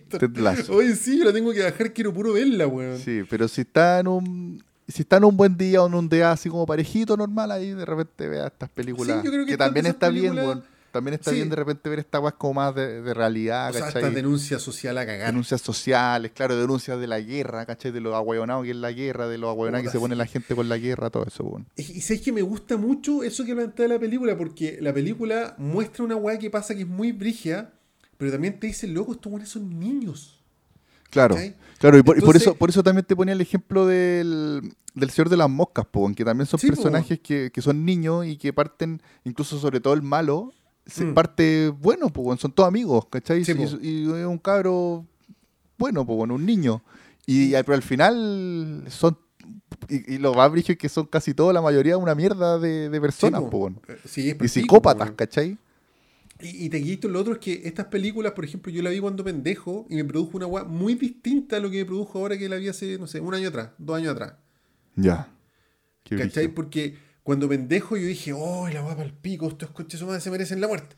[0.09, 0.75] Ted Lasso.
[0.75, 2.99] Oye, sí, yo la tengo que bajar, quiero puro verla, weón.
[2.99, 6.09] Sí, pero si está en un si está en un buen día o en un
[6.09, 9.19] día así como parejito, normal, ahí de repente vea estas películas.
[9.21, 10.65] Sí, yo creo que que también está bien, weón.
[10.97, 11.37] También está Sí.
[11.37, 14.03] bien de repente ver esta weas como más de, de realidad, O sea, ¿cachai?
[14.03, 15.27] esta denuncia social a cagar.
[15.29, 17.93] Denuncias sociales, claro, denuncias de la guerra, ¿cachai?
[17.93, 20.55] De los ahueonados que es la guerra, de los ahueonados que se pone la gente
[20.55, 21.67] con la guerra, todo eso, weón.
[21.77, 25.55] Y y sabes que me gusta mucho eso que plantea la película, porque la película
[25.59, 27.71] muestra una weá que pasa que es muy brigia,
[28.19, 30.41] pero también te dice, loco, estos weones son niños.
[31.11, 31.55] Claro, ¿Cachai?
[31.79, 34.75] claro, y por, y por Entonces- eso, por eso también te ponía el ejemplo del,
[34.95, 38.27] del Señor de las Moscas, po, que también son Sí, personajes que, que son niños
[38.27, 40.53] y que parten, incluso sobre todo el malo,
[40.87, 41.15] se Mm.
[41.15, 43.45] parte bueno, pues, son todos amigos, ¿cachai?
[43.45, 45.05] Sí, y, es un cabro
[45.79, 46.83] bueno, pues, bueno, un niño.
[47.27, 49.19] Y, pero al final son,
[49.89, 52.89] y, y lo más brígido es que son casi todos, la mayoría, una mierda de,
[52.89, 53.69] de personas, Sí, po.
[53.89, 55.11] Eh, sí, Y psicópatas.
[55.13, 55.59] ¿cachai?
[56.41, 59.01] Y, y te quito lo otro es que estas películas, por ejemplo, yo la vi
[59.01, 62.37] cuando pendejo y me produjo una weá muy distinta a lo que me produjo ahora
[62.39, 64.35] que la vi hace, no sé, un año atrás, dos años atrás.
[64.95, 65.29] Ya.
[66.05, 66.49] Qué ¿Cachai?
[66.49, 66.97] Porque
[67.27, 70.69] cuando pendejo yo dije, oh, la para el pico, estos coches humanos se merecen la
[70.69, 70.95] muerte.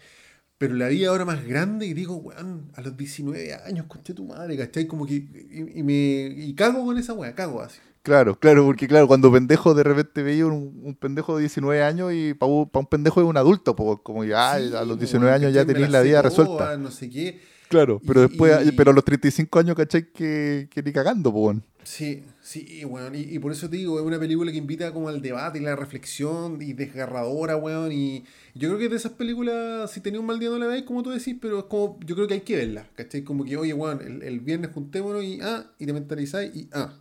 [0.58, 4.26] Pero la vi ahora más grande y digo, weón, a los 19 años, conche tu
[4.26, 4.86] madre, ¿cachai?
[4.86, 5.14] Como que.
[5.14, 5.94] Y, y me.
[5.94, 7.78] Y cago con esa weá, cago así.
[8.02, 12.12] Claro, claro, porque claro, cuando pendejo de repente veía un, un pendejo de 19 años
[12.12, 14.96] y para un, pa' un pendejo es un adulto, po, como ya Sí, a los
[14.96, 16.76] po, 19 años ya tenéis las la vida resuelta.
[16.76, 17.40] No sé qué.
[17.68, 20.10] Claro, pero Y- después, y- pero a los 35 años, ¿cachai?
[20.12, 21.62] Que, que ni cagando, weón.
[21.84, 23.14] Sí, sí, weón.
[23.14, 25.62] Y, y por eso te digo, es una película que invita como al debate y
[25.62, 27.92] la reflexión y desgarradora, weón.
[27.92, 30.84] Y yo creo que de esas películas, si tenía un mal día no la veis,
[30.84, 33.22] como tú decís, pero es como, yo creo que hay que verla, ¿cachai?
[33.22, 36.92] Como que, oye, weón, el, el viernes juntémonos y, ah, y te mentalizáis y, ah.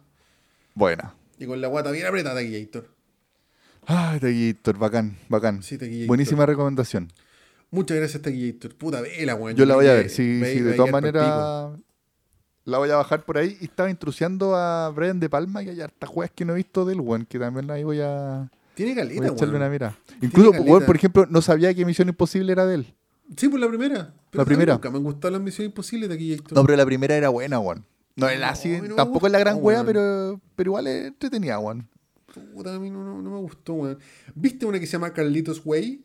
[0.75, 1.15] Buena.
[1.39, 2.89] Y con la guata bien apretada, Gator.
[3.85, 5.63] Ay, Taquillator, bacán, bacán.
[5.63, 5.77] Sí.
[6.07, 7.11] Buenísima recomendación.
[7.71, 8.75] Muchas gracias, Taquillator.
[8.75, 9.55] Puta vela, weón.
[9.57, 11.71] Yo la voy a ver, que sí, sí, de todas maneras
[12.65, 13.57] la voy a bajar por ahí.
[13.61, 16.85] Y estaba intrusiando a Brian De Palma y hay hartas weas que no he visto
[16.85, 19.55] del weón, que también ahí voy a, Tiene voy a caleta, echarle weón.
[19.55, 19.97] una mira.
[20.21, 20.71] Incluso, caleta.
[20.71, 22.93] weón, por ejemplo, no sabía que Misión Imposible era de él.
[23.35, 24.13] Sí, pues la primera.
[24.31, 24.73] Pero La primera.
[24.73, 26.53] Nunca me gustado las misiones imposibles de Taquillator.
[26.53, 27.85] No, pero la primera era buena, weón.
[28.15, 29.85] No es No, así, no tampoco es la gran weón.
[29.85, 31.87] pero, pero igual es entretenida, weón.
[32.53, 33.99] Puta, a mí no, no- no me gustó, weón.
[34.35, 36.03] ¿Viste una que se llama Carlitos Way?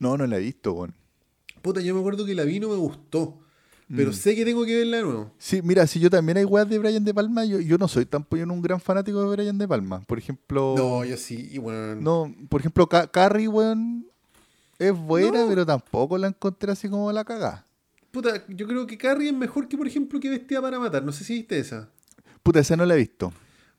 [0.00, 0.94] No, no la he visto, weón.
[1.62, 3.38] Puta, yo me acuerdo que la vi y no me gustó.
[3.94, 4.14] Pero Mm.
[4.14, 5.32] sé que tengo que verla de nuevo.
[5.38, 8.06] Sí, mira, si yo también hay weas de Brian De Palma, yo, yo no soy
[8.06, 10.00] tampoco yo no un gran fanático de Brian De Palma.
[10.02, 12.02] Por ejemplo, No, yo sí, y weón.
[12.02, 14.06] no, por ejemplo, Ca- Carrie, weón,
[14.78, 15.48] es buena, No.
[15.48, 17.66] pero tampoco la encontré así como la cagá.
[18.12, 21.04] Puta, yo creo que Carrie es mejor que, por ejemplo, que Vestida para Matar.
[21.04, 21.88] No sé si viste esa.
[22.44, 23.32] Puta, esa no la he visto.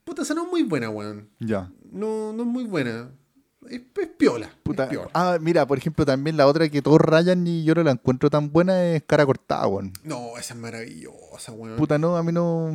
[0.03, 1.29] Puta, esa no es muy buena, weón.
[1.39, 1.71] Ya.
[1.89, 3.09] No, no es muy buena.
[3.69, 4.47] Es, es piola.
[4.47, 4.89] es Puta.
[4.89, 5.09] piola.
[5.13, 8.29] Ah, mira, por ejemplo, también la otra que todos rayan y yo no la encuentro
[8.29, 9.93] tan buena es Cara Cortada, weón.
[10.03, 11.77] No, esa es maravillosa, weón.
[11.77, 12.71] Puta, no, a mí no,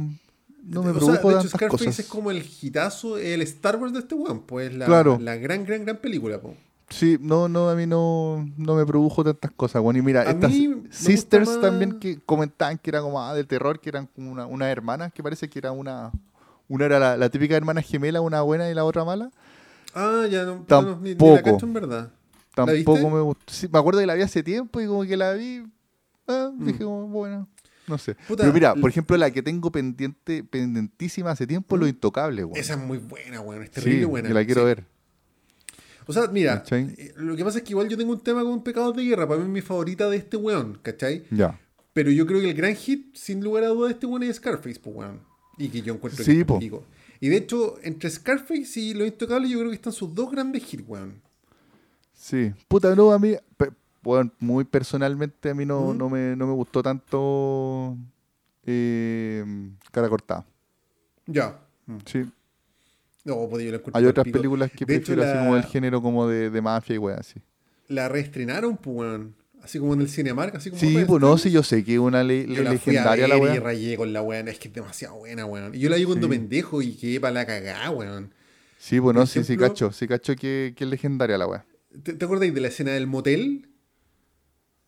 [0.62, 1.98] no me O sea, produjo de hecho, Scarface cosas.
[1.98, 4.40] es como el hitazo, el Star Wars de este weón.
[4.42, 5.18] Pues la, Claro.
[5.20, 6.54] la gran, gran, gran película, po.
[6.88, 9.96] Sí, no, no, a mí no, no me produjo tantas cosas, weón.
[9.96, 10.52] Y mira, A estas
[10.90, 14.46] Sisters más- también que comentaban que era como ah, de terror, que eran como una,
[14.46, 16.12] una hermana, que parece que era una.
[16.68, 19.30] Una era la, la típica hermana gemela, una buena y la otra mala.
[19.98, 21.42] Ah, ya no, puta, no, ni, ni la Tampoco.
[21.54, 22.12] cacho en verdad.
[22.56, 23.52] ¿La Tampoco me gustó.
[23.52, 25.62] Sí, me acuerdo que la vi hace tiempo y como que la vi.
[26.28, 26.66] ah, Mm.
[26.66, 27.48] Dije como, bueno,
[27.86, 28.14] no sé.
[28.28, 31.88] Puta, Pero mira, por ejemplo, la que tengo pendiente, pendentísima hace tiempo, Lo ¿Mm?
[31.88, 32.56] Intocable, weón.
[32.58, 33.62] Esa es muy buena, weón.
[33.62, 34.28] Es terrible Sí, buena.
[34.28, 34.66] que la quiero Sí.
[34.66, 34.84] ver.
[36.08, 36.94] O sea, mira, ¿Cachai?
[36.98, 39.26] eh, lo que pasa es que igual yo tengo un tema con Pecados de Guerra.
[39.26, 41.24] Para mí es mi favorita de este weón, ¿cachai?
[41.30, 41.58] Ya.
[41.92, 44.36] Pero yo creo que el gran hit, sin lugar a dudas, de este weón es
[44.36, 45.20] Scarface, pues weón.
[45.58, 46.60] Y que yo encuentro Sí, que po.
[47.20, 50.72] Y de hecho, entre Scarface y Los Intocables, yo creo que están sus dos grandes
[50.72, 51.20] hits, weón.
[52.12, 52.52] Sí.
[52.68, 53.70] Puta, no, a mí, pe-
[54.02, 55.98] bueno, muy personalmente a mí no, ¿Mm?
[55.98, 57.96] no, me, no me gustó tanto
[58.64, 59.44] eh,
[59.90, 60.44] Cara Cortada.
[61.26, 61.58] Ya.
[61.86, 61.96] Mm.
[62.04, 62.24] Sí.
[63.24, 63.34] No,
[63.76, 64.38] encuentro Hay otras pico.
[64.38, 66.98] películas que De hecho, prefiero así la- como del género como de, de mafia y
[66.98, 67.40] weá así.
[67.88, 69.34] La reestrenaron, pues weón.
[69.66, 71.98] Así como en el Cinemark, así como Sí, pues no, sí, yo sé que es
[71.98, 74.46] una le- Yo la fui a legendaria la ver y rayé con la weón.
[74.46, 75.74] Es que es demasiado buena, weón.
[75.74, 76.30] Y yo la vi cuando Sí.
[76.34, 78.32] pendejo y quedé para la cagada, weón.
[78.78, 81.66] Sí, pues no, sí, sí cacho, sí cacho que, que es legendaria la weá.
[82.04, 83.68] ¿Te, te acordáis de la escena del motel?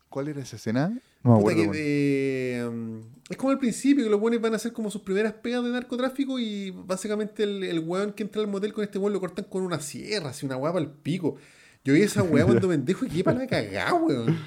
[0.08, 0.88] ¿Cuál era esa escena?
[1.24, 1.56] No me Puta acuerdo.
[1.56, 1.74] que, weón.
[1.76, 5.32] eh, um, es como al principio, que los buenos van a hacer como sus primeras
[5.34, 9.12] pegas de narcotráfico y básicamente el, el weón que entra al motel con este weón
[9.12, 11.36] lo cortan con una sierra, así una weá para el pico.
[11.84, 14.38] Yo vi esa weá cuando pendejo y quedé para la cagada, weón.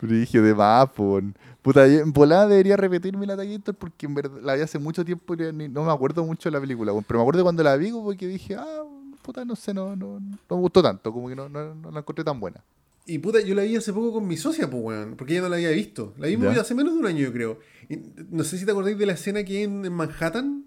[0.00, 0.54] Brigio de
[0.94, 1.20] po.
[1.62, 5.34] Puta, en volada debería repetirme la taquita porque en verdad la vi hace mucho tiempo
[5.34, 6.92] y no me acuerdo mucho de la película.
[7.06, 8.82] Pero me acuerdo cuando la vi porque dije, ah,
[9.22, 12.00] puta, no sé, no, no, no me gustó tanto, como que no, no, no la
[12.00, 12.62] encontré tan buena.
[13.08, 15.48] Y puta, yo la vi hace poco con mi socia, pues, weón, porque ella no
[15.48, 16.12] la había visto.
[16.18, 16.60] La vimos Ya.
[16.60, 17.58] hace menos de un año, yo creo.
[17.88, 17.98] Y
[18.30, 20.64] no sé si te acordáis de la escena que hay en, en Manhattan,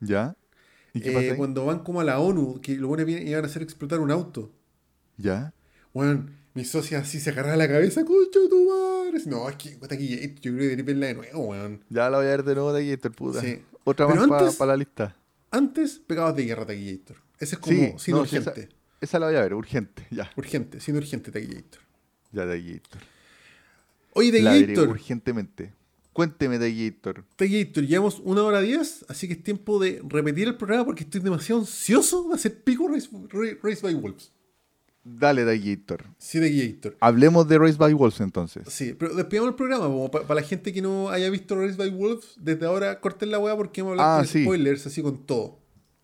[0.00, 0.36] ¿Ya?
[0.94, 1.36] ¿Y qué eh, pasa ahí?
[1.36, 4.50] cuando van como a la ONU, que buenos vienen- iban a hacer explotar un auto.
[5.16, 5.52] ¿Ya?
[5.94, 9.20] Weón, mi socia así se agarraba la cabeza, concha tu madre.
[9.26, 11.84] No, es que puta, aquí, yo creo que debería verla de nuevo, weón.
[11.88, 13.40] Ya la voy a ver de nuevo Gator, puta.
[13.40, 13.62] Sí.
[13.84, 15.16] Otra Pero más para la lista.
[15.50, 17.16] Antes, Pecados de Guerra, Taquillator.
[17.38, 18.68] Ese es como Sí, sin no, esa, urgente.
[19.00, 20.06] esa la voy a ver, urgente.
[20.10, 21.80] Ya, Urgente, sin urgente, Taquillator.
[22.32, 23.02] ya Gator.
[24.14, 24.88] Oye, Taquillator.
[24.88, 25.72] urgentemente.
[26.12, 27.24] Cuénteme Gator.
[27.36, 31.20] Taquillator, llevamos una hora diez, así que es tiempo de repetir el programa porque estoy
[31.22, 34.30] demasiado ansioso de hacer pico Race, Ra- Race by Wolves.
[35.04, 36.04] Dale, de Gator.
[36.18, 36.96] Sí, Taquillator.
[37.00, 38.62] Hablemos de Race by Wolves entonces.
[38.68, 41.90] Sí, pero despidamos el programa, como para la gente que no haya visto Race by
[41.90, 44.44] Wolves, desde ahora corten la weá porque vamos a hablar Ah, con sí.
[44.44, 45.58] spoilers, así con todo.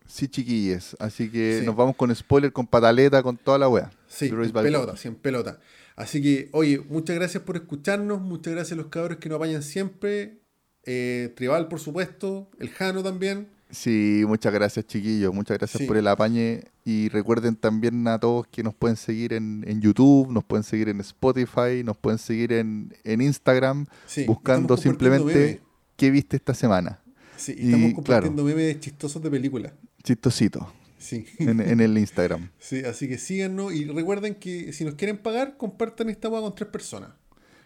[0.05, 0.97] Sí, chiquilles.
[0.99, 1.65] Así que Sí.
[1.65, 3.91] nos vamos con spoiler, con pataleta, con toda la wea.
[4.07, 4.99] Sí, de en pelota, Wolves.
[5.01, 5.59] sí, en pelota.
[5.95, 9.61] Así que, oye, muchas gracias por escucharnos, muchas gracias a los cabros que nos apañan
[9.63, 10.39] siempre.
[10.85, 13.49] Eh, Tribal, por supuesto, el Jano también.
[13.71, 15.33] Sí, muchas gracias, chiquillos.
[15.33, 15.87] Muchas gracias Sí.
[15.87, 16.63] por el apañe.
[16.85, 20.89] Y recuerden también a todos que nos pueden seguir en, en YouTube, nos pueden seguir
[20.89, 25.61] en Spotify, nos pueden seguir en, en Instagram, Sí, buscando simplemente
[25.97, 26.99] qué viste esta semana.
[27.37, 29.71] Sí, y y, estamos compartiendo memes chistosos de películas.
[30.03, 30.73] Chistosito.
[30.97, 31.25] Sí.
[31.37, 32.49] En, en el Instagram.
[32.59, 36.55] sí, así que síganos y recuerden que si nos quieren pagar, compartan esta weá con
[36.55, 37.11] tres personas.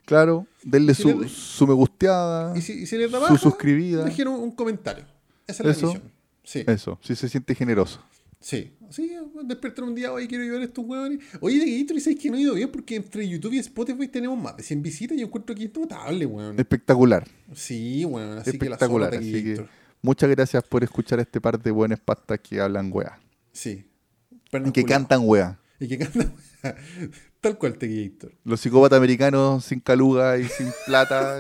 [0.06, 2.56] Claro, denle Si su, su me gusteada.
[2.58, 4.04] Y si, y si les da Su baja, suscribida.
[4.04, 5.06] dejen un, un comentario.
[5.48, 5.88] Esa es la Eso.
[5.88, 6.12] misión.
[6.44, 8.04] Sí, Eso, si se siente generoso.
[8.40, 8.74] sí.
[8.90, 9.12] Sí,
[9.46, 11.18] despiertan un día, oye, quiero ayudar a estos huevones.
[11.42, 12.70] Oye, de Gator, ¿y sabes que no ha ido bien?
[12.72, 15.74] Porque entre YouTube y Spotify tenemos más de 100 visitas y yo encuentro que es
[15.76, 16.60] notable, weón.
[16.60, 17.28] Espectacular.
[17.56, 18.38] Sí, weón.
[18.38, 19.10] Así espectacular.
[19.10, 19.66] que la Así que
[20.04, 23.20] muchas gracias por escuchar este par de buenas pastas que hablan wea.
[23.52, 23.84] Sí.
[24.64, 25.58] Y que cantan wea.
[25.80, 26.36] Y que cantan.
[27.42, 28.32] Tal cual, Tequillator.
[28.44, 31.40] Los psicópatas americanos sin caluga y sin plata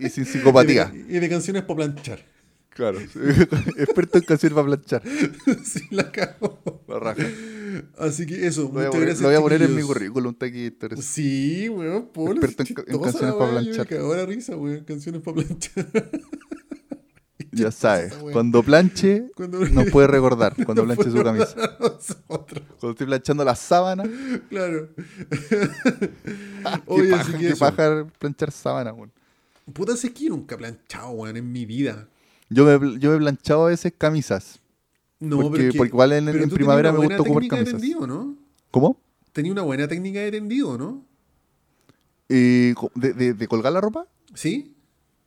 [0.00, 0.90] y, y sin psicopatía.
[0.94, 2.24] Y de, y de canciones para planchar.
[2.78, 3.00] Claro.
[3.76, 5.02] Experto en canciones para planchar.
[5.64, 6.60] sí, la cago.
[6.86, 7.26] La raja.
[7.98, 9.20] Así que eso, Lo voy a muchas poner, gracias.
[9.22, 9.88] lo voy a poner en mi chiquillos.
[9.88, 10.34] currículum.
[10.34, 10.88] taquito.
[11.02, 12.40] Sí, weón, ponlo.
[12.40, 13.92] Experto en canciones para planchar.
[13.92, 14.84] La risa, weón.
[14.84, 15.86] Canciones para planchar.
[17.50, 18.12] Ya sabes.
[18.12, 18.32] esa wea.
[18.34, 20.54] Cuando planche, Cuando- nos puede recordar.
[20.64, 21.56] Cuando planche su camisa.
[21.80, 24.04] nosotros, Cuando estoy planchando la sábana.
[24.48, 24.90] Claro.
[25.50, 26.10] Qué
[26.86, 27.58] Oye, paja, así que qué eso.
[27.58, 29.10] paja planchar sábana, weón.
[29.72, 32.06] Puta, sé que yo nunca he planchado, weón, en mi vida.
[32.50, 34.60] Yo me, yo me he planchado a veces camisas.
[35.20, 37.72] No, Porque- pero que- porque igual en- primavera me gusta ocupar de camisas.
[37.72, 38.36] tendido, ¿no?
[38.70, 39.00] ¿Cómo?
[39.32, 41.04] Tenía una buena técnica de tendido, ¿no?
[42.28, 44.06] Eh, de, de- de colgar la ropa?
[44.34, 44.76] ¿Sí?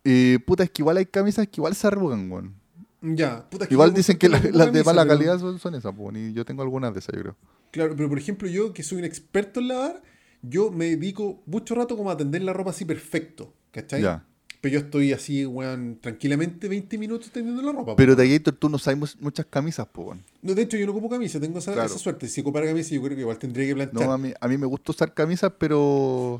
[0.03, 2.55] Eh, puta, es que igual hay camisas que igual se arrugan, weón.
[3.01, 3.49] Ya.
[3.49, 5.93] Puta, es que Igual dicen que la- las de mala pero- calidad son, son esas,
[5.97, 6.15] weón.
[6.17, 7.35] Y yo tengo algunas de esas, yo creo.
[7.71, 10.01] Claro, pero por ejemplo, yo que soy un experto en lavar,
[10.41, 14.01] yo me dedico mucho rato como a tender la ropa así perfecto, ¿cachai?
[14.01, 14.25] Ya.
[14.61, 17.95] Pero yo estoy así, weón, tranquilamente 20 minutos tendiendo la ropa.
[17.95, 20.23] Pero Tallator, tú no sabes mu- muchas camisas, po, weón.
[20.43, 21.87] No, de hecho, yo no ocupo camisa, tengo esa, Claro.
[21.87, 22.27] esa suerte.
[22.27, 24.05] Si ocupara camisa, yo creo que igual tendría que planchar.
[24.05, 26.39] No, a mí, a mí me gusta usar camisas, pero.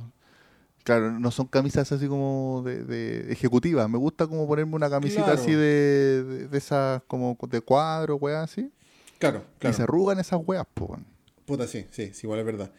[0.84, 3.88] Claro, no son camisas así como de, de ejecutivas.
[3.90, 5.40] Me gusta como ponerme una camisita Claro.
[5.42, 8.72] así de, de, de esas como de cuadro, weas así.
[9.20, 9.76] Claro, Y claro.
[9.78, 11.06] se arrugan esas weas, po, weón.
[11.46, 12.72] Puta, sí, sí, sí, igual es verdad.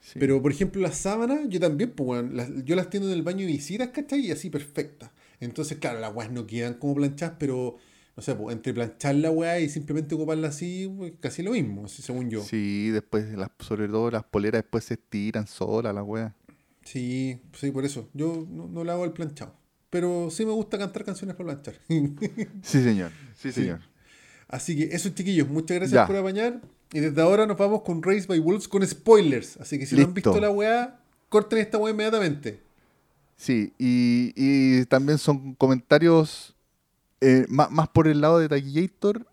[0.00, 0.18] Sí.
[0.18, 3.40] Pero, por ejemplo, las sábanas, yo también, pues, las- yo las tiendo en el baño
[3.40, 4.20] de visitas, ¿cachai?
[4.26, 5.10] Y así perfectas.
[5.40, 7.76] Entonces, claro, las weas no quedan como planchadas, pero,
[8.16, 11.84] no sé, pues, entre planchar la wea y simplemente ocuparla así, pues, casi lo mismo,
[11.84, 12.42] así, según yo.
[12.42, 16.32] Sí, después, las, sobre todo las poleras después se estiran solas, las weas.
[16.84, 18.08] Sí, sí, por eso.
[18.14, 19.54] Yo no, no le hago el planchado.
[19.90, 21.74] Pero sí me gusta cantar canciones para planchar.
[22.62, 23.10] Sí, señor.
[23.34, 23.60] Sí, Sí.
[23.62, 23.80] señor.
[24.48, 26.06] Así que eso, chiquillos, muchas gracias Ya.
[26.06, 26.60] por apañar.
[26.92, 29.56] Y desde ahora nos vamos con Race by Wolves con spoilers.
[29.58, 30.98] Así que si no han visto la weá,
[31.28, 32.60] corten esta weá inmediatamente.
[33.36, 36.54] Sí, y, y también son comentarios
[37.20, 39.24] eh, más, más por el lado de Taquillator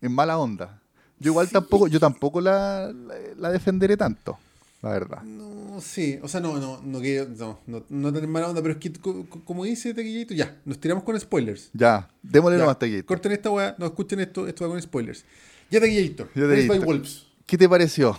[0.00, 0.80] en mala onda.
[1.18, 1.52] Yo igual Sí.
[1.54, 4.38] tampoco, yo tampoco la, la, la defenderé tanto,
[4.82, 5.22] la verdad.
[5.22, 6.20] No, sí.
[6.22, 8.92] O sea, no, no, no, que, no, no, no tener mala onda, pero es que,
[8.92, 11.70] co- co- como dice Tequillito, ya, nos tiramos con spoilers.
[11.72, 13.06] Ya, démosle Ya, nomás Taquillator.
[13.06, 15.24] corten esta weá, no escuchen esto, esto va con spoilers.
[15.70, 16.84] Ya by Taquillator.
[16.84, 17.26] Wolves.
[17.46, 18.18] ¿Qué te pareció?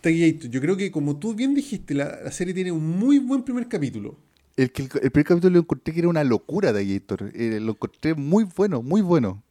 [0.00, 3.42] Tequillito, yo creo que como tú bien dijiste, la, la serie tiene un muy buen
[3.42, 4.16] primer capítulo.
[4.56, 7.30] El, primer capítulo lo encontré que era una locura Taquillator.
[7.34, 9.42] Eh, lo encontré muy bueno, muy bueno.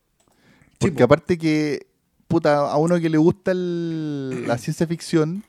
[0.79, 1.03] Porque po.
[1.05, 1.87] aparte que,
[2.27, 5.43] puta, a uno que le gusta el- la ciencia ficción,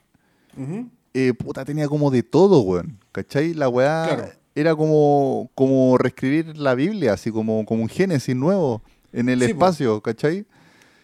[1.13, 2.99] eh, puta, tenía como de todo, weón.
[3.11, 3.53] ¿Cachai?
[3.53, 4.29] La weá Claro.
[4.55, 8.81] era como, como reescribir la Biblia, así como, como un Génesis nuevo
[9.13, 9.53] en el Sí, po.
[9.53, 10.45] espacio, ¿cachai?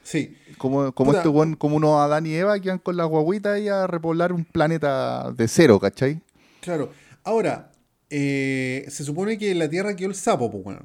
[0.05, 1.17] Sí, Como, como Puta.
[1.19, 4.31] este weón, como unos Adán y Eva que van con las guaguitas y a repoblar
[4.33, 6.21] un planeta de cero, ¿cachai?
[6.61, 6.91] Claro.
[7.23, 7.71] Ahora,
[8.11, 10.81] eh, se supone que la Tierra quedó el sapo, pues, bueno.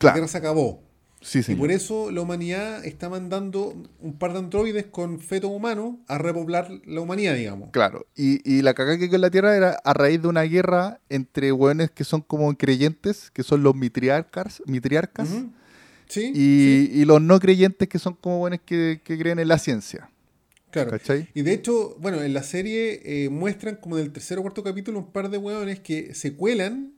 [0.00, 0.82] La Tierra se acabó.
[1.20, 6.00] Sí, y por eso la humanidad está mandando un par de androides con feto humano
[6.08, 7.70] a repoblar la humanidad, digamos.
[7.70, 8.06] Claro.
[8.16, 10.98] Y, y la cagada que quedó en la Tierra era a raíz de una guerra
[11.10, 14.62] entre hueones que son como creyentes, que son los mitriarcas.
[14.66, 15.28] mitriarcas
[16.12, 16.30] ¿Sí?
[16.34, 20.10] Y, los no creyentes, que son como hueones que, que creen en la ciencia.
[20.70, 20.90] Claro.
[20.90, 21.28] ¿Cachai?
[21.32, 24.62] Y de hecho, bueno, en la serie eh, muestran como en el tercer o cuarto
[24.62, 26.92] capítulo un par de hueones que se cuelan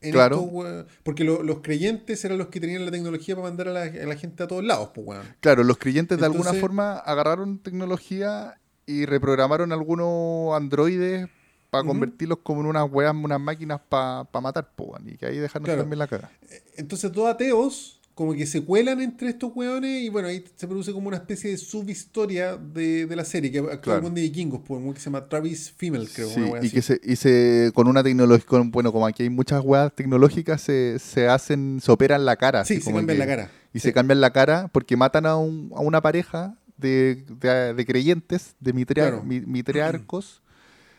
[0.00, 0.86] claro.
[1.02, 4.48] porque los creyentes eran los que tenían la tecnología para mandar a la, gente a
[4.48, 11.28] todos lados, pues, Claro, los creyentes de alguna forma agarraron tecnología y reprogramaron algunos androides
[11.70, 15.66] para convertirlos como en unas weas, unas máquinas para matar, pues, y que ahí dejaron
[15.66, 16.30] también la cara.
[16.76, 20.92] Entonces, dos ateos como que se cuelan entre estos weones y bueno, ahí se produce
[20.92, 24.10] como una especie de subhistoria de, de la serie, que actúa claro.
[24.10, 26.28] de vikingos, pues, que se llama Travis Fimmel, creo.
[26.28, 29.90] Sí, y que se, y se, con una tecnología, bueno, como aquí hay muchas weas
[29.94, 32.66] tecnológicas, se, se hacen, se operan la cara.
[32.66, 33.50] Sí, se cambian la cara.
[33.72, 38.54] Y se cambian la cara porque matan a, un, a una pareja de, de, creyentes,
[38.60, 40.42] de mitriarcos,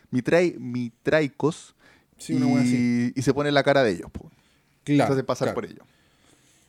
[0.10, 1.76] mitraicos,
[2.18, 4.10] sí, una y, y se pone la cara de ellos.
[4.12, 4.34] Pues.
[4.86, 5.16] Claro.
[5.16, 5.86] Se pasar por ellos.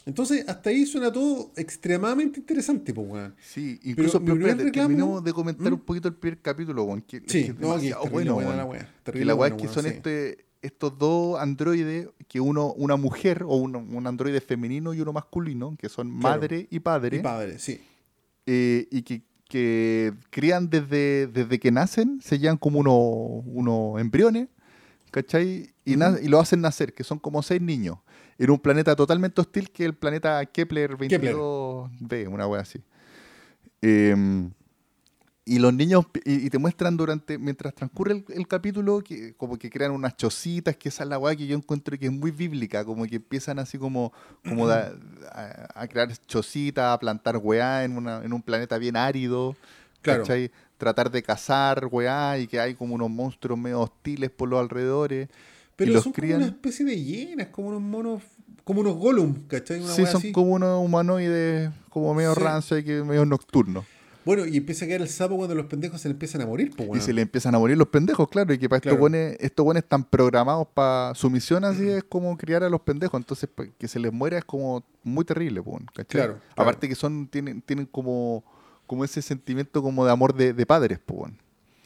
[0.04, 3.34] Entonces, hasta ahí suena todo extremadamente interesante, pues, weón.
[3.40, 5.74] Sí, incluso pero, pero espérate, terminamos de comentar ¿Mm?
[5.74, 7.02] un poquito el primer capítulo, weón.
[7.02, 8.88] Que, sí, es no, aquí, bueno, la weá.
[9.04, 13.56] Que la weá es que son este, estos dos androides, que uno, una mujer, o
[13.56, 17.18] un androide femenino y uno masculino, que son madre y padre.
[17.18, 17.80] Y padre, sí.
[18.46, 24.48] Eh, y que, que crían desde, desde que nacen, se llevan como unos uno embriones,
[25.12, 25.72] ¿cachai?
[25.84, 27.98] Y, y lo hacen nacer, que son como seis niños
[28.42, 32.80] en un planeta totalmente hostil que el planeta Kepler 22b, una wea así.
[33.80, 34.50] Em,
[35.44, 39.92] y los niños, y, te muestran durante, mientras transcurre el, capítulo, que como que crean
[39.92, 43.06] unas chocitas, que esa es la weá que yo encuentro que es muy bíblica, como
[43.06, 44.12] que empiezan así como,
[44.48, 44.90] como a,
[45.88, 49.54] crear chocitas, a plantar weá en, en un planeta bien árido.
[50.00, 50.24] Claro.
[50.78, 55.28] Tratar de cazar weá y que hay como unos monstruos medio hostiles por los alrededores.
[55.76, 58.22] Pero son como una especie de hienas, como unos monos,
[58.64, 59.82] como unos Gollum, ¿cachai?
[59.82, 62.74] sí, son como unos humanoides, como medio sí.
[62.76, 63.84] y que medio nocturnos.
[64.24, 66.72] Bueno, y empieza a quedar el sapo cuando los pendejos se le empiezan a morir,
[66.76, 69.34] pues, Y se le empiezan a morir los pendejos, claro, y que para estos buenos,
[69.40, 73.48] estos buenos están programados para su misión así es como criar a los pendejos, entonces
[73.78, 76.20] que se les muera es como muy terrible, pues, ¿cachai?
[76.20, 78.44] Claro, Aparte que son, tienen, tienen como,
[78.86, 81.32] como ese sentimiento como de amor de, de padres, pues,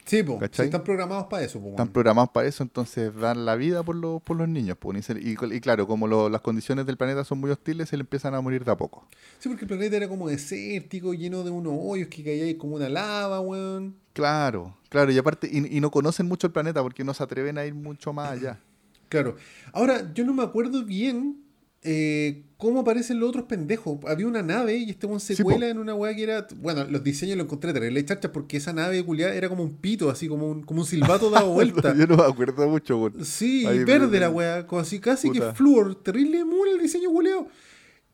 [0.06, 1.58] Sí, pues, están programados para eso.
[1.58, 4.78] están programados para eso, entonces dan la vida por, por los niños.
[5.20, 8.40] y, y, claro, como las condiciones del planeta son muy hostiles, se le empiezan a
[8.40, 9.08] morir de a poco.
[9.40, 12.88] Sí, porque el planeta era como desértico, lleno de unos hoyos que caía como una
[12.88, 13.96] lava, weón.
[14.12, 17.66] Claro, claro, y aparte, y, no conocen mucho el planeta porque no se atreven a
[17.66, 18.60] ir mucho más allá.
[19.08, 19.34] Claro.
[19.72, 21.45] Ahora, yo no me acuerdo bien
[21.86, 23.98] eh, cómo aparecen los otros pendejos.
[24.06, 26.46] Había una nave y este one se cuela en una weá que era.
[26.56, 30.10] Bueno, los diseños lo encontré terrible chacha porque esa nave culiada era como un pito,
[30.10, 31.94] así como un, como un silbato dado vuelta.
[31.96, 33.24] Yo no me acuerdo mucho, weón.
[33.24, 36.02] Sí, verde la weá, así casi que flúor.
[36.02, 37.48] Terrible muy el diseño culeado.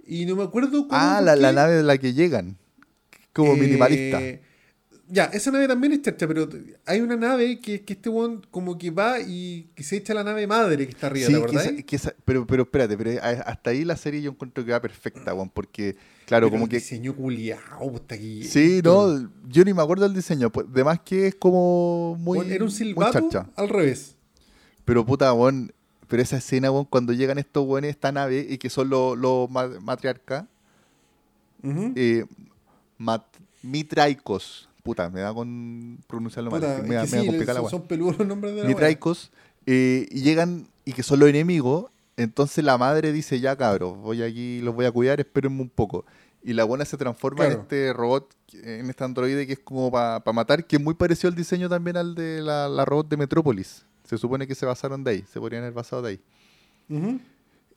[0.07, 1.01] Y no me acuerdo cómo.
[1.01, 2.59] Ah, la, la, nave de la que llegan.
[3.32, 4.20] Como eh, minimalista.
[5.13, 6.49] Ya, esa nave también es chacha, pero
[6.87, 10.25] hay una nave que, que este one como que va y que se echa la
[10.25, 12.15] nave madre que está arriba, sí, ¿verdad?
[12.25, 15.97] pero, pero espérate, pero hasta ahí la serie yo encuentro que va perfecta, one, porque,
[16.25, 16.77] claro, como que...
[16.77, 18.45] diseño culiao, está aquí.
[18.45, 22.51] Sí, no, yo ni me acuerdo del diseño, pues, además que es como muy...
[22.51, 24.17] era un silbato al revés.
[24.87, 25.69] Pero puta, bueno,
[26.09, 29.47] pero esa escena, bueno, cuando llegan estos buenos, esta nave, y que son los lo
[29.49, 30.47] matriarcas,
[31.63, 32.25] eh,
[33.63, 36.61] mitraicos, Puta, me da con pronunciarlo mal.
[36.85, 39.31] Me, da, la Son peludos los nombres de la Nitraicos.
[39.67, 41.87] Eh, y llegan y que son los enemigos.
[42.17, 46.05] Entonces la madre dice, ya cabros, voy aquí, los voy a cuidar, espérenme un poco.
[46.43, 50.21] Y la buena se transforma en este robot, en este androide que es como para
[50.33, 53.87] matar, que es muy parecido al diseño también al de la, robot de Metrópolis.
[54.05, 56.21] Se supone que se basaron de ahí, se podrían haber basado de ahí.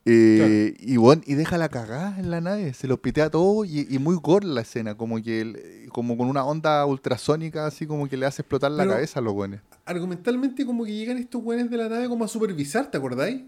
[0.08, 3.98] Eh, y bueno, y deja la cagada en la nave, se lo pitea todo y,
[3.98, 8.28] muy gore la escena, como que como con una onda ultrasónica, así como que le
[8.28, 9.62] hace explotar la cabeza a los buenos.
[9.84, 13.42] Argumentalmente, como que llegan estos buenos de la nave como a supervisar, ¿te acordáis?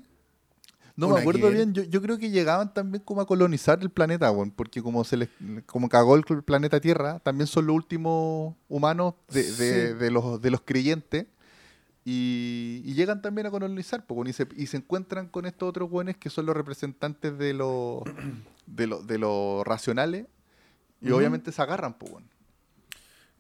[0.96, 4.32] No me acuerdo bien, yo, yo, creo que llegaban también como a colonizar el planeta,
[4.32, 5.30] bueno, porque como se les
[5.68, 10.62] como cagó el planeta Tierra, también son los últimos humanos de, de los, de los
[10.62, 11.28] creyentes
[12.10, 16.30] y, llegan también a colonizar, y, se, y se encuentran con estos otros buenos que
[16.30, 18.02] son los representantes de los
[18.66, 20.26] de los de los racionales
[21.02, 22.28] y obviamente se agarran, pues bueno.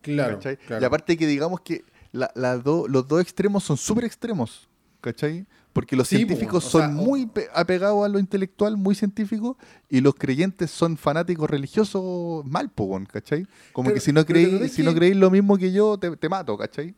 [0.01, 0.39] Claro,
[0.79, 4.67] Y aparte que digamos que la, los dos extremos son súper extremos.
[4.99, 5.45] ¿cachai?
[5.71, 9.55] Porque los científicos son muy apegados a lo intelectual, muy científicos,
[9.89, 13.47] y los creyentes son fanáticos religiosos mal, po, ¿cachai?
[13.71, 16.57] Como que si no creéis si no creéis lo mismo que yo, te, te mato,
[16.57, 16.95] ¿cachai?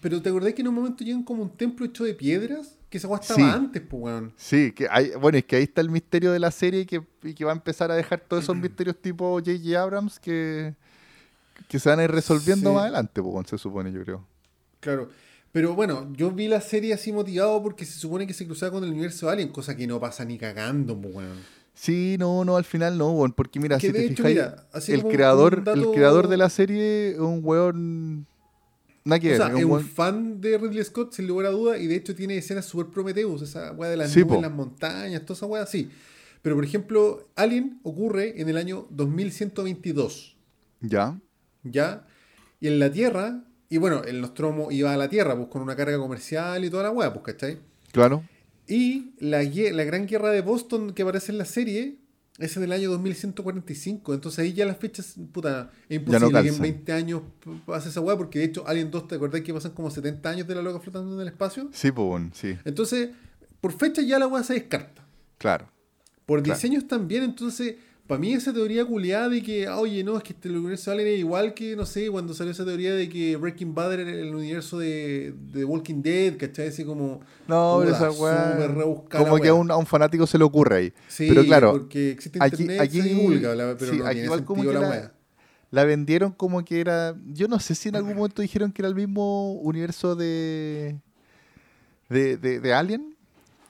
[0.00, 2.78] Pero ¿te acordás que en un momento llegan como un templo hecho de piedras?
[2.88, 4.32] Que esa estaba antes, pues, weón.
[4.36, 7.34] Sí, que hay, bueno, es que ahí está el misterio de la serie que, y
[7.34, 9.80] que va a empezar a dejar todos esos misterios tipo J.J.
[9.80, 10.74] Abrams que,
[11.68, 14.26] que se van a ir resolviendo más adelante, pues, se supone, yo creo.
[14.80, 15.08] Claro.
[15.52, 18.84] Pero bueno, yo vi la serie así motivado porque se supone que se cruzaba con
[18.84, 21.38] el universo Alien, cosa que no pasa ni cagando, weón.
[21.74, 25.86] Sí, no, no, al final no, weón, porque mira, si te fijas, el, creador, el
[25.92, 28.26] creador de la serie es un weón...
[29.04, 31.86] Nada que o sea, es un, fan de Ridley Scott, sin lugar a duda, y
[31.86, 35.46] de hecho tiene escenas super Prometheus, esa weá de las nubes, las montañas, toda esa
[35.46, 35.90] weá así.
[36.40, 40.36] Pero por ejemplo, Alien ocurre en el año 2122.
[40.80, 41.18] Ya.
[41.62, 42.06] Ya.
[42.60, 45.74] Y en la Tierra y bueno, el Nostromo iba a la Tierra, pues con una
[45.74, 47.58] carga comercial y toda la weá, pues, ¿cachai?
[47.90, 48.22] Claro.
[48.68, 51.96] Y la, la gran guerra de Boston que aparece en la serie
[52.42, 54.14] es en el año 2145.
[54.14, 57.22] Entonces ahí ya las fechas, puta, es imposible que en 20 años
[57.64, 60.46] pase esa weá, porque de hecho Alien 2, ¿te acordás que pasan como 70 años
[60.46, 61.70] de la loca flotando en el espacio?
[61.72, 62.58] Sí, pues bueno, sí.
[62.64, 63.10] Entonces,
[63.60, 65.04] por fecha ya la weá se descarta.
[65.38, 65.68] Claro.
[66.26, 67.76] Por diseños también, entonces
[68.12, 70.90] para mí esa teoría culiada de que, ah, oye, no, es que este, el universo
[70.90, 74.02] Alien es igual que, no sé, cuando salió esa teoría de que Breaking Bad era
[74.02, 76.68] el universo de, de Walking Dead, ¿cachai?
[76.68, 77.20] Así como...
[77.48, 78.98] No, pero esa weá...
[79.10, 80.92] Como que a un, a un, fanático se le ocurre ahí.
[81.08, 84.62] Sí, pero claro, porque existe internet, aquí, aquí, se divulga, pero no aquí igual como
[84.62, 85.12] que la,
[85.70, 87.16] la, vendieron como que era...
[87.32, 90.96] Yo no sé si en algún momento dijeron que era el mismo universo de...
[92.10, 93.11] de, de, de Alien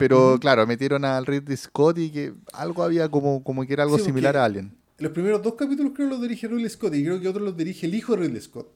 [0.03, 4.01] pero claro, metieron al Ridley Scott y que algo había como, como que era algo
[4.01, 4.75] similar a Alien.
[4.99, 7.87] Los primeros dos capítulos creo los dirige Ridley Scott y creo que otros los dirige
[7.87, 8.67] el hijo de Ridley Scott.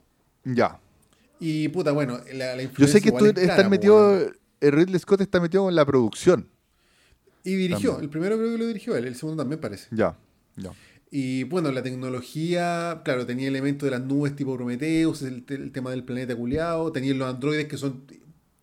[0.44, 0.78] Ya.
[1.40, 4.20] Y puta, bueno, la, la Yo sé que tú estás metido,
[4.60, 6.48] el Ridley Scott está metido en la producción.
[7.42, 9.88] Y dirigió, el primero creo que lo dirigió él, el segundo también parece.
[9.90, 10.16] Ya,
[10.54, 10.70] ya.
[11.10, 16.04] Y bueno, la tecnología, claro, tenía elementos de las nubes tipo Prometheus, el, tema del
[16.04, 18.02] planeta culiado, tenía los androides que son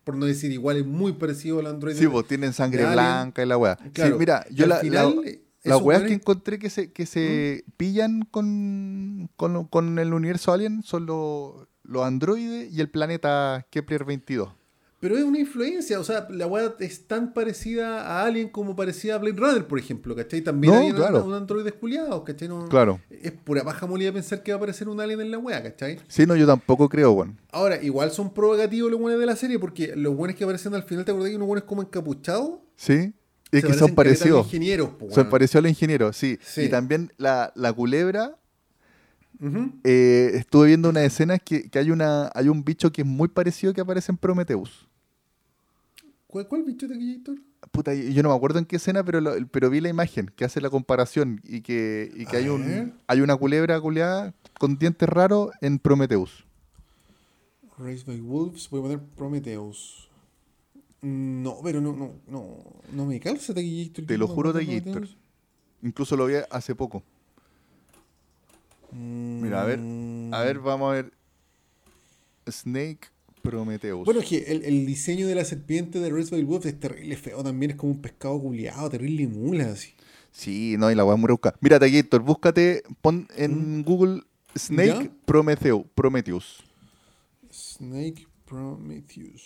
[0.04, 1.96] por no decir igual, es muy parecido al Android.
[1.96, 3.78] Sí, pues tienen sangre blanca y la weá.
[3.94, 5.20] sí, mira, yo la, final,
[5.64, 7.70] la, la que encontré que se, que se ¿Mm?
[7.76, 14.50] pillan con, con, el universo Alien son los, los androides y el planeta Kepler 22.
[15.04, 19.16] Pero es una influencia, o sea, la weá es tan parecida a Alien como parecida
[19.16, 20.40] a Blade Runner, por ejemplo, ¿cachai?
[20.40, 22.48] También hay un android desculiado, ¿cachai?
[22.70, 22.98] claro.
[23.10, 26.00] Es pura baja molida pensar que va a aparecer un Alien en la weá, ¿cachai?
[26.08, 27.38] Sí, no, yo tampoco creo, weón.
[27.52, 30.84] Ahora, igual son provocativos los buenos de la serie, porque los buenos que aparecen al
[30.84, 32.60] final, ¿te acordás que unos buenos como encapuchados?
[32.74, 33.12] Sí.
[33.52, 34.50] Es que son parecidos.
[35.10, 36.38] Son parecidos a los ingenieros, sí.
[36.56, 38.38] Y también la, la culebra
[39.84, 43.28] eh, estuve viendo una escena que, que, hay una hay un bicho que es muy
[43.28, 44.88] parecido que aparece en Prometheus.
[46.42, 47.38] ¿Cuál, bicho de Gator?
[47.70, 49.20] Puta, yo no me acuerdo en qué escena, pero,
[49.52, 53.20] pero vi la imagen que hace la comparación y que, y que hay, un, hay
[53.20, 56.44] una culebra culeada con dientes raros en Prometheus.
[57.78, 60.10] Raised by Wolves, voy a poner Prometheus.
[61.02, 62.58] No, pero no, no, no,
[62.92, 64.04] no me calza Gator.
[64.04, 65.06] Te lo juro Gator.
[65.82, 67.04] Incluso lo vi hace poco.
[68.90, 70.64] Mira, a ver, a ver, mm.
[70.64, 71.12] vamos a ver.
[72.50, 73.13] Snake
[73.44, 74.04] Prometheus.
[74.04, 77.72] Bueno, es que el, diseño de la serpiente de Resident Wolf es terrible feo también,
[77.72, 79.92] es como un pescado culiado, terrible mula, así.
[80.32, 81.54] Sí, no, y la voy a buscar.
[81.60, 83.82] Mira, Taguitor, búscate, pon en ¿Mm?
[83.84, 84.22] Google
[84.56, 85.84] Snake Prometheus.
[85.94, 86.64] Prometheus.
[87.52, 89.42] Snake Prometheus.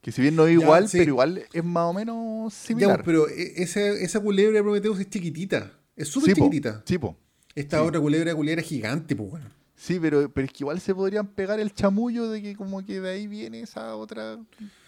[0.00, 3.02] Que si bien no es igual, pero igual es más o menos similar.
[3.04, 5.72] pero e, esa, esa culebra de Prometheus es chiquitita.
[5.96, 6.82] Es súper chiquitita.
[6.86, 7.16] Sí, po.
[7.54, 9.57] Esta otra culebra, culebra gigante, pues bueno.
[9.78, 13.00] Sí, pero, pero es que igual se podrían pegar el chamullo de que como que
[13.00, 14.36] de ahí viene esa otra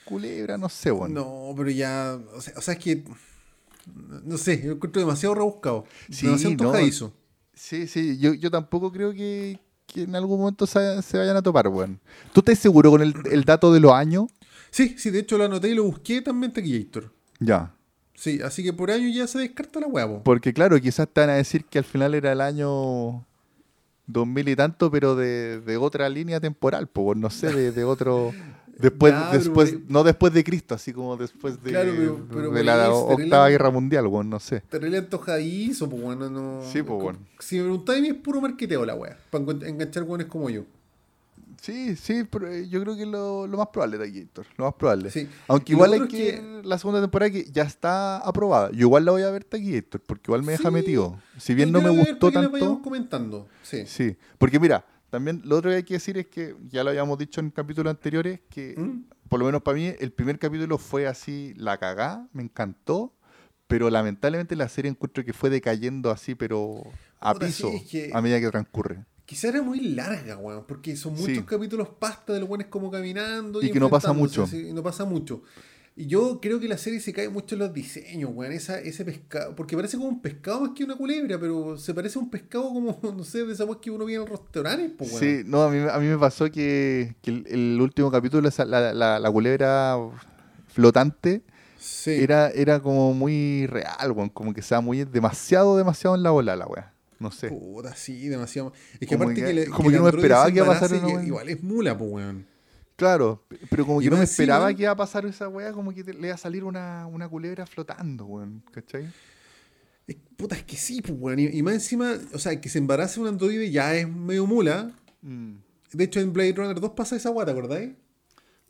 [0.05, 1.21] culebra, no sé, bueno.
[1.21, 3.05] No, pero ya, o sea, o sea es que,
[4.25, 7.12] no sé, yo encuentro demasiado rebuscado, sí, demasiado
[7.55, 11.43] sí, sí, yo, yo tampoco creo que, que en algún momento se, se, vayan a
[11.43, 12.01] topar, weón.
[12.33, 14.27] ¿Tú estás seguro con el, el, dato de los años?
[14.73, 17.12] Sí, sí, de hecho lo anoté y lo busqué también Tequillator.
[17.39, 17.73] Ya.
[18.15, 20.23] Sí, así que por año ya se descarta la huevo.
[20.25, 23.25] Porque claro, quizás te van a decir que al final era el año
[24.12, 28.32] 2000 y tanto, pero de, de otra línea temporal, pues no sé, de, de otro...
[28.81, 34.07] Después, después, no después de Cristo, así como después de, de la octava guerra mundial,
[34.07, 34.62] bueno, no sé.
[34.70, 36.62] Terrible antojadizo, pues bueno, no.
[36.65, 37.19] Sí, pues bueno.
[37.41, 40.62] Si me preguntáis, es puro marqueteo la wea, para enganchar buenos como yo.
[41.61, 44.74] Sí, sí, pero eh, yo creo que lo, lo más probable de Gator, lo más
[44.74, 45.11] probable.
[45.11, 45.28] Sí.
[45.47, 48.70] Aunque igual hay que, la segunda temporada que ya está aprobada.
[48.70, 51.20] Yo igual la voy a ver Gator, porque igual me deja metido.
[51.37, 52.81] Si bien no me gustó tanto.
[52.81, 53.47] comentando.
[53.62, 53.85] Sí.
[53.87, 57.19] sí, porque mira, también lo otro que hay que decir es que, ya lo habíamos
[57.19, 59.05] dicho en capítulos anteriores, que ¿Mm?
[59.28, 63.12] por lo menos para mí el primer capítulo fue así, la cagá, me encantó,
[63.66, 66.82] pero lamentablemente la serie encuentro que fue decayendo así, pero
[67.20, 69.05] a Puta, piso, sí, es que- a medida que transcurre.
[69.31, 71.43] Quizá era muy larga, weón, porque son muchos Sí.
[71.44, 73.62] capítulos pasta de los buenos como caminando.
[73.62, 74.44] Y que no pasa mucho.
[74.44, 75.44] sí, y no pasa mucho.
[75.94, 78.51] Y yo creo que la serie se cae mucho en los diseños, weón.
[78.51, 79.55] Esa, ese pescado.
[79.55, 82.65] Porque parece como un pescado más que una culebra, pero se parece a un pescado
[82.73, 85.20] como, no sé, de esa weá que uno ve en restaurantes, pues, weón.
[85.23, 88.93] Sí, no, a mí, a mí me pasó que, que el, el último capítulo, la,
[88.93, 89.97] la, la culebra
[90.66, 91.43] flotante,
[91.78, 92.11] Sí.
[92.11, 96.55] era, era como muy real, weón, como que sea muy demasiado, demasiado en la bola
[96.57, 96.90] la wea.
[97.20, 97.48] No sé.
[97.48, 98.72] Puta, sí, demasiado.
[98.94, 100.66] Es que Como aparte que- que, le, como que no me esperaba se que iba
[100.66, 101.24] a pasar una weá.
[101.24, 102.47] Igual es mula, pues, weón.
[102.97, 105.72] Claro, pero como Y que no me encima- esperaba que iba a pasar esa wea,
[105.72, 109.06] como que te- le iba a salir una, una culebra flotando, weón, ¿cachai?
[110.06, 111.38] Es- puta, es que sí, pues, weón.
[111.38, 114.90] Y, y más encima, o sea, que se embarace un androide ya es medio mula.
[115.22, 115.55] Mm.
[115.92, 117.92] De hecho, en Blade Runner 2 pasa esa guata, ¿acordáis?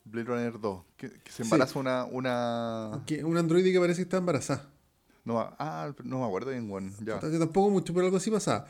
[0.05, 1.43] Blade Runner 2, que, que se Sí.
[1.43, 3.02] embaraza una, una...
[3.06, 4.68] Que un androide que parece que está embarazada.
[5.25, 7.21] No, me- ah, no me acuerdo bien, weón, ya.
[7.21, 8.67] Yo tampoco mucho, pero algo así pasaba.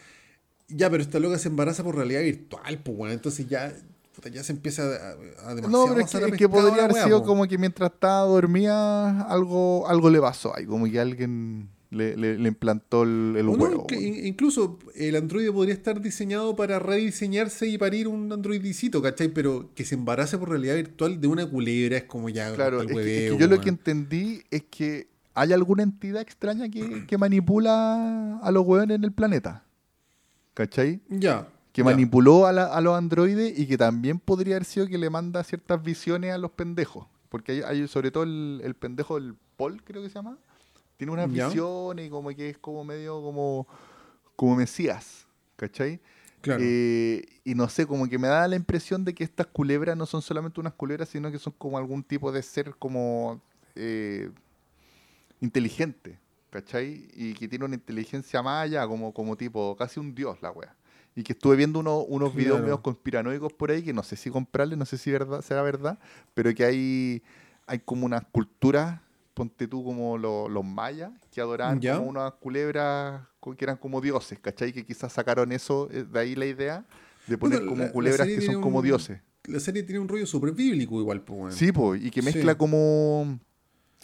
[0.69, 3.13] Ya, pero esta loca se embaraza por realidad virtual, pues, weón.
[3.13, 3.73] Entonces ya,
[4.15, 6.97] puta, ya se empieza a, a demasiado No, pero es que, es que podría haber
[7.05, 7.27] sido po.
[7.27, 12.39] como que mientras estaba dormía algo, algo le pasó ahí, como que alguien le, le-
[12.39, 13.85] le implantó el, el huevo.
[13.91, 19.29] incluso el androide podría estar diseñado para rediseñarse y parir un androidicito, ¿cachai?
[19.29, 22.91] Pero que se embarace por realidad virtual de una culebra es como ya Claro, el
[22.91, 25.09] es que, es que hueveo, yo lo que entendí es que
[25.41, 29.65] hay alguna entidad extraña que, que manipula a los hueones en el planeta.
[30.55, 31.01] ¿Cachai?
[31.09, 31.49] Ya.
[31.73, 35.09] Que manipuló a, la- a los androides y que también podría haber sido que le
[35.09, 37.07] manda ciertas visiones a los pendejos.
[37.29, 40.37] Porque hay, hay sobre todo el, el pendejo del Paul, creo que se llama.
[40.97, 43.67] Tiene unas visiones y como que es como medio como,
[44.37, 45.27] como Mesías.
[45.57, 46.01] ¿Cachai?
[46.41, 46.61] Claro.
[46.65, 50.07] Eh, y no sé, como que me da la impresión de que estas culebras no
[50.07, 53.41] son solamente unas culebras, sino que son como algún tipo de ser como
[53.77, 54.31] eh,
[55.41, 56.19] inteligente,
[56.51, 57.09] ¿cachai?
[57.15, 60.75] Y que tiene una inteligencia maya, como, como tipo, casi un dios la wea.
[61.17, 62.65] Y que estuve viendo uno- unos videos Claro.
[62.65, 65.99] medio conspiranoicos por ahí, que no sé si comprarle, no sé si verdad, será verdad,
[66.35, 67.23] pero que hay,
[67.67, 69.01] hay como unas culturas,
[69.35, 71.97] ponte tú como lo- los mayas, que adoraban Ya.
[71.97, 74.73] como unas culebras que eran como dioses, ¿cachai?
[74.73, 76.85] Que quizás sacaron eso, eh, de ahí la idea
[77.27, 79.21] de poner como la- culebras que son como dioses.
[79.47, 81.55] La serie tiene un rollo súper bíblico igual, pues.
[81.55, 82.59] Sí, pues, y que mezcla Sí.
[82.59, 83.39] como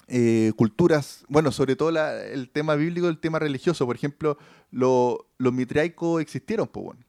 [0.08, 3.86] eh, culturas, bueno, sobre todo la- el tema bíblico el tema religioso.
[3.86, 4.38] Por ejemplo,
[4.70, 7.00] lo- los mitraicos existieron, pues, bueno.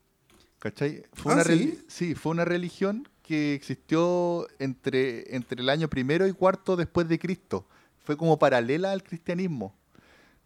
[0.60, 1.04] ¿Cachai?
[1.14, 1.44] Fue Ah, una
[1.88, 2.16] ¿sí?
[2.16, 7.68] fue una religión que existió entre, entre el año primero y cuarto después de Cristo.
[8.04, 9.76] Fue como paralela al cristianismo.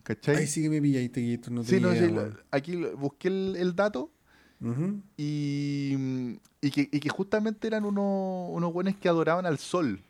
[0.03, 0.35] ¿Cachai?
[0.35, 2.39] Ay, sí que me pillaste, Guito, no sí, tenía no, idea, sí, lo- weón.
[2.51, 4.11] aquí lo- busqué el, el dato
[5.17, 5.95] y,
[6.61, 10.01] y que, y que justamente eran unos, unos buenos que adoraban al sol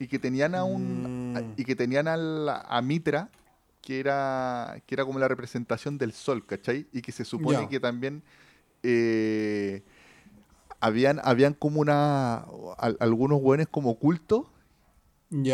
[0.00, 1.36] y que tenían a un Mm.
[1.36, 3.28] a- y que tenían al- a Mitra
[3.82, 6.88] que era que era como la representación del sol ¿cachai?
[6.92, 8.22] y que se supone que también
[8.82, 9.82] eh,
[10.80, 12.46] habían habían como una
[12.78, 14.46] al- algunos buenos como cultos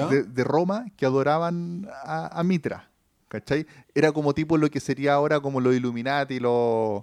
[0.08, 2.88] de, de Roma que adoraban a, a Mitra,
[3.28, 3.66] ¿cachai?
[3.94, 7.02] Era como tipo lo que sería ahora como los Illuminati, los,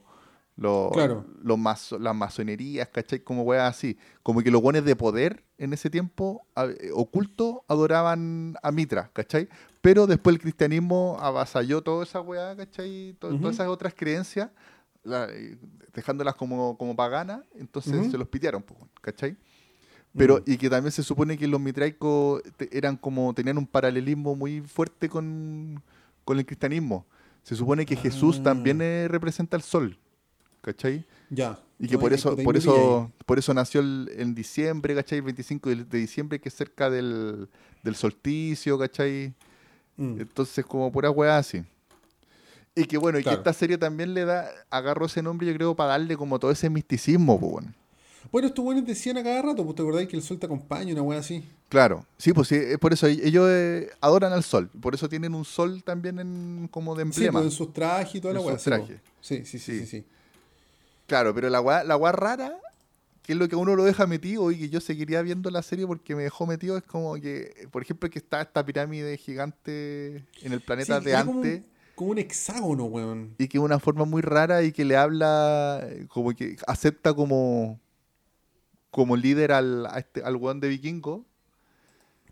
[0.94, 1.26] Claro.
[1.58, 3.20] maso- las masonerías, ¿cachai?
[3.20, 3.98] Como weas así.
[4.22, 9.10] Como que los buenos de poder en ese tiempo a- eh, oculto adoraban a Mitra,
[9.14, 9.50] ¿cachai?
[9.82, 13.16] Pero después el cristianismo avasalló toda esa weá, ¿cachai?
[13.20, 14.50] Todas esas otras creencias,
[15.04, 15.58] la- eh,
[15.94, 18.64] dejándolas como, como paganas, entonces se los pitearon,
[19.02, 19.36] ¿cachai?
[20.16, 20.42] Pero, Mm.
[20.52, 25.10] y que también se supone que los mitraicos eran como, tenían un paralelismo muy fuerte
[25.10, 25.82] con,
[26.24, 27.06] con el cristianismo.
[27.42, 28.44] Se supone que Jesús Ah.
[28.44, 29.98] también eh, representa el sol,
[30.64, 31.06] ¿cachai?
[31.30, 31.60] Ya.
[31.80, 35.18] Y que No, por eso, por eso, por eso nació el- en diciembre, ¿cachai?
[35.20, 37.50] El 25 de, de diciembre, que es cerca del,
[37.84, 39.34] del solsticio, ¿cachai?
[39.98, 40.22] Mm.
[40.22, 41.64] Entonces, como pura weá así.
[42.76, 45.76] Y que bueno, y que esta serie también le da, agarró ese nombre, yo creo,
[45.76, 47.74] para darle como todo ese misticismo, pues bueno.
[48.32, 50.94] Bueno, estos buenos decían a cada rato, pues te acordáis que el sol te acompaña,
[50.94, 51.44] una weá así.
[51.70, 55.36] Claro, sí, pues sí, es por eso ellos eh, adoran al sol, por eso tienen
[55.36, 57.40] un sol también en, como de Sí, emblema.
[57.42, 58.54] pues en sus trajes y toda En la weá.
[58.56, 59.02] sus sí, trajes.
[59.22, 59.80] Sí, sí, sí, Sí.
[59.80, 60.06] sí, sí.
[61.08, 62.58] Claro, pero la weá, la rara,
[63.22, 65.62] que es lo que a uno lo deja metido y que yo seguiría viendo la
[65.62, 70.26] serie porque me dejó metido, es como que, por ejemplo, que está esta pirámide gigante
[70.42, 71.62] en el planeta Sí, de antes.
[71.96, 73.36] como un hexágono, weón.
[73.38, 77.80] Y que es una forma muy rara y que le habla, como que acepta como,
[78.92, 81.26] como líder al, a este, al weón de vikingo,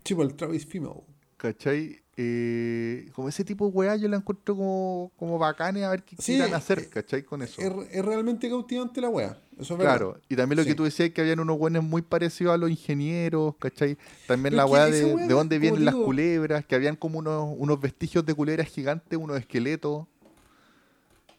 [0.04, 1.04] Sí, pues el Travis Female.
[1.36, 2.01] ¿Cachai?
[2.18, 6.14] Eh, como ese tipo de weá yo la encuentro como, como bacane a ver qué
[6.18, 7.22] Sí, quieran hacer, eh, ¿cachai?
[7.22, 7.62] Con eso.
[7.62, 9.38] Es, es realmente cautivante la wea.
[9.58, 9.96] Eso es verdad.
[9.96, 10.68] Claro, y también lo Sí.
[10.68, 13.96] que tú decías que habían unos buenos muy parecidos a los ingenieros, ¿cachai?
[14.26, 17.54] También Pero la weá de, weá, de dónde vienen las culebras, que habían como unos,
[17.56, 20.06] unos vestigios de culebras gigantes, unos esqueletos.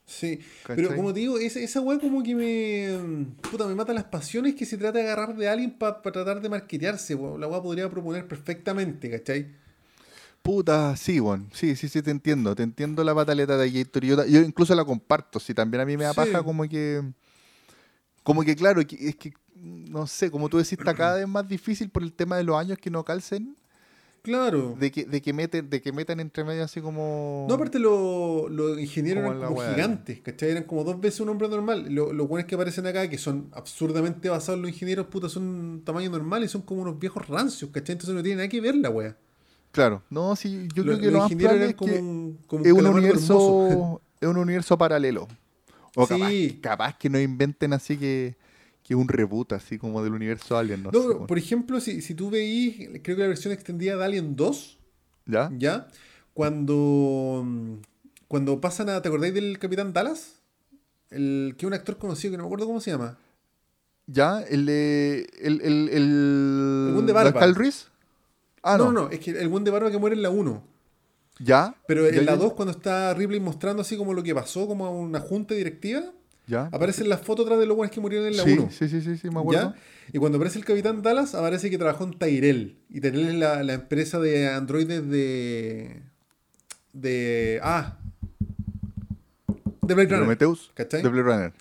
[0.06, 0.76] Sí, ¿Cachai?
[0.84, 3.26] pero como te digo, esa, esa weá como que me.
[3.50, 6.50] Puta, me mata las pasiones que se trata de agarrar de alguien para tratar de
[6.50, 7.16] marquetearse.
[7.16, 9.62] La weá podría proponer perfectamente, ¿cachai?
[10.44, 14.04] Puta, sí, bueno, sí, sí, sí, te entiendo, te entiendo la pataleta de Gator.
[14.04, 16.18] Yo, yo incluso la comparto, sí, también a mí me da Sí.
[16.18, 17.02] paja como que,
[18.24, 21.90] como que claro, es que, no sé, como tú decís, está cada vez más difícil
[21.90, 23.56] por el tema de los años que no calcen,
[24.22, 24.76] Claro.
[24.78, 27.46] de que, de que meten, de que metan entre medio así como...
[27.48, 30.52] No, aparte lo- los ingenieros Como eran como gigantes, ¿cachai?
[30.52, 31.88] Eran como dos veces un hombre normal.
[31.90, 35.82] Lo- Los buenos que aparecen acá, que son absurdamente basados en los ingenieros, puta, son
[35.86, 37.94] tamaño normal y son como unos viejos rancios, ¿cachai?
[37.94, 39.18] Entonces no tiene nada que ver la wea.
[39.74, 42.72] Claro, no, sí, yo Lo- creo que lo más probable es como que un, es
[42.72, 45.28] un universo, es un universo paralelo.
[45.96, 46.60] O capaz, Sí.
[46.62, 48.36] capaz que no inventen así que,
[48.84, 51.28] que un reboot así como del universo Alien, no, No, sé, bueno.
[51.28, 54.78] por ejemplo, si, si tú veís, creo que la versión extendida de Alien 2,
[55.26, 55.50] ¿Ya?
[55.58, 55.88] ¿ya?
[56.34, 57.46] Cuando,
[58.28, 59.02] cuando pasan a.
[59.02, 60.40] ¿Te acordáis del Capitán Dallas?
[61.10, 63.18] El que es un actor conocido que no me acuerdo cómo se llama.
[64.08, 64.42] ¿Ya?
[64.42, 65.28] El de.
[65.42, 65.62] El.
[65.62, 65.90] El.
[65.90, 65.90] El.
[65.90, 67.46] El de ¿no es barba.
[67.54, 67.86] Reese?
[68.64, 69.04] Ah, no, no.
[69.04, 70.64] no, es que el buen de barba que muere en la 1.
[71.40, 71.76] ¿Ya?
[71.88, 72.38] Pero ¿Ya, en la ya?
[72.38, 76.04] 2, cuando está Ripley mostrando así como lo que pasó, como una junta directiva,
[76.48, 76.70] ¿Ya?
[76.72, 78.70] aparecen las fotos atrás de los buenos que murieron en la sí, 1.
[78.72, 79.74] sí, sí, sí, sí, me acuerdo.
[79.74, 79.82] ¿Ya?
[80.14, 82.78] Y cuando aparece el Capitán Dallas, aparece que trabajó en Tyrell.
[82.90, 86.04] Y Tyrell es la, la empresa de androides de.
[86.94, 87.60] de.
[87.64, 87.98] Ah.
[89.82, 90.20] De Blade Runner.
[90.20, 90.72] Prometheus.
[90.76, 91.02] ¿Cachai?
[91.02, 91.54] De Blade Runner.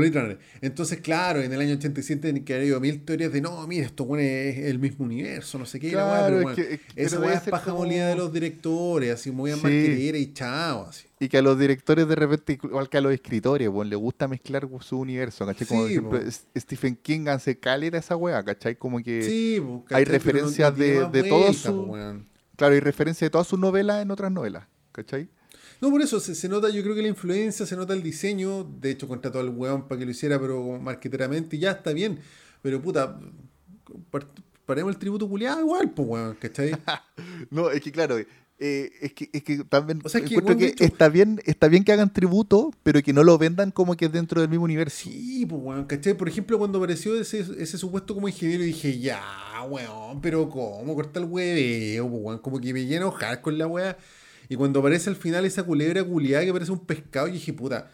[0.00, 0.38] De Runner.
[0.60, 3.86] Entonces, claro, en el año 87 en que ha habido mil teorías de no, mira,
[3.86, 5.92] esto bueno, es el mismo universo, no sé qué.
[5.92, 8.16] la weá", Claro, pero, es bueno, que- es que- esa weá es paja como- de
[8.16, 10.12] los directores, así muy a Sí.
[10.14, 11.06] y chao, así.
[11.20, 14.28] Y que a los directores de repente, igual que a los escritores, bueno, le gusta
[14.28, 15.66] mezclar su universo, ¿cachai?
[15.66, 16.20] Como Sí, ejemplo
[16.56, 18.76] Stephen King hace caleta esa weá, ¿cachai?
[18.76, 22.24] Como que, Sí, hay referencias de- de todo vuelta, su-
[22.56, 25.28] claro, hay referencia de todas sus novelas en otras novelas, ¿cachai?
[25.80, 28.64] No, por eso se, se nota, yo creo que la influencia, se nota el diseño.
[28.80, 32.18] De hecho, contrató al weón para que lo hiciera, pero marqueteramente, ya está bien.
[32.62, 33.18] Pero puta,
[34.10, 34.28] par-
[34.66, 36.72] paremos el tributo culiado igual, pues weón, ¿cachai?
[37.50, 40.56] No, es que claro, eh, es, que, es que también O sea, es que, encuentro
[40.56, 44.06] que está bien, está bien que hagan tributo, pero que no lo vendan como que
[44.06, 45.04] es dentro del mismo universo.
[45.04, 46.14] Sí, pues weón, ¿cachai?
[46.14, 49.22] Por ejemplo, cuando apareció ese, ese supuesto como ingeniero, dije, ya,
[49.68, 50.94] weón, pero ¿cómo?
[50.94, 53.98] Corta el hueveo, pues weón, como que me llena enojar con la weá.
[54.48, 57.90] Y cuando aparece al final esa culebra culiada que parece un pescado, y dije, puta,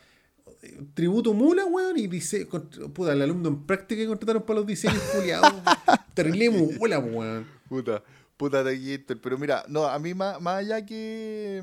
[0.95, 5.01] tributo mula, weón, y dice, puta, el alumno en práctica que contrataron para los diseños
[5.17, 5.53] culiados,
[6.15, 7.47] terrible mula, weón.
[7.69, 8.03] Puta,
[8.37, 9.05] puta de.
[9.23, 11.63] Pero mira, no, a mí más, más allá que,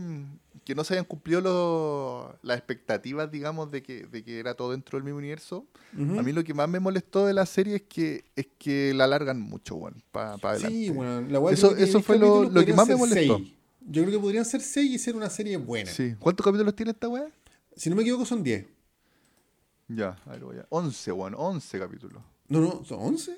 [0.64, 4.72] que no se hayan cumplido los- las expectativas, digamos, de que, de que era todo
[4.72, 7.81] dentro del mismo universo, a mí lo que más me molestó de la serie es
[7.84, 10.69] que, es que la alargan mucho, weón, para adelante.
[10.69, 13.38] Sí, weón, la Eso- eso fue lo- lo que más me molestó.
[13.38, 13.53] seis.
[13.89, 15.89] Yo creo que podrían ser 6 y ser una serie buena.
[15.91, 16.15] Sí.
[16.19, 17.27] ¿Cuántos capítulos tiene esta weá?
[17.76, 18.65] Si no me equivoco, son 10.
[19.88, 20.65] Ya, a ver, voy a...
[20.69, 22.22] 11, weón, 11 capítulos.
[22.49, 23.38] No, no, son 11.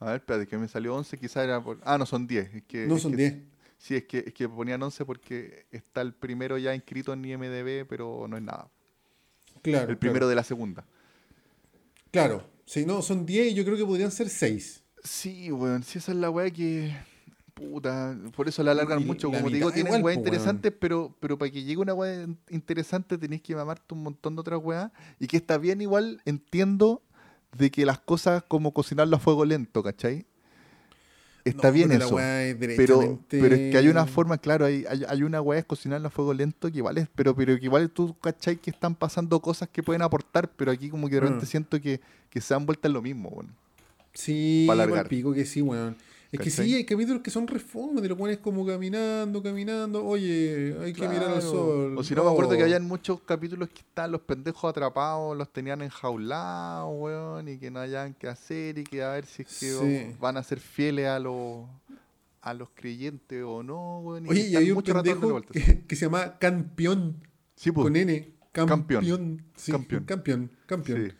[0.00, 1.80] A ver, espérate, que me salió 11, quizás era por...
[1.84, 2.54] Ah, no, son 10.
[2.54, 3.34] Es que, No, es son que- 10.
[3.78, 7.86] Sí, es que, es que ponían 11 porque está el primero ya inscrito en IMDB,
[7.86, 8.70] pero no es nada.
[9.62, 9.90] Claro.
[9.90, 10.84] El primero de la segunda.
[12.10, 12.38] Claro.
[12.38, 12.50] Claro.
[12.64, 14.82] Sí, no, son 10 y yo creo que podrían ser 6.
[15.04, 16.96] Sí, weón, sí, esa es la weá que...
[17.56, 19.30] Puta, por eso la alargan Y mucho.
[19.32, 20.18] la Como te digo, tienen weas weón.
[20.18, 24.40] interesantes, pero, pero para que llegue una weá interesante tenés que mamarte un montón de
[24.42, 24.92] otras weas.
[25.18, 27.00] Y que está bien igual, entiendo
[27.56, 30.26] de que las cosas como cocinarlo a fuego lento, ¿cachai?
[31.46, 32.18] Está No, bien pero la eso.
[32.20, 35.64] es Pero, pero es que hay una forma, claro, hay, hay, hay una weá es
[35.64, 38.94] cocinarlo a fuego lento que igual es, pero, pero que igual tú cachai que están
[38.94, 41.48] pasando cosas que pueden aportar, pero aquí como que de repente Mm.
[41.48, 43.54] siento que, que se dan vueltas en lo mismo, weón.
[44.12, 45.08] Sí, pa' pal alargar.
[45.08, 45.96] pico que sí, weón.
[46.36, 50.04] Es que sí, hay capítulos que son reformas, de lo pones como caminando, caminando.
[50.04, 51.96] Oye, hay que mirar al sol.
[51.98, 52.64] O si no, me acuerdo que Oh.
[52.64, 57.80] habían muchos capítulos que estaban los pendejos atrapados, los tenían enjaulados, weón, y que no
[57.80, 60.06] hayan que hacer y que a ver si es que Sí.
[60.14, 61.64] oh, van a ser fieles a los
[62.42, 64.26] a los creyentes o no, weón.
[64.26, 67.16] y Oye, y había un pendejo que, que se llama Campeón.
[67.56, 67.84] Sí, pues.
[67.84, 68.32] Con N.
[68.52, 68.78] Campeón.
[69.02, 69.42] Campeón.
[69.56, 70.04] Sí, Campeón.
[70.04, 70.50] campeón.
[70.66, 71.12] Campeón.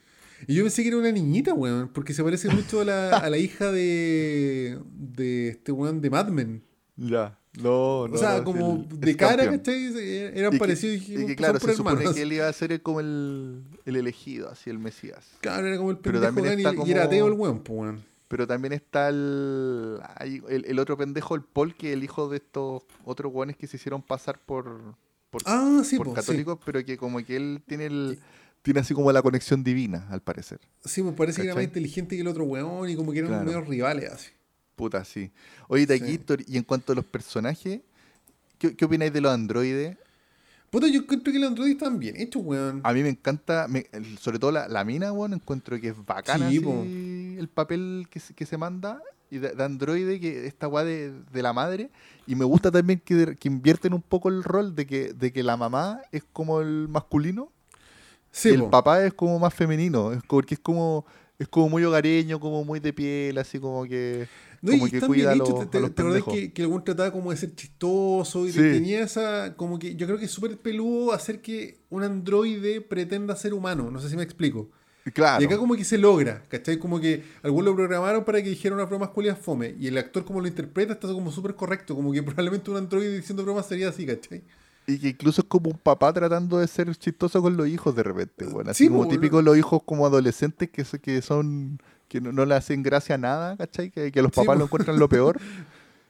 [0.47, 3.31] Y yo pensé que era una niñita, weón, porque se parece mucho a la, a
[3.31, 6.63] la hija de, de este weón de Mad Men.
[6.97, 7.39] Ya.
[7.59, 8.15] No, no.
[8.15, 9.49] o sea, no, como el- de cara.
[9.51, 9.87] ¿cachai?
[10.35, 12.15] Eran Y que- parecidos y que "Son claro, se supone hermanos".
[12.15, 15.27] que él iba a ser como el, el elegido, así el Mesías.
[15.41, 17.79] Claro, era como el Pero pendejo también Gani está y era ateo el weón, pues
[17.79, 18.05] weón.
[18.29, 20.01] Pero también está el,
[20.49, 23.77] el, otro pendejo, el Paul, que es el hijo de estos otros guanes que se
[23.77, 24.97] hicieron pasar por,
[25.31, 25.81] por, ah,
[26.15, 28.19] católicos, pero que como que él tiene el
[28.67, 30.59] tiene así como la conexión divina, al parecer.
[30.85, 33.45] Sí, me parece que era más inteligente que el otro weón y como que eran
[33.45, 34.31] medio rivales así.
[34.75, 35.31] Puta, sí.
[35.69, 37.83] Oye, Taquito, y en cuanto a los personajes,
[38.59, 39.97] ¿qué, qué opináis de los androides?
[40.69, 42.81] Puta, yo encuentro que los androides están bien hechos, weón.
[42.83, 43.69] A mí me encanta,
[44.19, 49.01] sobre todo la, mina, weón, encuentro que es bacana el papel que, que se manda
[49.31, 51.89] y de, androide, que esta weá de, la madre.
[52.27, 55.45] Y me gusta también que, que, invierten un poco el rol de que, de que
[55.45, 57.53] la mamá es como el masculino
[58.45, 61.07] y el papá es como más femenino, es porque es como
[61.39, 64.27] es como muy hogareño, como muy de piel, así como que,
[64.65, 68.47] como que cuida a los, te, te, que, que algún trataba como de ser chistoso
[68.47, 72.81] y tenía esa, como que yo creo que es súper peludo hacer que un androide
[72.81, 74.71] pretenda ser humano, no sé si me explico.
[75.13, 75.41] Claro.
[75.41, 76.79] Y acá como que se logra, ¿cachai?
[76.79, 80.25] Como que algunos lo programaron para que dijera una broma culias fome y el actor
[80.25, 83.91] como lo interpreta está como súper correcto, como que probablemente un androide diciendo bromas sería
[83.91, 84.43] así, ¿cachai?
[84.87, 88.03] Y que incluso es como un papá tratando de ser chistoso con los hijos de
[88.03, 88.71] repente, bueno.
[88.71, 93.17] Así como típico los hijos como adolescentes que, que son que no, le hacen gracia
[93.17, 93.91] a nada, ¿cachai?
[93.91, 95.41] Que, que los papás lo encuentran lo peor.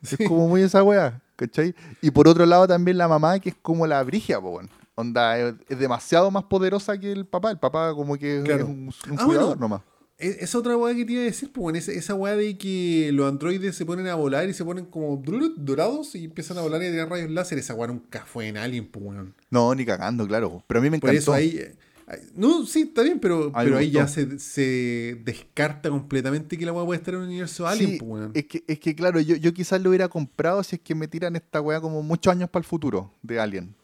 [0.03, 1.75] Es como muy esa weá, ¿cachai?
[2.03, 5.55] Y por otro lado también la mamá, que es como la brigia, pues, Onda, es,
[5.69, 7.51] demasiado más poderosa que el papá.
[7.51, 9.83] El papá como que es un, ah, cuidador nomás.
[10.19, 13.11] E-, esa otra weá que te iba a decir, pues, esa, esa weá de que
[13.13, 15.23] los androides se ponen a volar y se ponen como
[15.57, 18.57] dorados y empiezan a volar y a tirar rayos láser, esa weá nunca fue en
[18.57, 19.35] Alien, pues, weón.
[19.51, 20.65] No, ni cagando, claro.
[20.67, 21.13] Pero a mí me encantó.
[21.13, 21.59] Por eso ahí.
[21.59, 21.75] Eh,
[22.35, 26.87] no, sí, está bien, pero, pero ahí ya se, se, descarta completamente que la weá
[26.87, 28.31] puede estar en un universo Alien, pues, weón.
[28.33, 31.09] Es que, es que claro, yo, yo quizás lo hubiera comprado si es que me
[31.09, 33.75] tiran esta weá como muchos años para el futuro de Alien.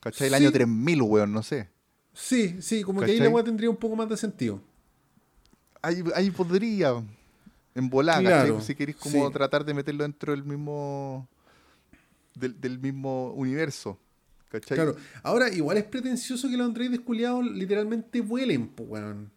[0.00, 0.28] ¿Cachai?
[0.28, 1.68] El año 3000, weón, no sé.
[2.14, 4.60] Sí, sí, como que ahí la weá tendría un poco más de sentido
[5.82, 7.02] ahí, podría
[7.74, 11.28] en volar, si queréis como tratar de meterlo dentro del mismo
[12.34, 13.98] del, mismo universo.
[14.66, 14.96] Claro.
[15.22, 19.30] Ahora, igual es pretencioso que los androides culiados literalmente vuelen, pues, weón.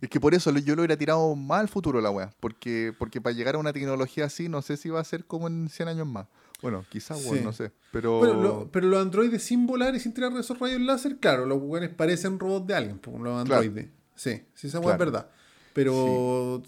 [0.00, 2.32] Es que por eso yo lo hubiera tirado más al futuro la weá.
[2.40, 5.48] Porque, porque para llegar a una tecnología así, no sé si va a ser como
[5.48, 6.26] en 100 años más.
[6.62, 7.72] Bueno, quizás, no sé.
[7.92, 8.68] Pero...
[8.72, 12.38] pero los androides sin volar y sin tirar esos rayos láser, claro, los weones parecen
[12.38, 13.88] robots de alguien, los androides.
[14.14, 15.30] Sí, sí, esa weá es verdad.
[15.72, 16.62] Pero,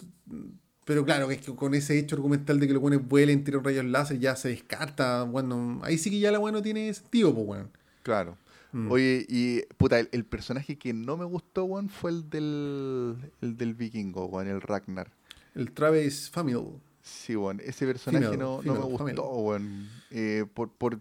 [0.85, 3.85] pero claro, es que con ese hecho argumental de que los buenos vuelen, tiran rayos
[3.85, 5.24] láser, ya se descarta.
[5.24, 7.68] Bueno, ahí sí que ya la bueno tiene sentido, pues, bueno.
[8.02, 8.36] Claro.
[8.72, 8.90] Mm.
[8.90, 13.74] Oye, y puta, el, personaje que no me gustó, weón, fue el del, el del
[13.74, 15.10] vikingo, weón, el Ragnar.
[15.55, 16.60] El Travis Family.
[17.02, 19.89] Sí, weón, ese personaje no, no, me gustó, weón.
[20.10, 21.01] Eh, por, por,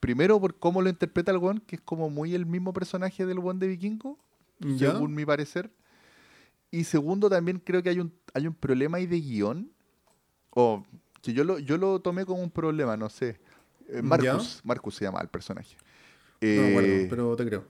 [0.00, 3.38] primero por cómo lo interpreta el weón, que es como muy el mismo personaje del
[3.38, 4.18] weón de vikingo,
[4.78, 5.70] según mi parecer.
[6.76, 9.72] Y segundo, también creo que hay un, hay un problema ahí de guion.
[10.50, 10.84] O
[11.22, 13.40] que yo lo, yo lo tomé como un problema, no sé.
[13.88, 15.74] Eh, Marcus, Marcus se llama el personaje.
[16.42, 17.64] no, bueno, eh, pero te creo.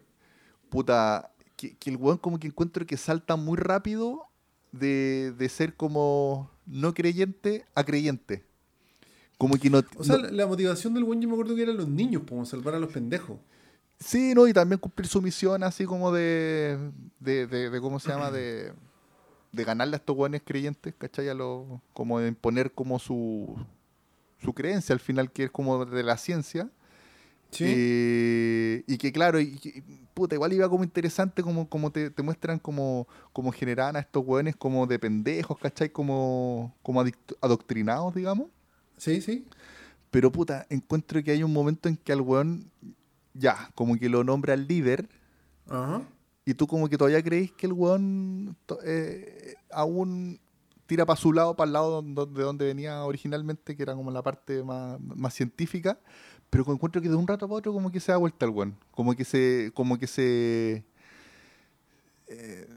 [0.69, 4.25] Puta, que, el weón como que encuentro que salta muy rápido
[4.73, 8.45] de, ser como no creyente a creyente.
[9.39, 9.83] Como que no.
[9.97, 12.75] O sea, la motivación del weón yo me acuerdo que eran los niños, como salvar
[12.75, 13.39] a los pendejos.
[14.01, 18.33] Sí, no, y también cumplir su misión así como de, de, de, ¿cómo se llama?
[18.33, 18.73] De,
[19.57, 21.29] de ganarle a estos buenos creyentes, ¿cachai?
[21.29, 23.57] A lo, como de imponer como su,
[24.39, 26.71] su creencia al final, que es como de la ciencia.
[27.51, 27.65] Sí.
[27.67, 33.09] Eh, y que claro, y, puta, igual iba como interesante como, como te, muestran como,
[33.33, 35.89] como generaban a estos hueones como de pendejos, ¿cachai?
[35.89, 37.03] Como, como
[37.41, 38.49] adoctrinados, digamos.
[38.99, 39.47] Sí, sí.
[40.11, 42.71] Pero puta, encuentro que hay un momento en que al weón
[43.33, 45.09] ya, como que lo nombra el líder.
[46.47, 50.39] Y tú como que todavía crees que el weón eh, aún
[50.87, 54.23] tira para su lado, para el lado de donde venía originalmente, que era como la
[54.23, 55.99] parte más, científica,
[56.49, 58.79] pero encuentro que de un rato a otro como que se da vuelta el weón,
[58.93, 60.85] como que se, como que se
[62.29, 62.69] eh,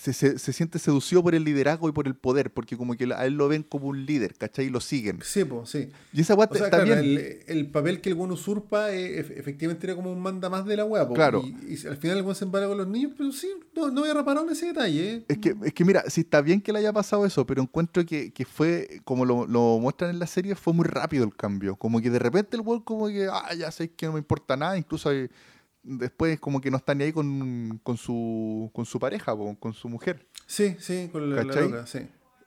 [0.00, 3.34] se, siente seducido por el liderazgo y por el poder, porque como que a él
[3.34, 4.66] lo ven como un líder, ¿cachai?
[4.66, 5.20] Y lo siguen.
[5.22, 5.90] Sí, pues, sí.
[6.14, 10.20] Y esa guata está El, papel que el buen usurpa eh, efectivamente era como un
[10.20, 11.42] manda más de la weá, Claro.
[11.44, 14.14] Y, al final el buen se embara con los niños, pero sí, no, no había
[14.14, 15.14] reparado en ese detalle.
[15.16, 15.24] ¿eh?
[15.28, 18.04] Es, que, es que mira, sí está bien que le haya pasado eso, pero encuentro
[18.06, 21.76] que, fue, como lo, muestran en la serie, fue muy rápido el cambio.
[21.76, 24.56] Como que de repente el weón como que, ah, ya sé que no me importa
[24.56, 25.28] nada, incluso hay
[25.82, 29.88] después como que no está ni ahí con, con, su, con su pareja, con su
[29.88, 30.26] mujer.
[30.46, 32.00] Sí, sí, con la, la sí.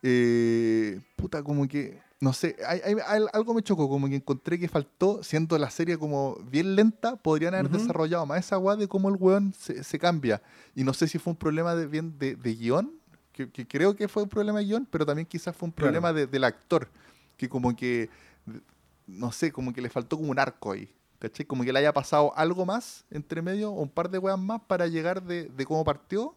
[0.05, 2.97] Eh, puta, como que, no sé, hay,
[3.31, 7.55] algo me chocó, como que encontré que faltó, siendo la serie como bien lenta, podrían
[7.55, 10.41] haber desarrollado más esa weá de cómo el weón se, se, cambia.
[10.75, 12.91] Y no sé si fue un problema de, bien de, de guion,
[13.31, 16.43] que, creo que fue un problema de guion, pero también quizás fue un problema del
[16.43, 16.89] actor,
[17.37, 18.09] que como que,
[19.07, 20.93] no sé, como que le faltó como un arco ahí.
[21.23, 21.45] ¿Cachai?
[21.45, 24.59] Como que le haya pasado algo más entre medio, o un par de weas más
[24.67, 26.35] para llegar de, de cómo partió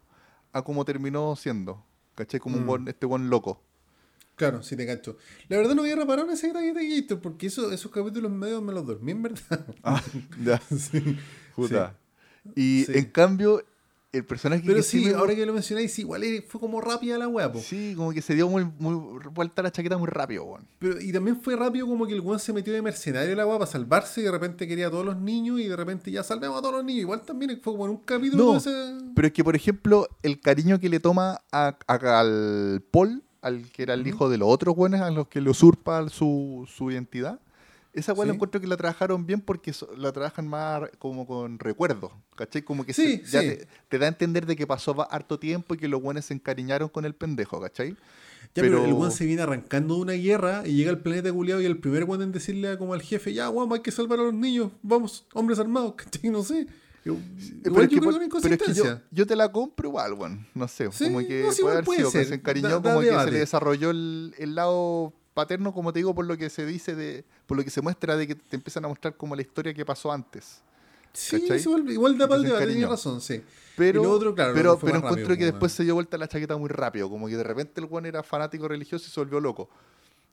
[0.53, 1.85] a cómo terminó siendo.
[2.15, 2.39] ¿Cachai?
[2.39, 2.67] Como un mm.
[2.67, 3.61] buen, este buen loco.
[4.37, 5.17] Claro, sí te cacho.
[5.49, 8.73] La verdad no había reparado en ese de Gator, porque eso, esos capítulos medios me
[8.73, 9.67] los dormí, en verdad.
[9.83, 10.01] Ah,
[10.41, 10.61] ya.
[10.79, 11.19] sí.
[11.57, 11.97] Puta.
[12.55, 13.65] Y en cambio,
[14.17, 17.95] el personaje Pero sí, ahora que lo mencionáis, igual fue como rápida la weá, Sí,
[17.97, 20.67] como que se dio muy, muy vuelta la chaqueta muy rápido, weón.
[20.79, 23.59] Pero, y también fue rápido como que el weón se metió de mercenario la weá
[23.59, 26.59] para salvarse y de repente quería a todos los niños y de repente ya salvemos
[26.59, 27.03] a todos los niños.
[27.03, 28.71] Igual también fue como en un capítulo no, ese...
[29.15, 33.83] Pero es que, por ejemplo, el cariño que le toma a, al Paul, al que
[33.83, 37.41] era el hijo de los otros weones, a los que le usurpa su, su identidad
[37.97, 42.63] esa weá encuentro que la trabajaron bien porque la trabajan más como con recuerdos, ¿cachai?
[42.63, 43.41] Como que ya
[43.89, 46.91] te, da a entender de que pasó harto tiempo y que los buenos se encariñaron
[46.91, 47.97] con el pendejo, ¿cachai?
[48.55, 51.61] Ya, pero, el weón se viene arrancando de una guerra y llega al planeta culiado
[51.61, 54.25] y el primer weón en decirle como al jefe, ya weón, hay que salvar a
[54.25, 56.31] los niños, vamos, hombres armados, ¿cachai?
[56.31, 56.67] No sé.
[57.03, 58.75] Pero, yo, que, pero es que
[59.13, 60.47] yo, te la compro igual, weón.
[60.55, 63.91] No sé, como que puede haber sido que se encariñó, como que se le desarrolló
[63.91, 67.63] el, el lado paterno, como te digo, por lo que se dice, de, por lo
[67.63, 70.63] que se muestra de que te empiezan a mostrar como la historia que pasó antes.
[71.13, 73.43] Sí, igual, igual da para el debate, razón, sí.
[73.77, 77.11] Pero, otro, claro, pero, pero encuentro que después se dio vuelta la chaqueta muy rápido,
[77.11, 79.69] como que de repente el Juan era fanático religioso y se volvió loco.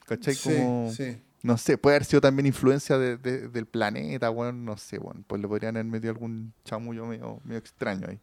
[0.05, 0.37] ¿Cachai?
[0.37, 4.99] Como, sí, no sé, puede haber sido también influencia de, del planeta, bueno, no sé,
[4.99, 8.19] bueno, pues le podrían haber metido algún chamullo medio, medio extraño ahí.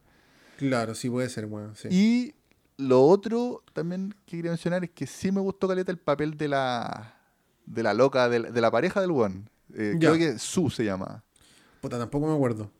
[0.57, 1.89] Claro, sí puede ser, bueno, sí.
[1.90, 2.35] Y
[2.81, 6.48] lo otro también que quería mencionar es que sí me gustó Caleta el papel de
[6.48, 7.15] la
[7.66, 9.44] de la loca, de la, pareja del one.
[9.74, 11.23] Eh, creo que Su se llama.
[11.81, 12.70] Puta, tampoco me acuerdo.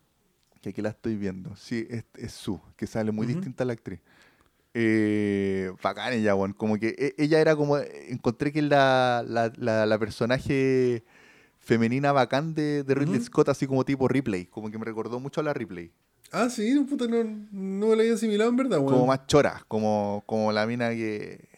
[0.61, 1.55] Que aquí la estoy viendo.
[1.55, 3.99] Sí, es, es Su, que sale muy distinta a la actriz.
[4.73, 6.53] Eh, bacán ella, one.
[6.53, 7.77] Como que e, ella era como.
[7.77, 11.03] Encontré que la, la, la, personaje
[11.59, 14.45] femenina bacán de, de Ridley Scott, así como tipo Ripley.
[14.45, 15.91] Como que me recordó mucho a la Ripley.
[16.31, 20.23] Ah, sí, puta, no, no me la había asimilado en verdad, Como más chora, como,
[20.25, 21.49] como la mina que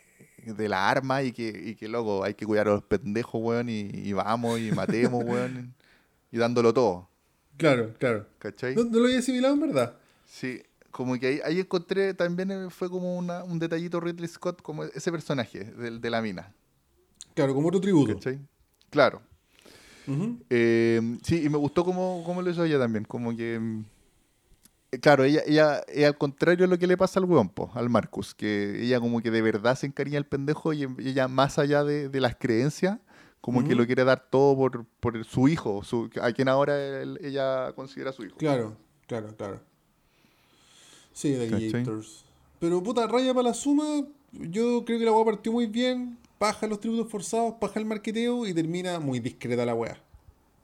[0.45, 3.69] de la arma y que, y que loco, hay que cuidar a los pendejos, weón,
[3.69, 5.73] y, vamos y matemos, weón,
[6.31, 7.07] y dándolo todo.
[7.57, 8.25] Claro, claro.
[8.39, 8.75] ¿Cachai?
[8.75, 9.95] No, lo había asimilado en verdad.
[10.25, 14.83] Sí, como que ahí, ahí encontré, también fue como una, un detallito Ridley Scott, como
[14.85, 16.51] ese personaje de, de la mina.
[17.35, 18.15] Claro, como otro tributo.
[18.15, 18.39] ¿Cachai?
[18.89, 19.21] Claro.
[20.49, 23.59] Eh, sí, y me gustó como, como lo hizo ella también, como que
[25.01, 28.33] claro, ella, ella es al contrario de lo que le pasa al weón, al Marcus,
[28.33, 32.19] que ella como que de verdad se encariña al pendejo y ella más allá de,
[32.19, 32.99] las creencias,
[33.41, 35.81] como que lo quiere dar todo por, por su hijo,
[36.21, 38.37] a quien ahora ella considera su hijo.
[38.37, 39.61] Claro, claro, claro.
[41.13, 42.03] Sí, de.
[42.59, 46.65] Pero puta, raya para la suma, yo creo que la weá partió muy bien, baja
[46.65, 50.01] los tributos forzados, baja el marqueteo y termina muy discreta la weá.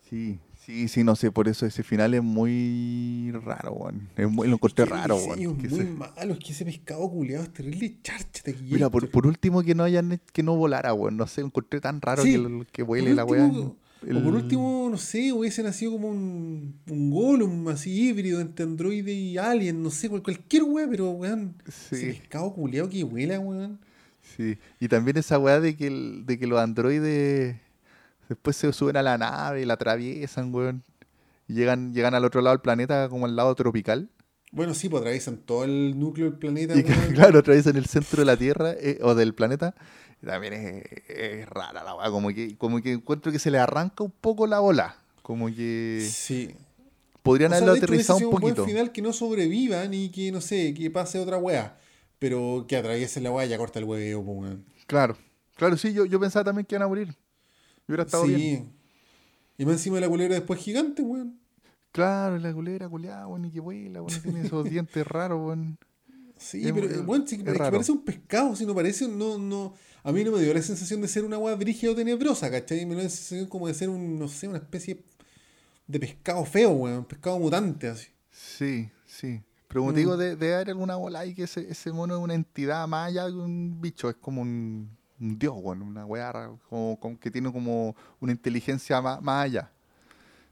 [0.09, 4.09] Sí, Sí, sí, no sé, por eso ese final es muy raro, weón.
[4.15, 5.39] Es muy, lo encontré raro, weón.
[5.63, 9.63] Es muy malo, es que ese pescado culiado es terrible charcha Mira, por, por, último
[9.63, 11.17] que no hayan, que no volara, weón.
[11.17, 13.77] No sé, lo encontré tan raro que, que vuele la weón.
[14.01, 19.13] O por último, no sé, hubiese nacido como un, un golem así híbrido entre androide
[19.13, 23.79] y alien, no sé, cualquier weón, pero weón, ese pescado culiado que vuela, weón.
[24.21, 27.57] Sí, y también esa weá de que, de que los androides
[28.29, 30.83] Después se suben a la nave y la atraviesan, weón.
[31.47, 34.07] Y llegan, llegan al otro lado del planeta, como al lado tropical.
[34.51, 36.77] Bueno, sí, pues atraviesan todo el núcleo del planeta.
[36.77, 36.83] Y
[37.13, 39.73] claro, atraviesan el centro de la Tierra eh, o del planeta.
[40.23, 44.11] También es, rara la weá, como que, como que encuentro que se le arranca un
[44.11, 44.97] poco la bola.
[45.23, 46.07] Como que.
[46.07, 46.55] Sí.
[47.23, 48.61] Podrían haberlo aterrizado un poquito.
[48.61, 51.79] Un final que no sobrevivan y que, no sé, que pase otra weá.
[52.19, 55.17] Pero que atraviesen la weá y ya corta el hueveo, pues, Claro,
[55.55, 57.15] claro, sí, yo, yo pensaba también que iban a morir
[57.91, 58.63] hubiera estado sí.
[59.57, 61.37] Y más encima de la culebra después gigante, weón.
[61.91, 65.77] Claro, la culebra culeada, weón, y que vuela, weón, tiene esos dientes raros, weón.
[66.37, 69.73] Sí, pero, weón, sí, es, que parece un pescado, si no parece, no, no.
[70.03, 72.85] A mí no me dio la sensación de ser una agua brígida o tenebrosa, ¿cachai?
[72.85, 75.03] Me dio la sensación como de ser un, no sé, una especie
[75.87, 78.07] de pescado feo, weón, pescado mutante, así.
[78.31, 79.41] Sí, sí.
[79.67, 80.19] Pero como te digo, mm.
[80.19, 83.25] de, de haber alguna bola ahí que ese, ese mono es una entidad más allá
[83.25, 84.89] de un bicho, es como un
[85.19, 89.71] un dios, bueno, una weá como, que tiene como una inteligencia más, allá.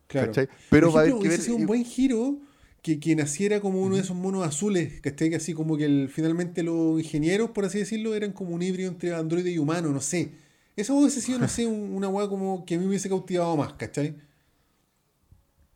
[0.08, 0.32] Claro.
[0.70, 2.38] Pero va a haber que ver, un buen giro
[2.82, 5.30] que, que naciera como uno de esos monos azules, ¿cachai?
[5.30, 9.14] Que así como que finalmente los ingenieros, por así decirlo, eran como un híbrido entre
[9.14, 10.32] androide y humano, no sé.
[10.76, 13.74] Eso hubiese sido, no sé, una weá como que a mí me hubiese cautivado más,
[13.74, 14.16] ¿cachai?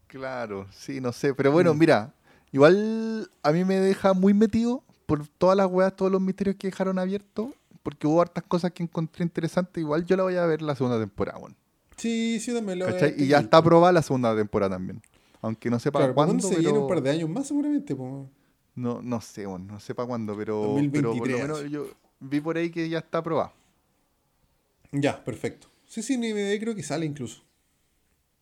[0.08, 1.34] Claro, sí, no sé.
[1.34, 1.78] Pero bueno, mm.
[1.78, 2.14] mira,
[2.52, 6.68] igual a mí me deja muy metido por todas las weas, todos los misterios que
[6.68, 7.50] dejaron abiertos,
[7.84, 11.00] porque hubo hartas cosas que encontré interesantes, igual yo la voy a ver la segunda
[11.00, 11.56] temporada, weón.
[11.98, 13.16] Sí, sí, también lo voy a ver.
[13.20, 15.02] Y ya está aprobada la segunda temporada también.
[15.42, 16.62] Aunque no sepa Claro, cuándo, ¿cuándo se pero...
[16.70, 17.96] viene un par de años más seguramente?
[17.96, 18.30] po.
[18.76, 21.42] No, no sé, weón, no sé para cuándo, pero, pero por lo 2023.
[21.42, 21.88] menos yo
[22.20, 23.52] vi por ahí que ya está aprobada.
[24.92, 25.68] Ya, perfecto.
[25.86, 27.42] Sí, sí, ni me creo que sale incluso.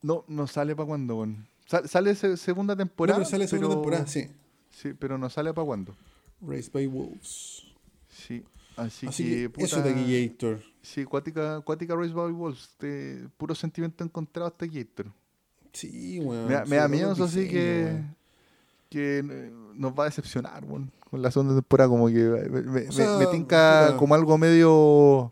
[0.01, 1.27] No, no sale para cuándo.
[1.65, 3.19] Sa- sale se- segunda No, temporada.
[3.19, 4.27] pero sale segunda pero- temporada, sí.
[4.69, 5.95] Sí, pero no sale para cuándo.
[6.41, 7.63] Raised by Wolves.
[8.07, 8.43] Sí,
[8.81, 9.93] así, Así que, que puta, eso de
[10.27, 10.61] Gator.
[10.81, 15.07] Sí, Cuática, Cuática Race by Wolves, de puro sentimiento encontrado hasta Gator.
[15.73, 16.47] Sí, weón.
[16.47, 18.03] me, da- me miedo, eso sí, diseños, que,
[18.89, 21.89] que eh, nos va a decepcionar, weón, con la segunda temporada.
[21.89, 23.97] Como que me, me- O sea, me tinca puta.
[23.97, 25.31] como algo medio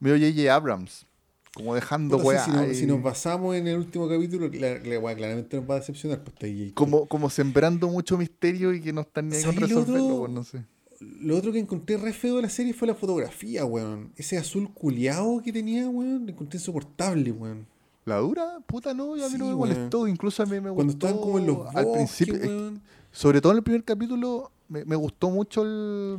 [0.00, 0.52] medio J.J.
[0.54, 1.06] Abrams,
[1.54, 2.44] como dejando Puta, weá.
[2.44, 2.74] sí, si, no- ahí.
[2.74, 6.24] si nos basamos en el último capítulo, la, la weá claramente nos va a decepcionar.
[6.24, 6.74] Pues, está Gator.
[6.74, 10.14] como, como sembrando mucho misterio y que no están ni ahí con ¿Sabes lo resolverlo,
[10.16, 10.64] weón, no sé.
[11.00, 14.12] Lo otro que encontré re feo de la serie fue la fotografía, weón.
[14.16, 17.66] Ese azul culiado que tenía, weón, lo encontré insoportable, weón.
[18.04, 18.60] ¿La dura?
[18.66, 19.58] Puta, no, a mí no me weón.
[19.58, 20.06] molestó.
[20.06, 20.74] Incluso a mí me gustó.
[20.74, 22.82] Cuando estaban como en los bosques, al principio, weón.
[23.10, 26.18] sobre todo en el primer capítulo, me, me gustó mucho el.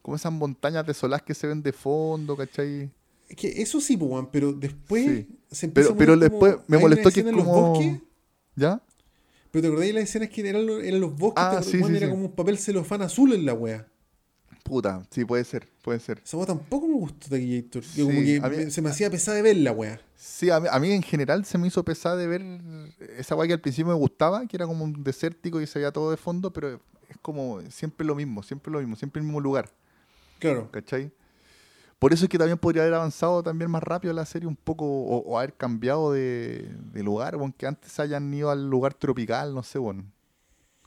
[0.00, 2.90] Como esas montañas desoladas que se ven de fondo, ¿cachai?
[3.28, 5.28] Es que eso sí, weón, pero después Sí.
[5.50, 7.68] se empieza Pero, a pero como- después me molestó que es en los como.
[7.70, 8.00] bosques,
[8.56, 8.80] ¿Ya?
[9.54, 12.06] Pero te acordás de las escenas que eran, eran los bosques, Ah, sí, sí, era
[12.06, 12.10] sí.
[12.10, 13.86] como un papel celofán azul en la wea.
[14.64, 16.20] Puta, sí, puede ser, puede ser.
[16.24, 19.56] Esa wea tampoco me gustó Sí, como que mí- se me hacía pesada de ver
[19.58, 20.00] la wea.
[20.16, 22.42] Sí, a mí, a mí en general se me hizo pesar de ver
[23.16, 25.92] esa guay que al principio me gustaba, que era como un desértico y se veía
[25.92, 29.38] todo de fondo, pero es como siempre lo mismo, siempre lo mismo, siempre el mismo
[29.40, 29.70] lugar,
[30.40, 30.68] Claro.
[30.72, 31.12] ¿cachai?
[31.98, 34.84] Por eso es que también podría haber avanzado también más rápido la serie un poco,
[34.84, 39.54] o, o haber cambiado de, de lugar, o que antes hayan ido al lugar tropical,
[39.54, 40.04] no sé, bueno.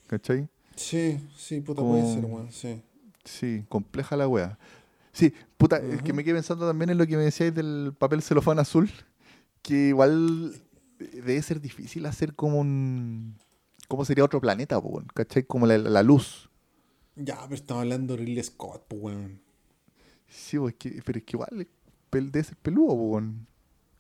[0.08, 0.48] ¿Cachai?
[0.76, 2.82] Sí, sí, puta, Como- puede ser, weón, sí.
[3.26, 4.58] Sí, compleja la wea.
[5.12, 8.22] Sí, puta, el que me quedé pensando también en lo que me decíais del papel
[8.22, 8.90] celofán azul,
[9.64, 10.54] que igual
[11.00, 13.36] debe ser difícil hacer como un...
[13.88, 15.08] ¿Cómo sería otro planeta, po, weón?
[15.14, 15.44] ¿cachai?
[15.44, 16.50] Como la, la luz.
[17.16, 19.42] Ya, pero estamos hablando de Ridley Scott, pues, weón.
[20.30, 21.50] Sí, pues, que, pero es que igual
[22.12, 23.48] el debe ser peludo, po, weón.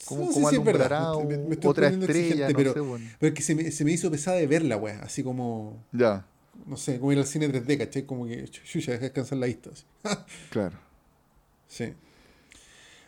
[0.06, 1.10] ¿Cómo, sí, cómo sí, es verdad.
[1.12, 2.49] alumbrará Me- me o- estoy otra estrella?
[2.49, 3.10] No pero- sé, weón.
[3.20, 5.84] Pero es que se me, se me hizo pesada de ver la wea, así como,
[5.91, 6.26] Ya,
[6.66, 8.06] no sé, como ir al cine 3D, ¿cachai?
[8.06, 9.70] Como que, chucha, deja descansar la vista.
[9.72, 9.84] así.
[10.52, 10.78] claro.
[11.68, 11.94] Sí.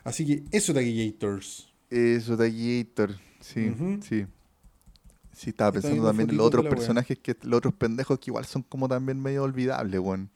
[0.04, 1.72] Así que eso de Gators.
[1.90, 2.52] Eso de
[2.86, 4.00] Gator, sí, Ujú.
[4.08, 4.26] sí.
[5.36, 8.46] Sí, estaba pensando también en los otros de personajes, que los otros pendejos que igual
[8.46, 10.30] son como también medio olvidables, weón.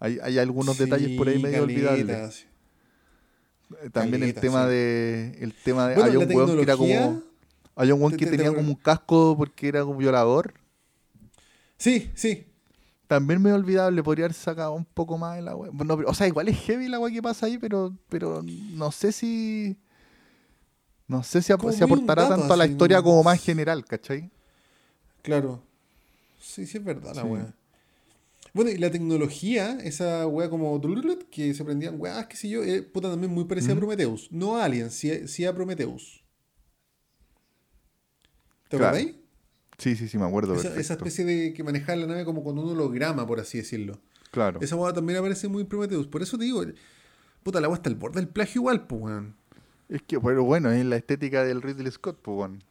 [0.00, 2.34] Hay, hay algunos detalles por ahí medio olvidables.
[2.34, 2.44] sí.
[3.82, 4.70] Eh, También el tema sí.
[4.70, 5.38] de.
[5.40, 5.94] El tema de.
[5.94, 7.22] Bueno, hay un weón que era tecnología- como.
[7.76, 10.54] Hay un weón que te- te tenía como un casco porque era un violador.
[11.78, 12.46] Sí, sí.
[13.06, 15.70] También medio olvidable, podría haber sacado un poco más de la wea.
[15.72, 18.90] Bueno, pero- o sea, igual es heavy la wea que pasa ahí, pero, pero no
[18.92, 19.76] sé si.
[21.06, 23.04] No sé si, ap- si aportará dato tanto a la historia ¿no?
[23.04, 24.30] como más general, ¿cachai?
[25.22, 25.60] Claro.
[26.40, 27.28] Sí, sí es verdad la Sí.
[28.52, 30.80] Bueno, y la tecnología, esa wea como
[31.30, 33.78] que se prendían weas, qué sé yo, eh, puta también muy parecida a.
[33.78, 34.28] Prometheus.
[34.32, 36.24] No a Alien, sí, sí a Prometheus.
[38.68, 39.16] ¿Te Claro, acordáis?
[39.78, 40.54] Sí, sí, sí, me acuerdo.
[40.54, 44.00] Esa, especie de que manejaba la nave como con un holograma, por así decirlo.
[44.30, 44.60] Claro.
[44.60, 46.06] Esa wea también aparece muy en Prometheus.
[46.06, 46.62] Por eso te digo,
[47.42, 49.36] puta, la wea está al borde del plagio igual, pues, weón.
[49.88, 52.62] Es que, pero bueno, es la estética del Ridley Scott, pues, weón.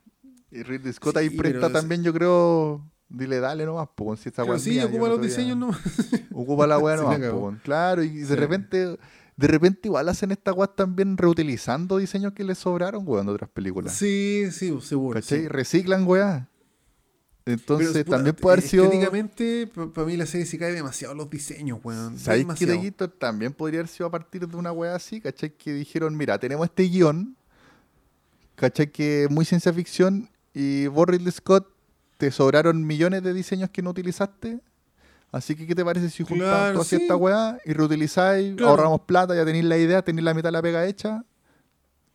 [0.51, 2.89] Y Ridley Scott Sí, ahí presta es- también, yo creo.
[3.09, 5.69] Dile, dale nomás, pues, si esta es sí, mía, ocupa los diseños no
[6.33, 7.59] Ocupa la weá nomás, pues, weón.
[7.63, 8.35] Claro, y de Sí.
[8.35, 8.97] repente,
[9.35, 13.49] de repente igual hacen esta weá también reutilizando diseños que les sobraron, weón, de otras
[13.49, 13.93] películas.
[13.95, 15.19] Sí, sí, seguro.
[15.19, 15.41] ¿Cachai?
[15.41, 15.47] sí.
[15.47, 16.47] Reciclan, weá.
[17.45, 18.83] Entonces, Pero, también puede haber sido.
[18.83, 19.65] Estéticamente,
[19.95, 22.19] para mí la serie se cae demasiado los diseños, weón.
[22.19, 25.49] ¿Sabéis que Gator también podría haber sido a partir de una weá así, ¿cachai?
[25.57, 27.35] Que dijeron, mira, tenemos este guion,
[28.55, 28.91] ¿cachai?
[28.91, 31.67] Que es muy ciencia ficción y Ridley Scott,
[32.19, 34.59] te sobraron millones de diseños que no utilizaste.
[35.31, 36.95] Así que, ¿qué te parece si juntamos Claro, toda sí.
[36.97, 38.71] esta weá y reutilizáis, Claro.
[38.71, 41.23] ahorramos plata, ya tenéis la idea, tenéis la mitad de la pega hecha?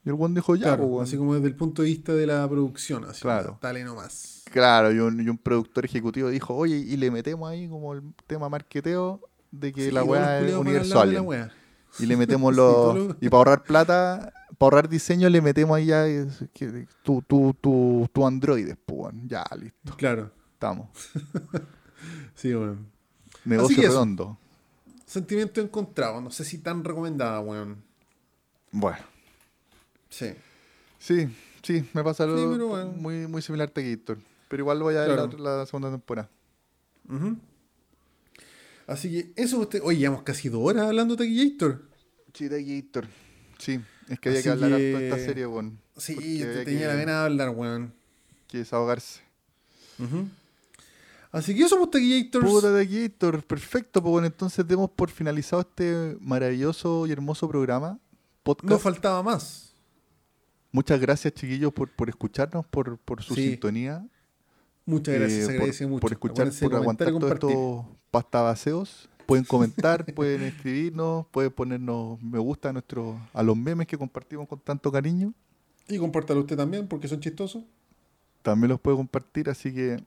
[0.04, 2.26] Y el buen dijo, ya, Claro, pues, así como desde el punto de vista de
[2.26, 3.22] la producción, así.
[3.22, 3.58] Claro.
[3.62, 4.42] Dale nomás.
[4.52, 8.02] Claro, y un, y un productor ejecutivo dijo, oye, y le metemos ahí como el
[8.26, 9.20] tema marqueteo
[9.50, 11.28] de que Sí, la weá es culiados van al universo lado de la alien.
[11.28, 11.52] weá.
[12.00, 13.16] Y le metemos los.
[13.20, 14.32] Y para ahorrar plata,
[14.64, 19.14] ahorrar diseño, le metemos ahí ya es que- tu, tu, tu, tu androides, pues.
[19.26, 19.96] Ya, listo.
[19.96, 20.30] Claro.
[20.54, 20.88] Estamos.
[22.34, 22.86] Sí, weón.
[23.46, 23.88] Negocio eso.
[23.88, 24.38] redondo.
[25.06, 26.20] Sentimiento encontrado.
[26.20, 27.82] No sé si tan recomendada, weón.
[28.72, 28.98] Bueno.
[30.10, 30.34] Sí.
[30.98, 31.28] Sí,
[31.62, 32.92] sí, me pasa algo Sí, pero bueno.
[32.92, 34.18] muy, muy similar a Gator.
[34.48, 35.38] Pero igual voy a ver Claro.
[35.38, 36.28] la, la segunda temporada.
[38.86, 39.80] Así que eso usted.
[39.82, 41.82] Oye, llevamos casi dos horas hablando de Taquillator.
[42.34, 43.06] Sí, Taquillator.
[43.58, 45.78] Sí, es que había que hablar de esta serie, weón.
[45.96, 47.94] Sí, yo tenía la vena de hablar, weón.
[48.48, 49.20] Que desahogarse.
[51.32, 52.46] Así que eso, pues, Taquillators.
[52.46, 57.98] Puta Taquillator, perfecto, pues bueno, entonces demos por finalizado este maravilloso y hermoso programa.
[58.44, 58.70] Podcast.
[58.70, 59.72] No faltaba más.
[60.70, 64.06] Muchas gracias, chiquillos, por, por escucharnos, por, por su sintonía.
[64.86, 66.00] Muchas gracias, eh, se agradece por, mucho.
[66.00, 69.08] Por escuchar, por aguantar todos estos pastabaseos.
[69.26, 74.48] Pueden comentar, pueden escribirnos, pueden ponernos me gusta a, nuestro, a los memes que compartimos
[74.48, 75.32] con tanto cariño.
[75.88, 77.62] Y compártalo usted también, porque son chistosos.
[78.42, 80.02] También los puede compartir, así que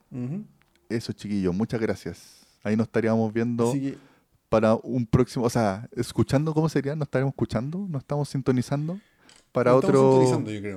[0.90, 2.46] eso, chiquillos, muchas gracias.
[2.64, 3.74] Ahí nos estaríamos viendo
[4.50, 6.96] para un próximo, o sea, escuchando, ¿cómo sería?
[6.96, 7.86] ¿Nos estaremos escuchando?
[7.90, 9.00] ¿Nos estamos sintonizando?
[9.52, 10.22] Para otro,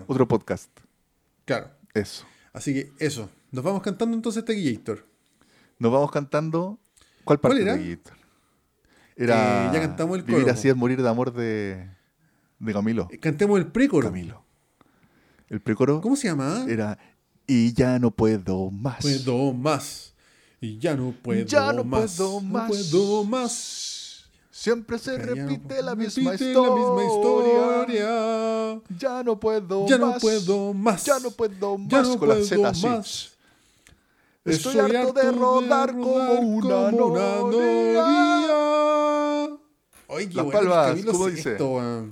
[0.06, 0.70] otro podcast.
[1.44, 1.68] Claro.
[1.94, 2.24] Eso.
[2.52, 3.28] Así que eso.
[3.50, 5.04] Nos vamos cantando entonces Taquillator.
[5.78, 6.78] Nos vamos cantando.
[7.24, 7.78] ¿Cuál parte era?
[9.20, 9.66] Era.
[9.66, 10.38] Eh, ya cantamos el coro.
[10.38, 11.90] Vivir así es morir de amor de,
[12.58, 13.06] de Camilo.
[13.10, 14.08] Eh, cantemos el precoro.
[14.08, 14.42] Camilo.
[15.50, 16.00] El precoro.
[16.00, 16.64] ¿Cómo se llama?
[16.66, 16.98] Era.
[17.46, 19.02] Y ya no puedo más.
[19.02, 20.14] Puedo más.
[20.58, 22.16] Y ya no puedo ya no más.
[22.16, 22.70] Puedo más.
[22.70, 24.30] No puedo más.
[24.50, 27.86] Siempre se repite, la, misma historia.
[28.98, 30.14] Ya no puedo ya más.
[30.14, 31.04] No puedo más.
[31.04, 31.90] Ya no puedo más.
[31.90, 33.32] Ya no con puedo la Z más.
[34.44, 39.09] Estoy, Estoy harto, de rodar, de rodar como una, como una noria.
[40.12, 41.52] Oye, qué Las bueno, palmas, ¿cómo dice?
[41.52, 42.08] Esto,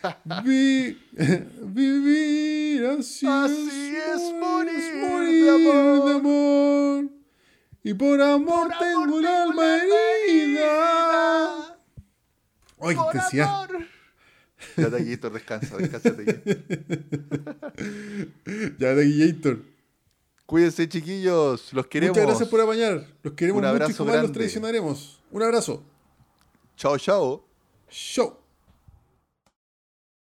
[0.44, 0.98] Vi,
[1.62, 6.04] vivir así, así es, es morir, es morir de, amor.
[6.04, 7.04] de amor.
[7.82, 11.76] Y por amor, por tengo amor, el alma herida.
[12.80, 13.68] Ay, qué decía.
[14.76, 16.10] Ya, Taquillator, descansa, descansa,
[18.78, 19.58] ya, Taquillator.
[20.46, 21.74] Cuídense, chiquillos.
[21.74, 22.16] Los queremos.
[22.16, 23.06] Muchas gracias por apañar.
[23.22, 25.20] Los queremos Un mucho y jamás los traicionaremos.
[25.30, 25.84] Un abrazo.
[26.78, 27.42] Chao, chao.
[27.90, 28.37] Chao.